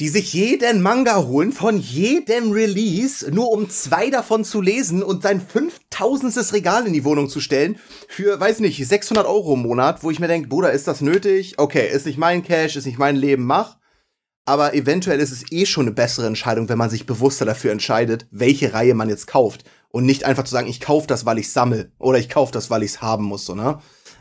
[0.00, 5.22] die sich jeden Manga holen von jedem Release, nur um zwei davon zu lesen und
[5.22, 7.76] sein fünftausendstes Regal in die Wohnung zu stellen
[8.08, 11.58] für, weiß nicht, 600 Euro im Monat, wo ich mir denke, Bruder, ist das nötig?
[11.58, 13.76] Okay, ist nicht mein Cash, ist nicht mein Leben, mach.
[14.44, 18.26] Aber eventuell ist es eh schon eine bessere Entscheidung, wenn man sich bewusster dafür entscheidet,
[18.30, 19.64] welche Reihe man jetzt kauft.
[19.88, 22.70] Und nicht einfach zu sagen, ich kaufe das, weil ich sammel oder ich kaufe das,
[22.70, 23.78] weil ich es haben muss, so, ne?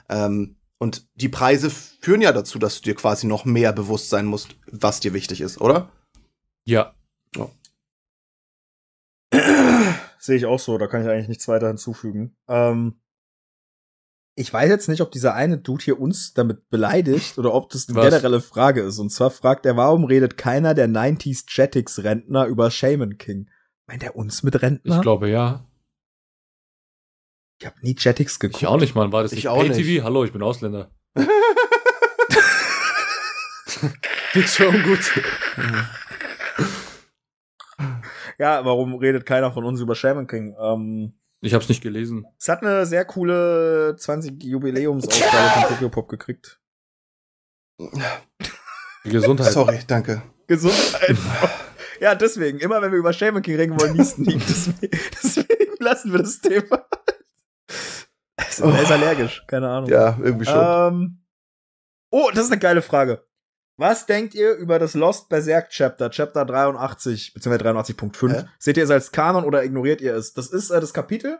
[0.10, 4.26] Ähm, und die Preise führen ja dazu, dass du dir quasi noch mehr bewusst sein
[4.26, 5.92] musst, was dir wichtig ist, oder?
[6.66, 6.94] Ja.
[7.38, 7.50] Oh.
[10.20, 12.36] Sehe ich auch so, da kann ich eigentlich nichts weiter hinzufügen.
[12.48, 13.00] Ähm,
[14.42, 17.88] ich weiß jetzt nicht, ob dieser eine Dude hier uns damit beleidigt oder ob das
[17.88, 18.06] eine Was?
[18.06, 18.98] generelle Frage ist.
[18.98, 23.50] Und zwar fragt er, warum redet keiner der 90s Jetix Rentner über Shaman King?
[23.86, 24.96] Meint er uns mit Rentner?
[24.96, 25.64] Ich glaube ja.
[27.60, 28.62] Ich habe nie Jetix geguckt.
[28.64, 29.12] Ich auch nicht, Mann.
[29.12, 29.78] War das ich nicht auch Pay-TV?
[29.78, 30.04] Nicht.
[30.04, 30.90] Hallo, ich bin Ausländer.
[34.34, 35.12] Nix schon gut.
[38.40, 40.56] ja, warum redet keiner von uns über Shaman King?
[40.60, 42.26] Ähm, ich hab's nicht gelesen.
[42.40, 46.60] Es hat eine sehr coole 20 Jubiläumsausgabe von Tokyo Pop gekriegt.
[49.04, 49.52] Gesundheit.
[49.52, 50.22] Sorry, danke.
[50.48, 51.18] Gesundheit.
[52.00, 54.38] ja, deswegen, immer wenn wir über Shaman King reden wollen, niesten die.
[54.38, 56.86] Deswegen, deswegen lassen wir das Thema.
[58.36, 59.90] Also, er ist allergisch, keine Ahnung.
[59.90, 60.94] Ja, irgendwie schon.
[60.94, 61.24] Ähm,
[62.12, 63.24] oh, das ist eine geile Frage.
[63.82, 68.46] Was denkt ihr über das Lost Berserk Chapter, Chapter 83, beziehungsweise 83.5?
[68.60, 70.36] Seht ihr es als Kanon oder ignoriert ihr es?
[70.36, 71.40] Das ist äh, das Kapitel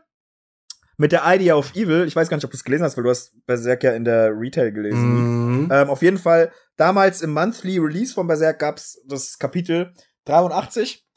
[0.98, 2.08] mit der Idea of Evil.
[2.08, 4.06] Ich weiß gar nicht, ob du es gelesen hast, weil du hast Berserk ja in
[4.06, 5.66] der Retail gelesen.
[5.66, 5.70] Mhm.
[5.72, 9.94] Ähm, auf jeden Fall, damals im Monthly Release von Berserk gab's das Kapitel
[10.26, 11.08] 83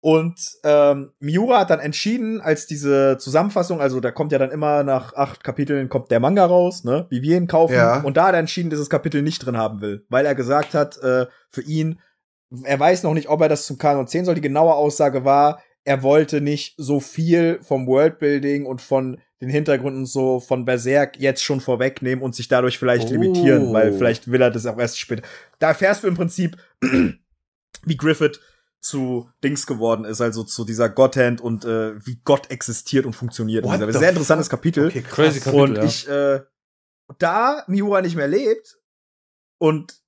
[0.00, 4.84] und ähm, Miura hat dann entschieden, als diese Zusammenfassung, also da kommt ja dann immer
[4.84, 7.74] nach acht Kapiteln kommt der Manga raus, ne, wie wir ihn kaufen.
[7.74, 8.00] Ja.
[8.02, 10.98] Und da hat er entschieden, dieses Kapitel nicht drin haben will, weil er gesagt hat,
[10.98, 11.98] äh, für ihn,
[12.62, 14.34] er weiß noch nicht, ob er das zum Kanon 10 soll.
[14.36, 20.06] Die genaue Aussage war, er wollte nicht so viel vom Worldbuilding und von den Hintergründen
[20.06, 23.12] so von Berserk jetzt schon vorwegnehmen und sich dadurch vielleicht oh.
[23.12, 25.22] limitieren, weil vielleicht will er das auch erst später.
[25.58, 28.40] Da erfährst du im Prinzip, wie Griffith
[28.80, 33.64] zu Dings geworden ist, also zu dieser Godhand und äh, wie Gott existiert und funktioniert.
[33.64, 34.86] What ein sehr interessantes Kapitel.
[34.86, 35.62] Okay, Crazy Kapitel.
[35.62, 35.84] Und ja.
[35.84, 36.40] ich, äh,
[37.18, 38.78] da Miura nicht mehr lebt
[39.58, 40.00] und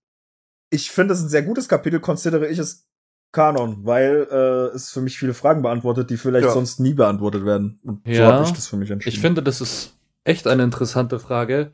[0.71, 2.87] ich finde es ein sehr gutes Kapitel, konsidere ich es
[3.33, 6.53] Kanon, weil äh, es für mich viele Fragen beantwortet, die vielleicht ja.
[6.53, 7.81] sonst nie beantwortet werden.
[7.85, 9.15] Und ja, so habe ich das für mich entschieden.
[9.15, 11.73] Ich finde, das ist echt eine interessante Frage,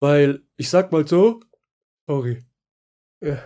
[0.00, 1.40] weil ich sag mal so,
[2.06, 2.44] sorry.
[3.20, 3.38] Ja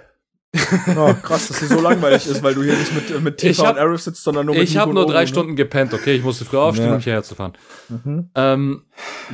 [0.97, 3.77] Oh, krass, dass sie so langweilig ist, weil du hier nicht mit, mit Tifa hab,
[3.77, 5.27] und Arif sitzt, sondern nur mit Ich habe nur drei ne?
[5.27, 6.15] Stunden gepennt, okay?
[6.15, 6.95] Ich musste früh aufstehen, ja.
[6.95, 7.53] um hierher zu fahren.
[7.89, 8.31] Mhm.
[8.35, 8.85] Ähm,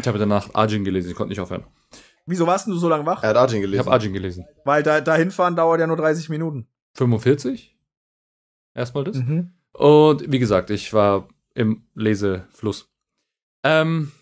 [0.00, 1.64] ich habe danach Arjin gelesen, ich konnte nicht aufhören.
[2.26, 3.22] Wieso warst du so lange wach?
[3.22, 3.80] Er hat Arjin gelesen.
[3.80, 4.46] Ich habe Arjin gelesen.
[4.64, 6.66] Weil da, da hinfahren dauert ja nur 30 Minuten.
[6.94, 7.76] 45?
[8.74, 9.16] Erstmal das.
[9.16, 9.52] Mhm.
[9.72, 12.90] Und wie gesagt, ich war im Lesefluss.
[13.64, 14.12] Ähm,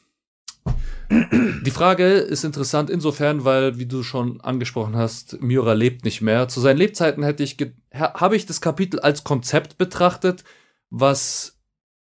[1.11, 6.49] die Frage ist interessant insofern, weil, wie du schon angesprochen hast, Miura lebt nicht mehr.
[6.49, 7.57] Zu seinen Lebzeiten hätte ich
[7.93, 10.45] habe ich das Kapitel als Konzept betrachtet,
[10.91, 11.59] was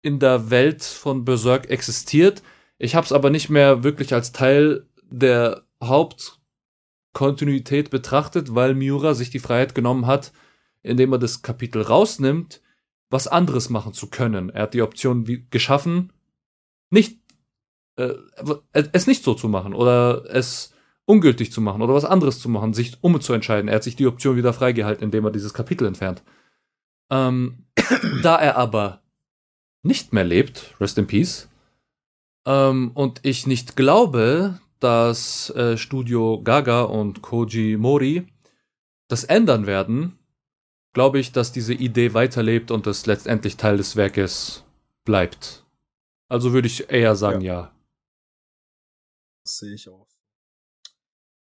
[0.02, 2.42] in der Welt von Berserk existiert.
[2.78, 9.30] Ich habe es aber nicht mehr wirklich als Teil der Hauptkontinuität betrachtet, weil Miura sich
[9.30, 10.32] die Freiheit genommen hat,
[10.82, 12.60] indem er das Kapitel rausnimmt,
[13.08, 14.50] was anderes machen zu können.
[14.50, 16.12] Er hat die Option geschaffen,
[16.90, 17.21] nicht
[17.96, 18.14] äh,
[18.72, 20.74] es nicht so zu machen oder es
[21.04, 23.68] ungültig zu machen oder was anderes zu machen, sich umzuentscheiden.
[23.68, 26.22] Er hat sich die Option wieder freigehalten, indem er dieses Kapitel entfernt.
[27.10, 27.66] Ähm,
[28.22, 29.02] da er aber
[29.82, 31.48] nicht mehr lebt, rest in peace,
[32.46, 38.26] ähm, und ich nicht glaube, dass äh, Studio Gaga und Koji Mori
[39.08, 40.18] das ändern werden,
[40.92, 44.64] glaube ich, dass diese Idee weiterlebt und es letztendlich Teil des Werkes
[45.04, 45.64] bleibt.
[46.28, 47.54] Also würde ich eher sagen, ja.
[47.54, 47.72] ja.
[49.44, 50.06] Das sehe ich auch.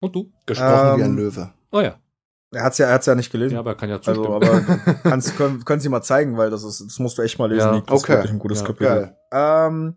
[0.00, 0.32] Und du?
[0.46, 1.52] Gesprochen ähm, wie ein ähm, Löwe.
[1.70, 1.98] Oh ja.
[2.50, 3.54] Er hat's ja, er hat's ja nicht gelesen.
[3.54, 4.42] Ja, aber er kann ja zustimmen.
[4.42, 7.38] Also, aber kannst, können, können Sie mal zeigen, weil das ist, das musst du echt
[7.38, 7.74] mal lesen.
[7.74, 7.80] Ja.
[7.80, 8.12] Das okay.
[8.12, 9.16] ist wirklich ein gutes ja, Kapitel.
[9.32, 9.94] Ähm,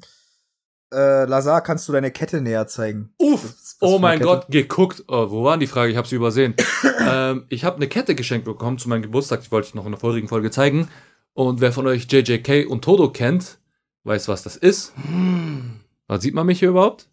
[0.94, 3.14] äh, Lazar, kannst du deine Kette näher zeigen?
[3.18, 3.44] Uff!
[3.44, 5.04] Was, was oh mein Gott, geguckt.
[5.08, 5.92] Oh, wo waren die Frage?
[5.92, 6.56] Ich habe sie übersehen.
[7.00, 9.42] ähm, ich habe eine Kette geschenkt bekommen zu meinem Geburtstag.
[9.42, 10.88] Die wollte ich noch in der vorigen Folge zeigen.
[11.34, 13.58] Und wer von euch JJK und Todo kennt,
[14.04, 14.94] weiß, was das ist.
[14.96, 15.82] Hm.
[16.08, 17.10] Was sieht man mich hier überhaupt?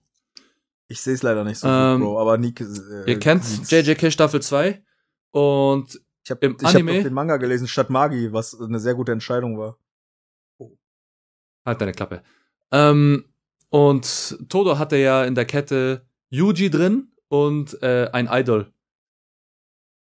[0.89, 2.61] Ich sehe es leider nicht so ähm, gut, Bro, aber Nick.
[2.61, 4.83] Äh, ihr kennt JJK Staffel 2
[5.31, 9.59] und ich habe Anime hab den Manga gelesen statt Magi, was eine sehr gute Entscheidung
[9.59, 9.79] war.
[10.59, 10.77] Oh.
[11.65, 12.23] Halt deine Klappe.
[12.71, 13.25] Ähm,
[13.71, 18.73] und Todo hatte ja in der Kette Yuji drin und äh, ein Idol.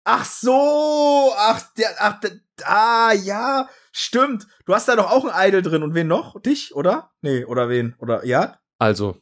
[0.05, 2.33] Ach so, ach der, ach der,
[2.65, 4.47] ah ja, stimmt.
[4.67, 6.41] Du hast da doch auch ein Idol drin und wen noch?
[6.43, 7.13] Dich, oder?
[7.23, 7.95] Nee, oder wen?
[7.99, 8.59] Oder ja?
[8.79, 9.17] Also,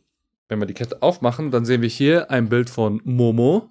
[0.53, 3.71] wenn wir die Kette aufmachen, dann sehen wir hier ein Bild von Momo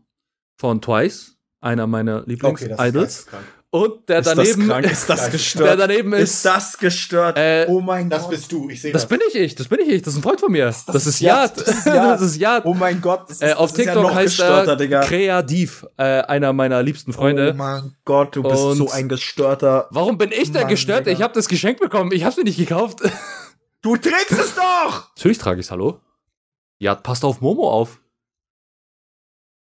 [0.60, 3.28] von Twice, einer meiner Lieblings-Idols.
[3.28, 3.38] Okay,
[3.70, 4.48] Und der daneben.
[4.50, 4.92] Ist das krank?
[4.92, 5.68] Ist das gestört?
[5.70, 6.22] Der daneben ist.
[6.34, 7.38] Ist das gestört?
[7.38, 8.32] Äh, oh mein Das Gott.
[8.32, 9.10] bist du, ich sehe das das.
[9.10, 10.66] bin ich ich, das bin ich ich, das ist ein Freund von mir.
[10.66, 11.58] Das, Das ist Yad.
[11.58, 11.96] Das ist Yad.
[12.20, 12.66] Das ist Yad.
[12.66, 13.30] Oh mein Gott.
[13.30, 15.02] Das ist, Äh, auf das ist ja TikTok noch heißt gestörter, er Digga.
[15.02, 17.52] Kreativ, äh, einer meiner liebsten Freunde.
[17.54, 19.88] Oh mein Gott, du bist Und- so ein gestörter.
[19.92, 21.06] Warum bin ich der Mann, gestört?
[21.06, 21.18] Digga.
[21.18, 23.00] Ich habe das Geschenk bekommen, ich hab's mir nicht gekauft.
[23.84, 25.08] Du trägst es doch!
[25.16, 26.00] Natürlich trage ich's, hallo?
[26.82, 28.02] Yad, passt auf Momo auf.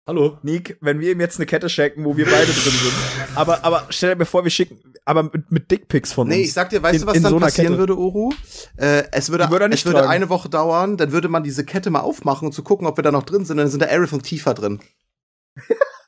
[0.07, 0.37] Hallo?
[0.43, 2.93] Nick, wenn wir ihm jetzt eine Kette schenken, wo wir beide drin sind.
[3.35, 6.35] Aber, aber stell dir mir vor, wir schicken, aber mit, mit Dickpics von uns.
[6.35, 7.79] Nee, ich sag dir, weißt In- du, was dann so passieren Kette.
[7.79, 8.31] würde, Oru?
[8.77, 10.09] Äh, es würde, würde es würde tragen.
[10.09, 13.03] eine Woche dauern, dann würde man diese Kette mal aufmachen und zu gucken, ob wir
[13.03, 13.57] da noch drin sind.
[13.57, 14.79] Dann sind da Aerith und Tifa drin.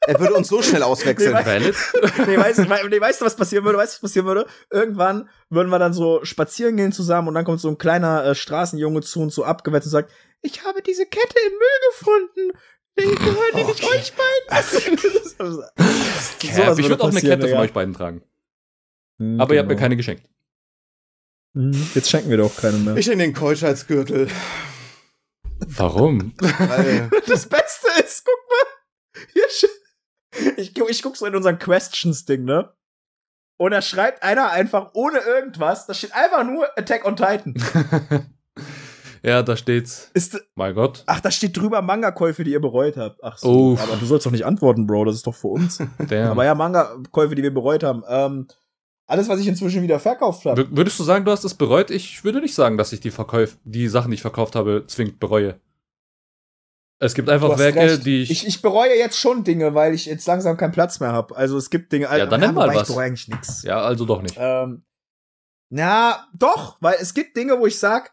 [0.08, 1.34] er würde uns so schnell auswechseln.
[1.34, 1.76] Nee, Valid?
[2.28, 3.78] nee, weißt, nee, weißt du, was passieren würde?
[3.78, 4.48] Weißt du, was passieren würde?
[4.72, 8.36] Irgendwann würden wir dann so spazieren gehen zusammen und dann kommt so ein kleiner äh,
[8.36, 10.12] Straßenjunge zu uns so abgewetzt und sagt,
[10.44, 12.52] ich habe diese Kette im Müll gefunden.
[13.00, 15.64] Die gehört die nicht euch beiden.
[16.40, 18.24] Cap, ich würde auch eine Kette von euch beiden tragen.
[19.18, 19.84] Hm, Aber ihr habt mir genau.
[19.86, 20.30] keine geschenkt.
[21.56, 22.96] Hm, Jetzt schenken wir doch keine mehr.
[22.98, 24.28] Ich in den Keuschheitsgürtel.
[25.66, 26.34] Warum?
[26.38, 29.24] Weil, Das Beste ist, guck mal.
[29.34, 32.74] Hier, ich, ich guck so in unseren Questions-Ding, ne?
[33.58, 37.56] Und da schreibt einer einfach ohne irgendwas, da steht einfach nur Attack on Titan.
[39.24, 40.12] ja, da steht's.
[40.14, 41.04] Ist, Mein Gott.
[41.06, 43.24] ach, da steht drüber Manga-Käufe, die ihr bereut habt.
[43.24, 43.72] Ach so.
[43.72, 43.82] Uff.
[43.82, 45.78] Aber du sollst doch nicht antworten, Bro, das ist doch für uns.
[46.10, 46.32] Damn.
[46.32, 48.04] Aber ja, Manga-Käufe, die wir bereut haben.
[48.08, 48.48] Ähm,
[49.06, 50.68] alles, was ich inzwischen wieder verkauft habe.
[50.72, 51.92] Würdest du sagen, du hast es bereut?
[51.92, 55.20] Ich würde nicht sagen, dass ich die Verkäuf, die Sachen, die ich verkauft habe, zwingend
[55.20, 55.60] bereue.
[57.00, 58.06] Es gibt einfach Werke, recht.
[58.06, 58.48] die ich, ich.
[58.48, 61.36] Ich bereue jetzt schon Dinge, weil ich jetzt langsam keinen Platz mehr habe.
[61.36, 62.06] Also es gibt Dinge.
[62.06, 62.90] Ja, dann nenn mal wobei was.
[62.90, 63.64] Ich eigentlich nichts.
[63.64, 64.36] Ja, also doch nicht.
[64.38, 64.84] Ähm,
[65.70, 68.13] na, doch, weil es gibt Dinge, wo ich sag,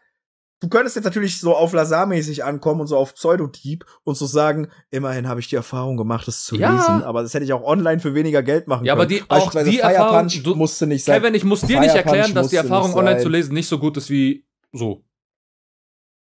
[0.60, 4.68] du könntest jetzt natürlich so auf Lazar-mäßig ankommen und so auf Pseudotyp und so sagen,
[4.90, 6.72] immerhin habe ich die Erfahrung gemacht, es zu Ja.
[6.74, 9.20] lesen, aber das hätte ich auch online für weniger Geld machen Ja, aber können.
[9.24, 11.20] die- auch die Fire Erfahrung- du- musste nicht sein.
[11.20, 13.68] Kevin, ich muss dir Fire nicht Punch erklären, dass die Erfahrung online zu lesen nicht
[13.68, 15.04] so gut ist wie so.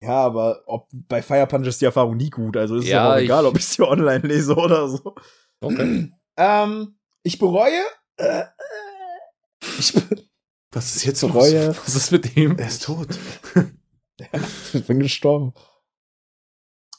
[0.02, 3.12] Ja, aber ob, bei Fire Punch ist die Erfahrung nie gut, also ist Ja, ja
[3.12, 5.14] auch ich- egal, ob ich sie online lese oder so.
[5.60, 6.10] Okay.
[6.38, 7.78] Ähm, ich bereue,
[8.16, 8.44] äh,
[9.78, 9.92] ich
[10.72, 11.30] was ist jetzt los?
[11.30, 12.56] bereue, Was ist mit ihm?
[12.58, 13.06] Er ist tot.
[14.72, 15.52] ich bin gestorben.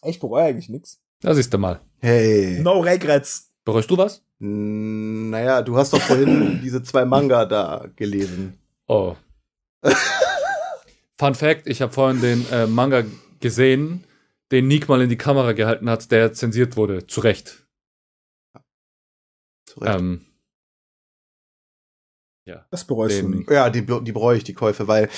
[0.03, 0.99] Ich bereue eigentlich nichts.
[1.21, 1.79] Da siehst du mal.
[1.99, 2.59] Hey.
[2.59, 3.51] No regrets.
[3.63, 4.23] Bereust du was?
[4.39, 8.59] Naja, du hast doch vorhin diese zwei Manga da gelesen.
[8.87, 9.15] Oh.
[11.17, 13.03] Fun Fact: Ich habe vorhin den äh, Manga
[13.39, 14.03] gesehen,
[14.51, 17.07] den Nick mal in die Kamera gehalten hat, der zensiert wurde.
[17.07, 17.65] Zu Recht.
[19.65, 19.99] Zu Recht.
[19.99, 20.25] Ähm,
[22.71, 23.51] Das bereust du Den- nicht.
[23.51, 25.09] Ja, die, die bereue ich, die Käufe, weil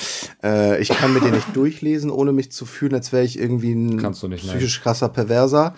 [0.44, 3.72] äh, ich kann mir den nicht durchlesen, ohne mich zu fühlen, als wäre ich irgendwie
[3.72, 4.56] ein du nicht, nein.
[4.56, 5.74] psychisch krasser Perverser.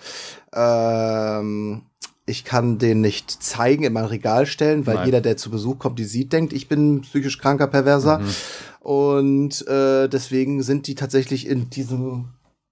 [0.53, 1.83] Ähm,
[2.29, 5.05] ich kann den nicht zeigen, in mein Regal stellen, weil Nein.
[5.07, 8.19] jeder, der zu Besuch kommt, die sieht, denkt, ich bin ein psychisch kranker Perverser.
[8.19, 8.35] mhm.
[8.81, 12.29] Und äh, deswegen sind die tatsächlich in diesem,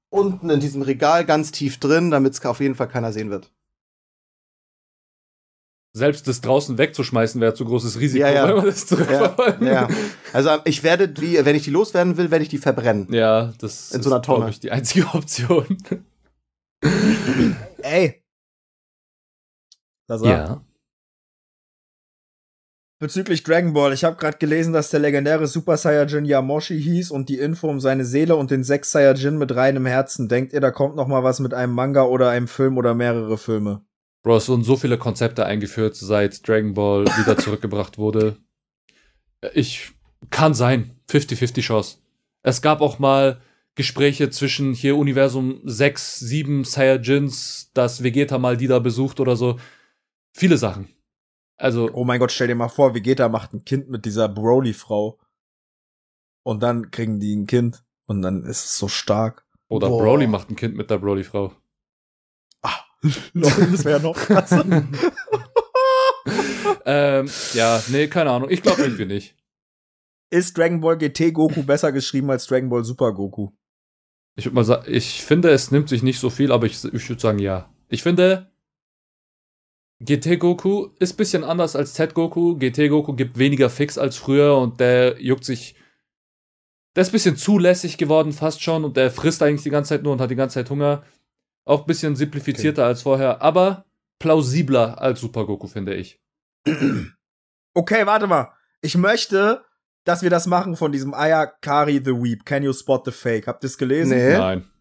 [0.09, 3.51] unten in diesem Regal ganz tief drin, damit es auf jeden Fall keiner sehen wird.
[5.97, 8.47] Selbst das draußen wegzuschmeißen wäre zu großes Risiko, Ja, ja.
[8.47, 9.67] wenn man das Ja, zurückverfolgen.
[9.67, 9.87] ja.
[10.31, 13.07] Also ich werde die, wenn ich die loswerden will, werde ich die verbrennen.
[13.11, 14.51] Ja, das In so einer ist, glaube Tonne.
[14.51, 15.77] ich, die einzige Option.
[17.81, 18.23] Ey.
[20.07, 20.63] Das war ja.
[22.99, 27.29] Bezüglich Dragon Ball, ich habe gerade gelesen, dass der legendäre Super Saiyajin Yamoshi hieß und
[27.29, 30.27] die Info um seine Seele und den sechs Saiyajin mit reinem Herzen.
[30.29, 33.37] Denkt ihr, da kommt noch mal was mit einem Manga oder einem Film oder mehrere
[33.37, 33.85] Filme?
[34.27, 38.35] Bro, es wurden so viele Konzepte eingeführt, seit Dragon Ball wieder zurückgebracht wurde.
[39.53, 39.93] Ich
[40.31, 40.99] kann sein.
[41.09, 41.99] 50-50 Chance.
[42.41, 43.39] Es gab auch mal
[43.75, 49.61] Gespräche zwischen hier Universum 6, 7 Saiyajins, dass Vegeta mal die da besucht oder so.
[50.33, 50.89] Viele Sachen.
[51.55, 55.17] Also, Oh mein Gott, stell dir mal vor, Vegeta macht ein Kind mit dieser Broly-Frau.
[56.43, 57.81] Und dann kriegen die ein Kind.
[58.07, 59.45] Und dann ist es so stark.
[59.69, 60.03] oder Boah.
[60.03, 61.53] Broly macht ein Kind mit der Broly-Frau.
[63.33, 64.65] Leute, das wäre ja noch krasser.
[66.85, 68.49] ähm, ja, nee, keine Ahnung.
[68.49, 69.35] Ich glaube irgendwie nicht.
[70.29, 73.51] ist Dragon Ball GT Goku besser geschrieben als Dragon Ball Super Goku?
[74.35, 77.09] Ich würde mal sagen, ich finde, es nimmt sich nicht so viel, aber ich, ich
[77.09, 77.73] würde sagen, ja.
[77.89, 78.51] Ich finde,
[79.99, 82.55] GT Goku ist ein bisschen anders als Z Goku.
[82.57, 85.75] GT Goku gibt weniger Fix als früher und der juckt sich.
[86.95, 90.03] Der ist ein bisschen zulässig geworden, fast schon, und der frisst eigentlich die ganze Zeit
[90.03, 91.03] nur und hat die ganze Zeit Hunger.
[91.67, 93.83] Auch ein bisschen simplifizierter als vorher, aber
[94.19, 96.21] plausibler als Super Goku, finde ich.
[97.73, 98.53] Okay, warte mal.
[98.81, 99.65] Ich möchte,
[100.05, 102.45] dass wir das machen von diesem Ayakari the Weep.
[102.45, 103.47] Can you spot the fake?
[103.47, 104.17] Habt ihr es gelesen?
[104.17, 104.37] Nee.
[104.37, 104.71] Nein.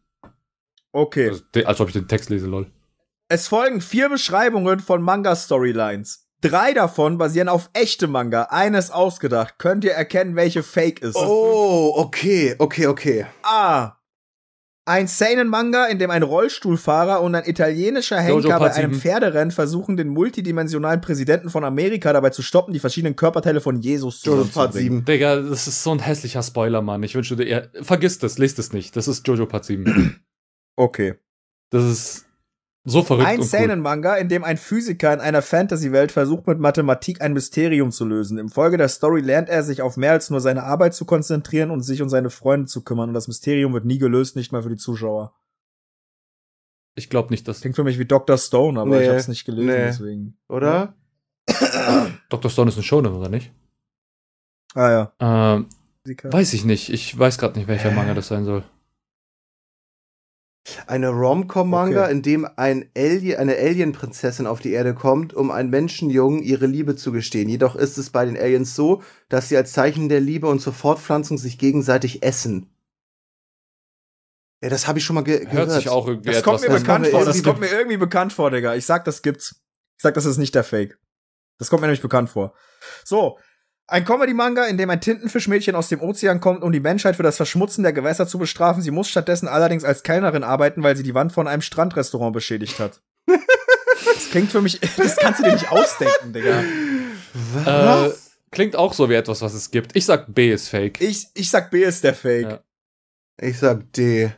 [0.92, 1.30] Okay.
[1.30, 2.70] Also, als ob ich den Text lese, lol.
[3.28, 6.28] Es folgen vier Beschreibungen von Manga-Storylines.
[6.40, 8.44] Drei davon basieren auf echte Manga.
[8.44, 9.58] Eines ausgedacht.
[9.58, 11.16] Könnt ihr erkennen, welche Fake ist?
[11.16, 13.26] Oh, okay, okay, okay.
[13.42, 13.96] A.
[14.88, 20.06] Ein Seinen-Manga, in dem ein Rollstuhlfahrer und ein italienischer Henker bei einem Pferderennen versuchen, den
[20.06, 24.74] multidimensionalen Präsidenten von Amerika dabei zu stoppen, die verschiedenen Körperteile von Jesus zu Jojo Part
[24.74, 25.04] 7.
[25.04, 27.02] Digga, das ist so ein hässlicher Spoiler, Mann.
[27.02, 28.94] Ich wünsche dir, eher, vergiss das, lest es nicht.
[28.94, 30.20] Das ist Jojo Part 7.
[30.76, 31.14] Okay.
[31.70, 32.26] Das ist
[32.86, 33.26] so verrückt.
[33.26, 38.04] Ein Seinen-Manga, in dem ein Physiker in einer Fantasy-Welt versucht, mit Mathematik ein Mysterium zu
[38.04, 38.38] lösen.
[38.38, 41.72] Im Folge der Story lernt er sich auf mehr als nur seine Arbeit zu konzentrieren
[41.72, 43.08] und sich um seine Freunde zu kümmern.
[43.08, 45.34] Und das Mysterium wird nie gelöst, nicht mal für die Zuschauer.
[46.94, 47.60] Ich glaube nicht, dass.
[47.60, 48.38] Klingt für mich wie Dr.
[48.38, 49.84] Stone, aber nee, ich hab's nicht gelesen, nee.
[49.84, 50.38] deswegen.
[50.48, 50.94] Oder?
[52.30, 52.50] Dr.
[52.50, 53.52] Stone ist ein Shonen, oder nicht?
[54.74, 55.12] Ah ja.
[55.18, 55.66] Ähm,
[56.22, 56.90] weiß ich nicht.
[56.90, 58.62] Ich weiß gerade nicht, welcher Manga das sein soll.
[60.86, 62.12] Eine Rom-Com-Manga, okay.
[62.12, 66.97] in dem ein Alien, eine Alien-Prinzessin auf die Erde kommt, um einen Menschenjungen ihre Liebe
[66.97, 67.48] zu gestehen.
[67.48, 70.72] Jedoch ist es bei den Aliens so, dass sie als Zeichen der Liebe und zur
[70.72, 72.70] Fortpflanzung sich gegenseitig essen.
[74.62, 75.70] Ja, das habe ich schon mal ge Hört gehört.
[75.70, 77.24] sich auch irgendwie das kommt mir bekannt vor.
[77.24, 78.74] Das kommt mir irgendwie bekannt vor, Digga.
[78.74, 79.60] Ich sag, das gibt's.
[79.97, 80.98] Ich sag, das ist nicht der Fake.
[81.59, 82.55] Das kommt mir nämlich bekannt vor.
[83.05, 83.38] So,
[83.88, 87.36] ein Comedy-Manga, in dem ein Tintenfischmädchen aus dem Ozean kommt, um die Menschheit für das
[87.36, 88.82] Verschmutzen der Gewässer zu bestrafen.
[88.82, 92.80] Sie muss stattdessen allerdings als Kellnerin arbeiten, weil sie die Wand von einem Strandrestaurant beschädigt
[92.80, 93.00] hat.
[93.26, 96.64] das klingt für mich, das kannst du dir nicht ausdenken, Digga.
[97.64, 98.12] Was?
[98.12, 98.16] Äh,
[98.50, 99.94] klingt auch so wie etwas, was es gibt.
[99.94, 101.00] Ich sag B ist fake.
[101.00, 102.50] Ich, ich sag B ist der Fake.
[102.50, 102.60] Ja.
[103.40, 104.32] Ich sag D.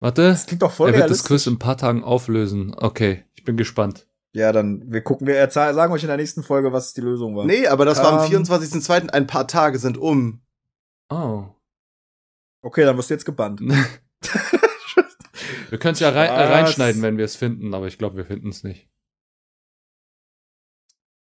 [0.00, 0.22] Warte.
[0.22, 2.74] Das klingt doch voll Er wird das Quiz in ein paar Tagen auflösen.
[2.76, 4.06] Okay, ich bin gespannt.
[4.32, 7.46] Ja, dann, wir gucken, wir sagen euch in der nächsten Folge, was die Lösung war.
[7.46, 9.02] Nee, aber das um, war am 24.02.
[9.02, 9.10] Ähm.
[9.10, 10.42] Ein paar Tage sind um.
[11.08, 11.46] Oh.
[12.62, 13.60] Okay, dann wirst du jetzt gebannt.
[15.70, 18.50] wir können es ja rein, reinschneiden, wenn wir es finden, aber ich glaube, wir finden
[18.50, 18.88] es nicht.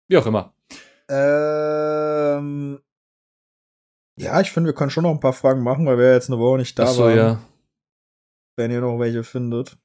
[0.08, 0.54] Wie auch immer.
[1.08, 2.80] Ähm,
[4.18, 6.38] ja, ich finde, wir können schon noch ein paar Fragen machen, weil wir jetzt eine
[6.38, 7.16] Woche nicht da Ach so, waren.
[7.16, 7.40] ja.
[8.56, 9.76] Wenn ihr noch welche findet.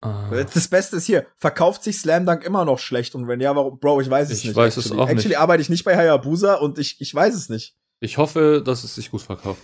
[0.00, 0.30] Ah.
[0.30, 3.14] Das Beste ist hier, verkauft sich Slam Dunk immer noch schlecht?
[3.14, 3.78] Und wenn ja, warum?
[3.78, 4.50] Bro, ich weiß es ich nicht.
[4.52, 4.94] Ich weiß actually.
[4.94, 5.38] es auch actually nicht.
[5.38, 7.76] arbeite ich nicht bei Hayabusa und ich, ich weiß es nicht.
[8.00, 9.60] Ich hoffe, dass es sich gut verkauft.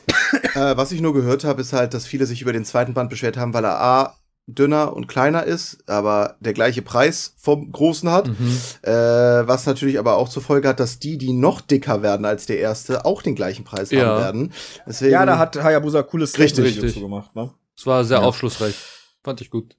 [0.54, 3.10] äh, was ich nur gehört habe, ist halt, dass viele sich über den zweiten Band
[3.10, 8.10] beschwert haben, weil er A, dünner und kleiner ist, aber der gleiche Preis vom großen
[8.10, 8.28] hat.
[8.28, 8.59] Mhm.
[8.82, 12.46] Äh, was natürlich aber auch zur Folge hat, dass die, die noch dicker werden als
[12.46, 14.04] der erste, auch den gleichen Preis ja.
[14.04, 14.52] haben werden.
[14.86, 17.00] Deswegen, ja, da hat Hayabusa cooles richtig, richtig.
[17.00, 17.34] gemacht.
[17.36, 17.52] Ne?
[17.76, 18.24] Es war sehr ja.
[18.24, 18.74] aufschlussreich.
[19.22, 19.76] Fand ich gut.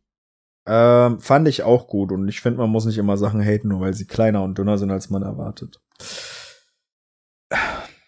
[0.66, 3.82] Ähm, fand ich auch gut und ich finde, man muss nicht immer Sachen haten, nur
[3.82, 5.82] weil sie kleiner und dünner sind, als man erwartet.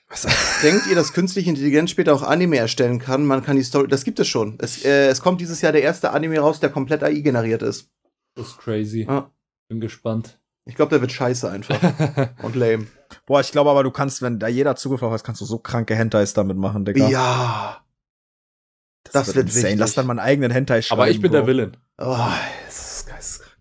[0.08, 0.26] Was
[0.64, 3.26] denkt ihr, dass künstliche Intelligenz später auch Anime erstellen kann?
[3.26, 4.58] Man kann die Story, das gibt es schon.
[4.60, 7.90] Es, äh, es kommt dieses Jahr der erste Anime raus, der komplett AI generiert ist.
[8.36, 9.06] Das ist crazy.
[9.10, 9.32] Ja.
[9.68, 10.40] Bin gespannt.
[10.66, 11.80] Ich glaube, der wird scheiße einfach.
[12.44, 12.88] und lame.
[13.26, 15.60] Boah, ich glaube aber, du kannst, wenn da jeder Zugriff auf hast, kannst du so
[15.60, 17.10] kranke Hentais damit machen, Digga.
[17.10, 17.86] Ja.
[19.04, 19.76] Das, das wird, wird insane.
[19.76, 21.02] Lass dann mal einen eigenen Hentai schreiben.
[21.02, 21.40] Aber ich bin Bro.
[21.40, 21.78] der Villain.
[21.98, 22.18] Oh,
[22.66, 23.56] das ist geisteskrank.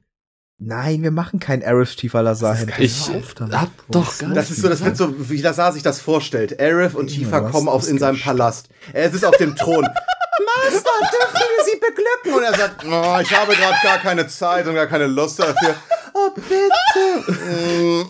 [0.59, 2.82] Nein, wir machen kein Arif Tifa Lazar Hentai.
[2.82, 6.61] Ich hab doch gar Das ist so, das wird so, wie Lazar sich das vorstellt.
[6.61, 8.69] Arif und Tifa kommen auf, in seinem Palast.
[8.93, 9.85] Er ist auf dem Thron.
[10.65, 12.39] Master, dürfen wir sie beglücken?
[12.39, 15.77] Und er sagt, oh, ich habe gerade gar keine Zeit und gar keine Lust dafür.
[16.16, 18.06] Oh, bitte.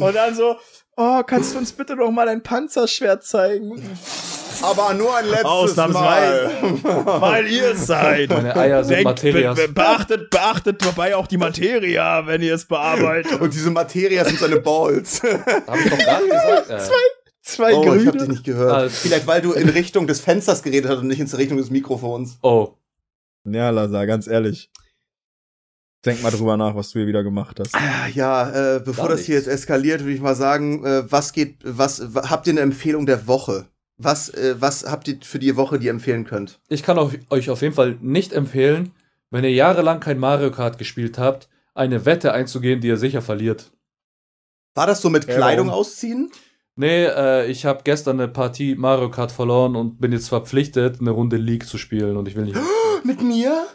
[0.00, 0.56] und dann so,
[0.96, 3.80] oh, kannst du uns bitte noch mal dein Panzerschwert zeigen?
[4.62, 6.50] Aber nur ein letztes Mal.
[7.04, 8.28] Weil ihr seid.
[8.30, 9.56] Meine Eier sind Materias.
[9.56, 13.40] Be beachtet, beachtet dabei auch die Materia, wenn ihr es bearbeitet.
[13.40, 15.22] Und diese Materia sind seine Balls.
[15.66, 16.70] Hab ich doch gerade gesagt.
[16.70, 16.78] Ja.
[16.78, 16.94] Zwei,
[17.42, 18.00] zwei oh, Grüne.
[18.02, 18.72] ich hab dich nicht gehört.
[18.72, 21.70] Ah, Vielleicht, weil du in Richtung des Fensters geredet hast und nicht in Richtung des
[21.70, 22.38] Mikrofons.
[22.42, 22.74] Oh.
[23.44, 24.70] Ja, Lazar, ganz ehrlich.
[26.04, 27.74] Denk mal drüber nach, was du hier wieder gemacht hast.
[27.74, 31.32] Ah, ja, äh, bevor Gar das hier jetzt eskaliert, würde ich mal sagen, äh, was
[31.32, 33.66] geht, was, habt ihr eine Empfehlung der Woche?
[33.96, 36.60] Was, äh, was habt ihr für die Woche, die ihr empfehlen könnt?
[36.68, 38.92] Ich kann euch auf jeden Fall nicht empfehlen,
[39.30, 43.72] wenn ihr jahrelang kein Mario Kart gespielt habt, eine Wette einzugehen, die ihr sicher verliert.
[44.74, 46.30] War das so mit Kleidung ja, ausziehen?
[46.76, 51.10] Nee, äh, ich habe gestern eine Partie Mario Kart verloren und bin jetzt verpflichtet, eine
[51.10, 52.58] Runde League zu spielen und ich will nicht.
[53.04, 53.66] mit mir?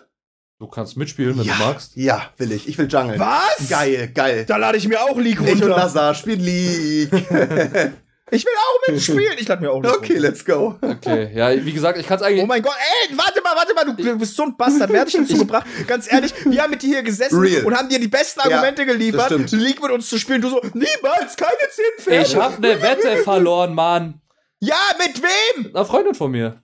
[0.59, 1.95] Du kannst mitspielen, wenn ja, du magst.
[1.95, 2.67] Ja, will ich.
[2.67, 3.17] Ich will Jungle.
[3.17, 3.69] Was?
[3.69, 4.43] Geil, geil.
[4.45, 5.53] Da lade ich mir auch League runter.
[5.53, 7.11] Ich und Lazar spielen League.
[8.31, 9.33] Ich will auch mitspielen.
[9.39, 10.27] Ich lade mir auch nicht Okay, runter.
[10.27, 10.75] let's go.
[10.81, 12.43] Okay, ja, wie gesagt, ich kann es eigentlich.
[12.43, 12.75] Oh mein Gott,
[13.09, 14.91] ey, warte mal, warte mal, du bist so ein Bastard.
[14.91, 15.65] Wer hat dich dazu gebracht?
[15.87, 17.63] Ganz ehrlich, wir haben mit dir hier gesessen Real.
[17.65, 20.41] und haben dir die besten Argumente ja, geliefert, League mit uns zu spielen.
[20.41, 22.25] Du so, niemals, keine zehn Pferde.
[22.27, 24.21] Ich hab ne Wette verloren, Mann.
[24.59, 25.75] Ja, mit wem?
[25.75, 26.61] Eine Freundin von mir.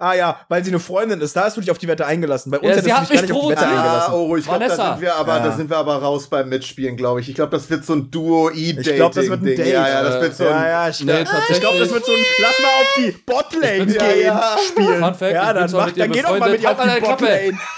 [0.00, 1.34] Ah ja, weil sie eine Freundin ist.
[1.34, 2.52] Da hast du dich auf die Wette eingelassen.
[2.52, 4.12] Bei uns Ja, hättest sie du hat dich mich gar nicht auf die Wette eingelassen.
[4.12, 4.92] Ah, oh, ich glaube, da Vanessa.
[4.92, 5.44] sind wir aber, Ja.
[5.44, 7.28] da sind wir aber raus beim Mitspielen, glaube ich.
[7.28, 8.90] Ich glaube, das wird so ein Duo-E-Dating.
[8.92, 9.44] Ich glaube, das wird ein.
[9.44, 9.58] Date.
[9.66, 10.50] Ja, ja, das wird so ein.
[10.50, 13.86] ja, ja, ich, Nee, ich glaube, das wird so ein Lass mal auf die Botlane
[13.86, 14.56] gehen Ja, ja.
[14.68, 15.00] spielen.
[15.02, 17.02] Fun Fact, ja, dann, mach, dann geh doch mal mit ihr auf befreundet.
[17.02, 17.18] die Halt.
[17.18, 17.58] Botlane.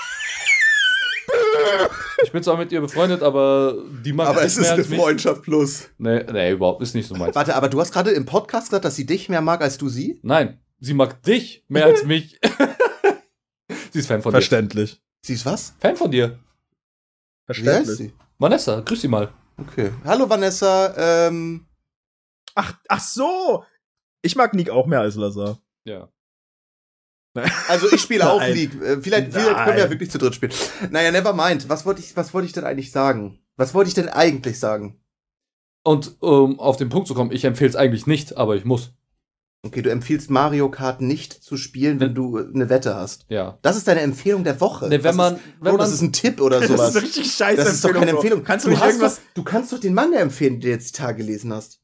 [2.23, 3.75] Ich bin zwar mit ihr befreundet, aber
[4.05, 4.99] die mag Aber es mehr ist eine.
[4.99, 5.89] Freundschaft plus.
[5.97, 7.35] Nee, nee, überhaupt ist nicht so meins.
[7.35, 9.89] Warte, aber du hast gerade im Podcast gesagt, dass sie dich mehr mag als du
[9.89, 10.21] sie?
[10.23, 12.39] Nein, sie mag dich mehr als mich.
[13.93, 14.37] sie ist Fan von dir.
[14.37, 15.01] Verständlich.
[15.23, 15.75] Sie ist was?
[15.79, 16.29] Fan von dir.
[16.29, 16.45] Wie heißt
[17.47, 17.97] Verständlich.
[17.97, 18.13] sie?
[18.39, 19.33] Vanessa, grüß sie mal.
[19.59, 19.93] Okay.
[20.05, 21.67] Hallo Vanessa, ähm.
[22.55, 23.65] Ach, ach so.
[24.23, 25.61] Ich mag Nick auch mehr als Lazar.
[25.85, 26.09] Ja.
[27.69, 28.43] Also ich spiele auch.
[28.43, 28.75] League.
[28.83, 30.53] Äh, Vielleicht, vielleicht können wir ja wirklich zu dritt spielen.
[30.91, 31.69] Naja, never mind.
[31.69, 33.39] Was wollte ich, was wollte ich denn eigentlich sagen?
[33.57, 35.01] Was wollte ich denn eigentlich sagen?
[35.85, 38.93] Und um auf den Punkt zu kommen, ich empfehle es eigentlich nicht, aber ich muss.
[39.63, 43.27] Okay, du empfiehlst Mario Kart nicht zu spielen, wenn du äh, eine Wette hast.
[43.29, 43.59] Ja.
[43.61, 44.87] Das ist deine Empfehlung der Woche.
[44.87, 46.91] Ne, wenn das man, ist, wenn Bro, man, das ist ein Tipp oder Das sowas.
[46.91, 48.21] ist eine richtig scheiße Das ist doch keine Bro.
[48.21, 48.43] Empfehlung.
[48.45, 49.17] Kannst du hast irgendwas.
[49.17, 51.81] Doch, du kannst doch den Manga empfehlen, den du jetzt die Tage gelesen hast.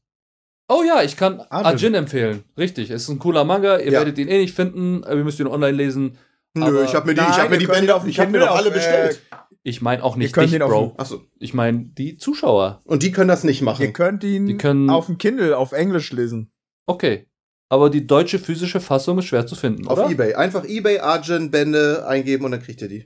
[0.69, 1.65] oh ja, ich kann Arjun.
[1.65, 2.43] Arjun empfehlen.
[2.57, 3.77] Richtig, es ist ein cooler Manga.
[3.77, 3.99] Ihr Ja.
[3.99, 5.03] werdet ihn eh nicht finden.
[5.03, 6.17] aber Ihr müsst ihn online lesen.
[6.55, 8.31] Nö, ich habe mir die, ich Nein, hab mir die Bände, auf dem ich habe
[8.31, 9.21] mir Kindle doch alle äh, bestellt.
[9.61, 10.95] Ich meine auch nicht Ihr dich, Bro.
[10.97, 11.21] Achso.
[11.37, 12.81] Ich meine die Zuschauer.
[12.85, 13.93] Und die können das nicht Ihr machen.
[13.93, 16.51] könnt ihn Die können- auf dem Kindle auf Englisch lesen.
[16.87, 17.27] Okay.
[17.69, 20.09] Aber die deutsche physische Fassung ist schwer zu finden, Auf oder?
[20.09, 20.35] Ebay.
[20.35, 23.01] Einfach Ebay, Argent, Bände eingeben und dann kriegt ihr die.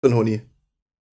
[0.00, 0.42] Für einen Huni.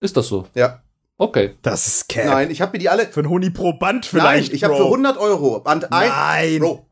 [0.00, 0.46] Ist das so?
[0.54, 0.82] Ja.
[1.18, 1.56] Okay.
[1.62, 2.26] Das ist Cap.
[2.26, 3.06] Nein, ich habe mir die alle.
[3.06, 4.52] Für einen Huni pro Band Nein, vielleicht.
[4.52, 4.92] ich habe für Bro.
[4.92, 6.10] 100 Euro Band 1.
[6.10, 6.60] Nein.
[6.60, 6.88] Bro,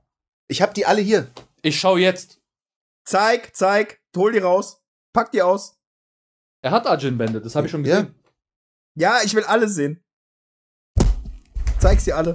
[0.49, 1.31] ich habe die alle hier.
[1.63, 2.41] Ich schau jetzt.
[3.05, 4.01] Zeig, zeig.
[4.17, 4.83] Hol die raus.
[5.15, 5.79] Pack die aus.
[6.61, 8.01] Er hat Arjun-Bände, das habe ich schon Ja.
[8.01, 8.15] gesehen.
[8.97, 10.05] Ja, ich will alle sehen.
[11.79, 12.35] Zeig sie alle.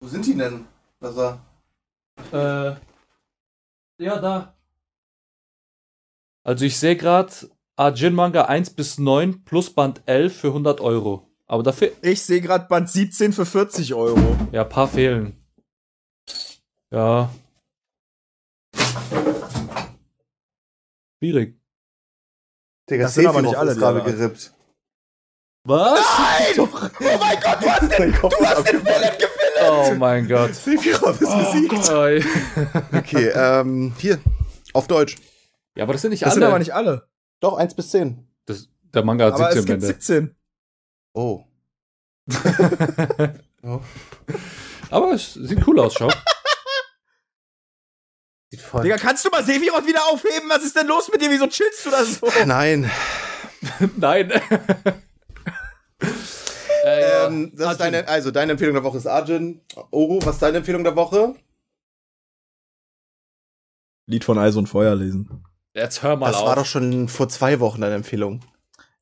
[0.00, 0.66] Wo sind die denn?
[1.00, 1.38] Also,
[2.32, 2.74] Äh,
[4.00, 4.54] ja, da.
[6.44, 7.32] Also ich sehe gerade
[7.76, 11.30] Arjun Manga 1 bis 9 plus Band 11 für 100 Euro.
[11.46, 14.36] Aber dafür, Ich sehe gerade Band 17 für 40 Euro.
[14.52, 15.44] ja, paar fehlen.
[16.90, 17.30] Ja.
[21.22, 21.60] Schwierig.
[22.90, 24.52] Digga, Das sind aber nicht alle, gerade er gerippt.
[25.64, 26.00] Was?
[26.58, 26.66] Oh
[27.18, 29.37] mein Gott, du hast den, du hast den Villain gefilmt.
[29.70, 30.54] Oh mein Gott.
[30.54, 31.90] Sephiroth ist besiegt.
[31.90, 32.24] Oi.
[32.92, 34.18] Okay, ähm, hier.
[34.72, 35.16] Auf Deutsch.
[35.76, 36.34] Ja, aber das sind nicht Das alle.
[36.34, 37.08] sind aber nicht alle.
[37.40, 38.26] Doch, 1 bis 10.
[38.46, 39.94] Das, der Manga hat Aber es 17 gibt Bände.
[39.94, 40.34] 17.
[41.14, 41.44] Oh.
[43.62, 43.80] oh.
[44.90, 46.08] aber es sieht cool aus, schau.
[48.50, 48.82] Sieht voll.
[48.82, 50.48] Digga, kannst du mal Sephiroth wieder aufheben?
[50.48, 51.30] Was ist denn los mit dir?
[51.30, 52.26] Wieso chillst du da so?
[52.46, 52.90] Nein.
[53.96, 54.32] Nein.
[56.84, 57.26] Ja.
[57.26, 59.60] Ähm, das ist deine, also deine Empfehlung der Woche ist Arjun.
[59.90, 61.34] Oro, was ist deine Empfehlung der Woche?
[64.06, 65.44] Lied von Eis und Feuer lesen.
[65.74, 66.48] Jetzt hör mal das auf.
[66.48, 68.40] war doch schon vor zwei Wochen deine Empfehlung.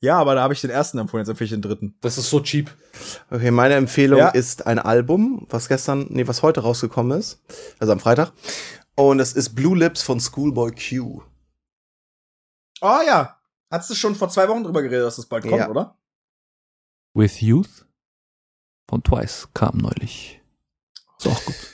[0.00, 1.96] Ja, aber da habe ich den ersten empfohlen, jetzt empfehle ich den dritten.
[2.02, 2.70] das ist so cheap.
[3.30, 4.28] Okay, meine Empfehlung Ja.
[4.28, 7.40] ist ein Album, was gestern, nee, was heute rausgekommen ist.
[7.78, 8.32] Also am Freitag.
[8.94, 11.22] Und es ist Blue Lips von Schoolboy Q.
[12.82, 13.38] Oh ja.
[13.70, 15.68] Hattest du schon vor zwei Wochen drüber geredet, dass das bald kommt, Ja.
[15.70, 15.96] oder?
[17.16, 17.86] With Youth
[18.88, 20.40] von Twice kam neulich.
[21.18, 21.54] Ist auch gut.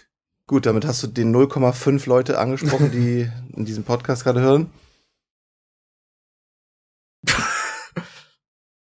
[0.48, 4.70] Gut, damit hast du den 0,5 Leute angesprochen, die in diesem Podcast gerade hören.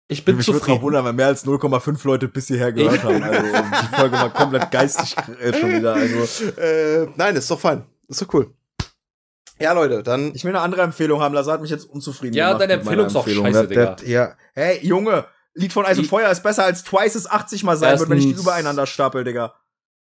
[0.09, 0.79] Ich bin Mich würde zufrieden.
[0.79, 3.23] auch wundern, wenn mehr als 0,5 Leute bis hierher gehört Ich- haben.
[3.23, 5.95] Also die Folge war komplett geistig äh, schon wieder.
[5.95, 7.85] Also Äh, nein, ist doch fein.
[8.09, 8.53] Ist doch cool.
[9.61, 10.35] Ja, Leute, dann.
[10.35, 11.35] ich will eine andere Empfehlung haben.
[11.35, 14.09] Lazar hat mich jetzt unzufrieden Ja, gemacht deine mit meiner Empfehlung ist auch scheiße, das-
[14.09, 14.35] Ja.
[14.55, 17.99] Hey, Junge, Lied von Eis und Feuer ist besser als Twice es 80 mal sein
[17.99, 19.55] wird, wenn ich die übereinander stapel, Digga.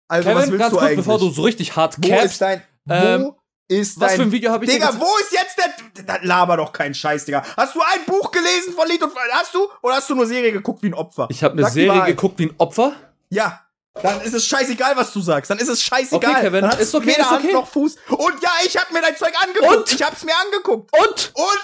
[0.07, 1.05] Also, was Kevin, willst ganz du kurz, eigentlich?
[1.05, 2.25] bevor du so richtig hart wo capst.
[2.25, 3.31] ist dein, wo Ähm,
[3.67, 6.57] ist was dein, für ein Video habe ich Digga, wo ist jetzt der, da laber
[6.57, 7.43] doch kein Scheiß, Digga.
[7.57, 9.21] Hast du ein Buch gelesen von Lied und Feuer?
[9.31, 9.67] Hast du?
[9.81, 11.27] Oder hast du nur Serie geguckt wie ein Opfer?
[11.31, 12.93] Ich habe eine Sag Serie geguckt wie ein Opfer.
[13.29, 13.61] Ja.
[14.03, 15.49] Dann ist es scheißegal, was du sagst.
[15.49, 16.31] Dann ist es scheißegal.
[16.31, 17.53] Okay, Kevin, ist okay, weder ist Hand okay.
[17.53, 17.95] noch Fuß.
[18.09, 19.77] Und ja, ich hab mir dein Zeug angeguckt.
[19.77, 19.93] Und?
[19.93, 20.91] Ich hab's mir angeguckt.
[20.99, 21.31] Und?
[21.33, 21.61] Und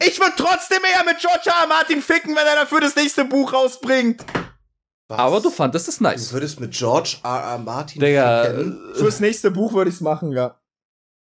[0.00, 1.62] ich würde trotzdem eher mit George R.
[1.62, 1.66] R.
[1.68, 4.24] Martin ficken, wenn er dafür das nächste Buch rausbringt.
[5.08, 6.32] Aber du fandest es Du nice.
[6.32, 7.30] würdest mit George R.
[7.52, 7.58] R.
[7.58, 8.92] Martin Digga, ficken?
[8.92, 10.60] äh, Fürs nächste Buch würde ich's machen, ja.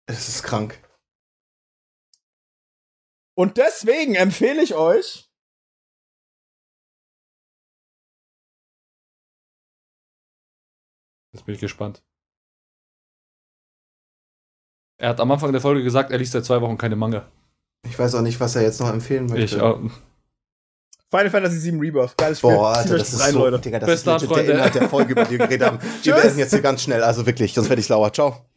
[0.06, 0.80] Es ist krank.
[3.36, 5.28] Und deswegen empfehle ich euch.
[11.32, 12.02] Jetzt bin ich gespannt.
[15.00, 17.30] Er hat am Anfang der Folge gesagt, er liest seit zwei Wochen keine Manga.
[17.84, 19.56] Ich weiß auch nicht, was er jetzt noch empfehlen möchte.
[19.56, 19.78] Ich auch.
[21.10, 22.16] Final Fantasy VII Rebirth.
[22.16, 22.50] Geiles Spiel.
[22.50, 23.60] Boah, Alter, das ist rein, so, Leute.
[23.60, 24.54] Digga, das Bis ist legit der.
[24.56, 25.78] Inhalt der Folge, über die wir geredet haben.
[26.02, 28.12] Wir beenden jetzt hier ganz schnell, also wirklich, sonst werde ich sauer.
[28.12, 28.46] Ciao.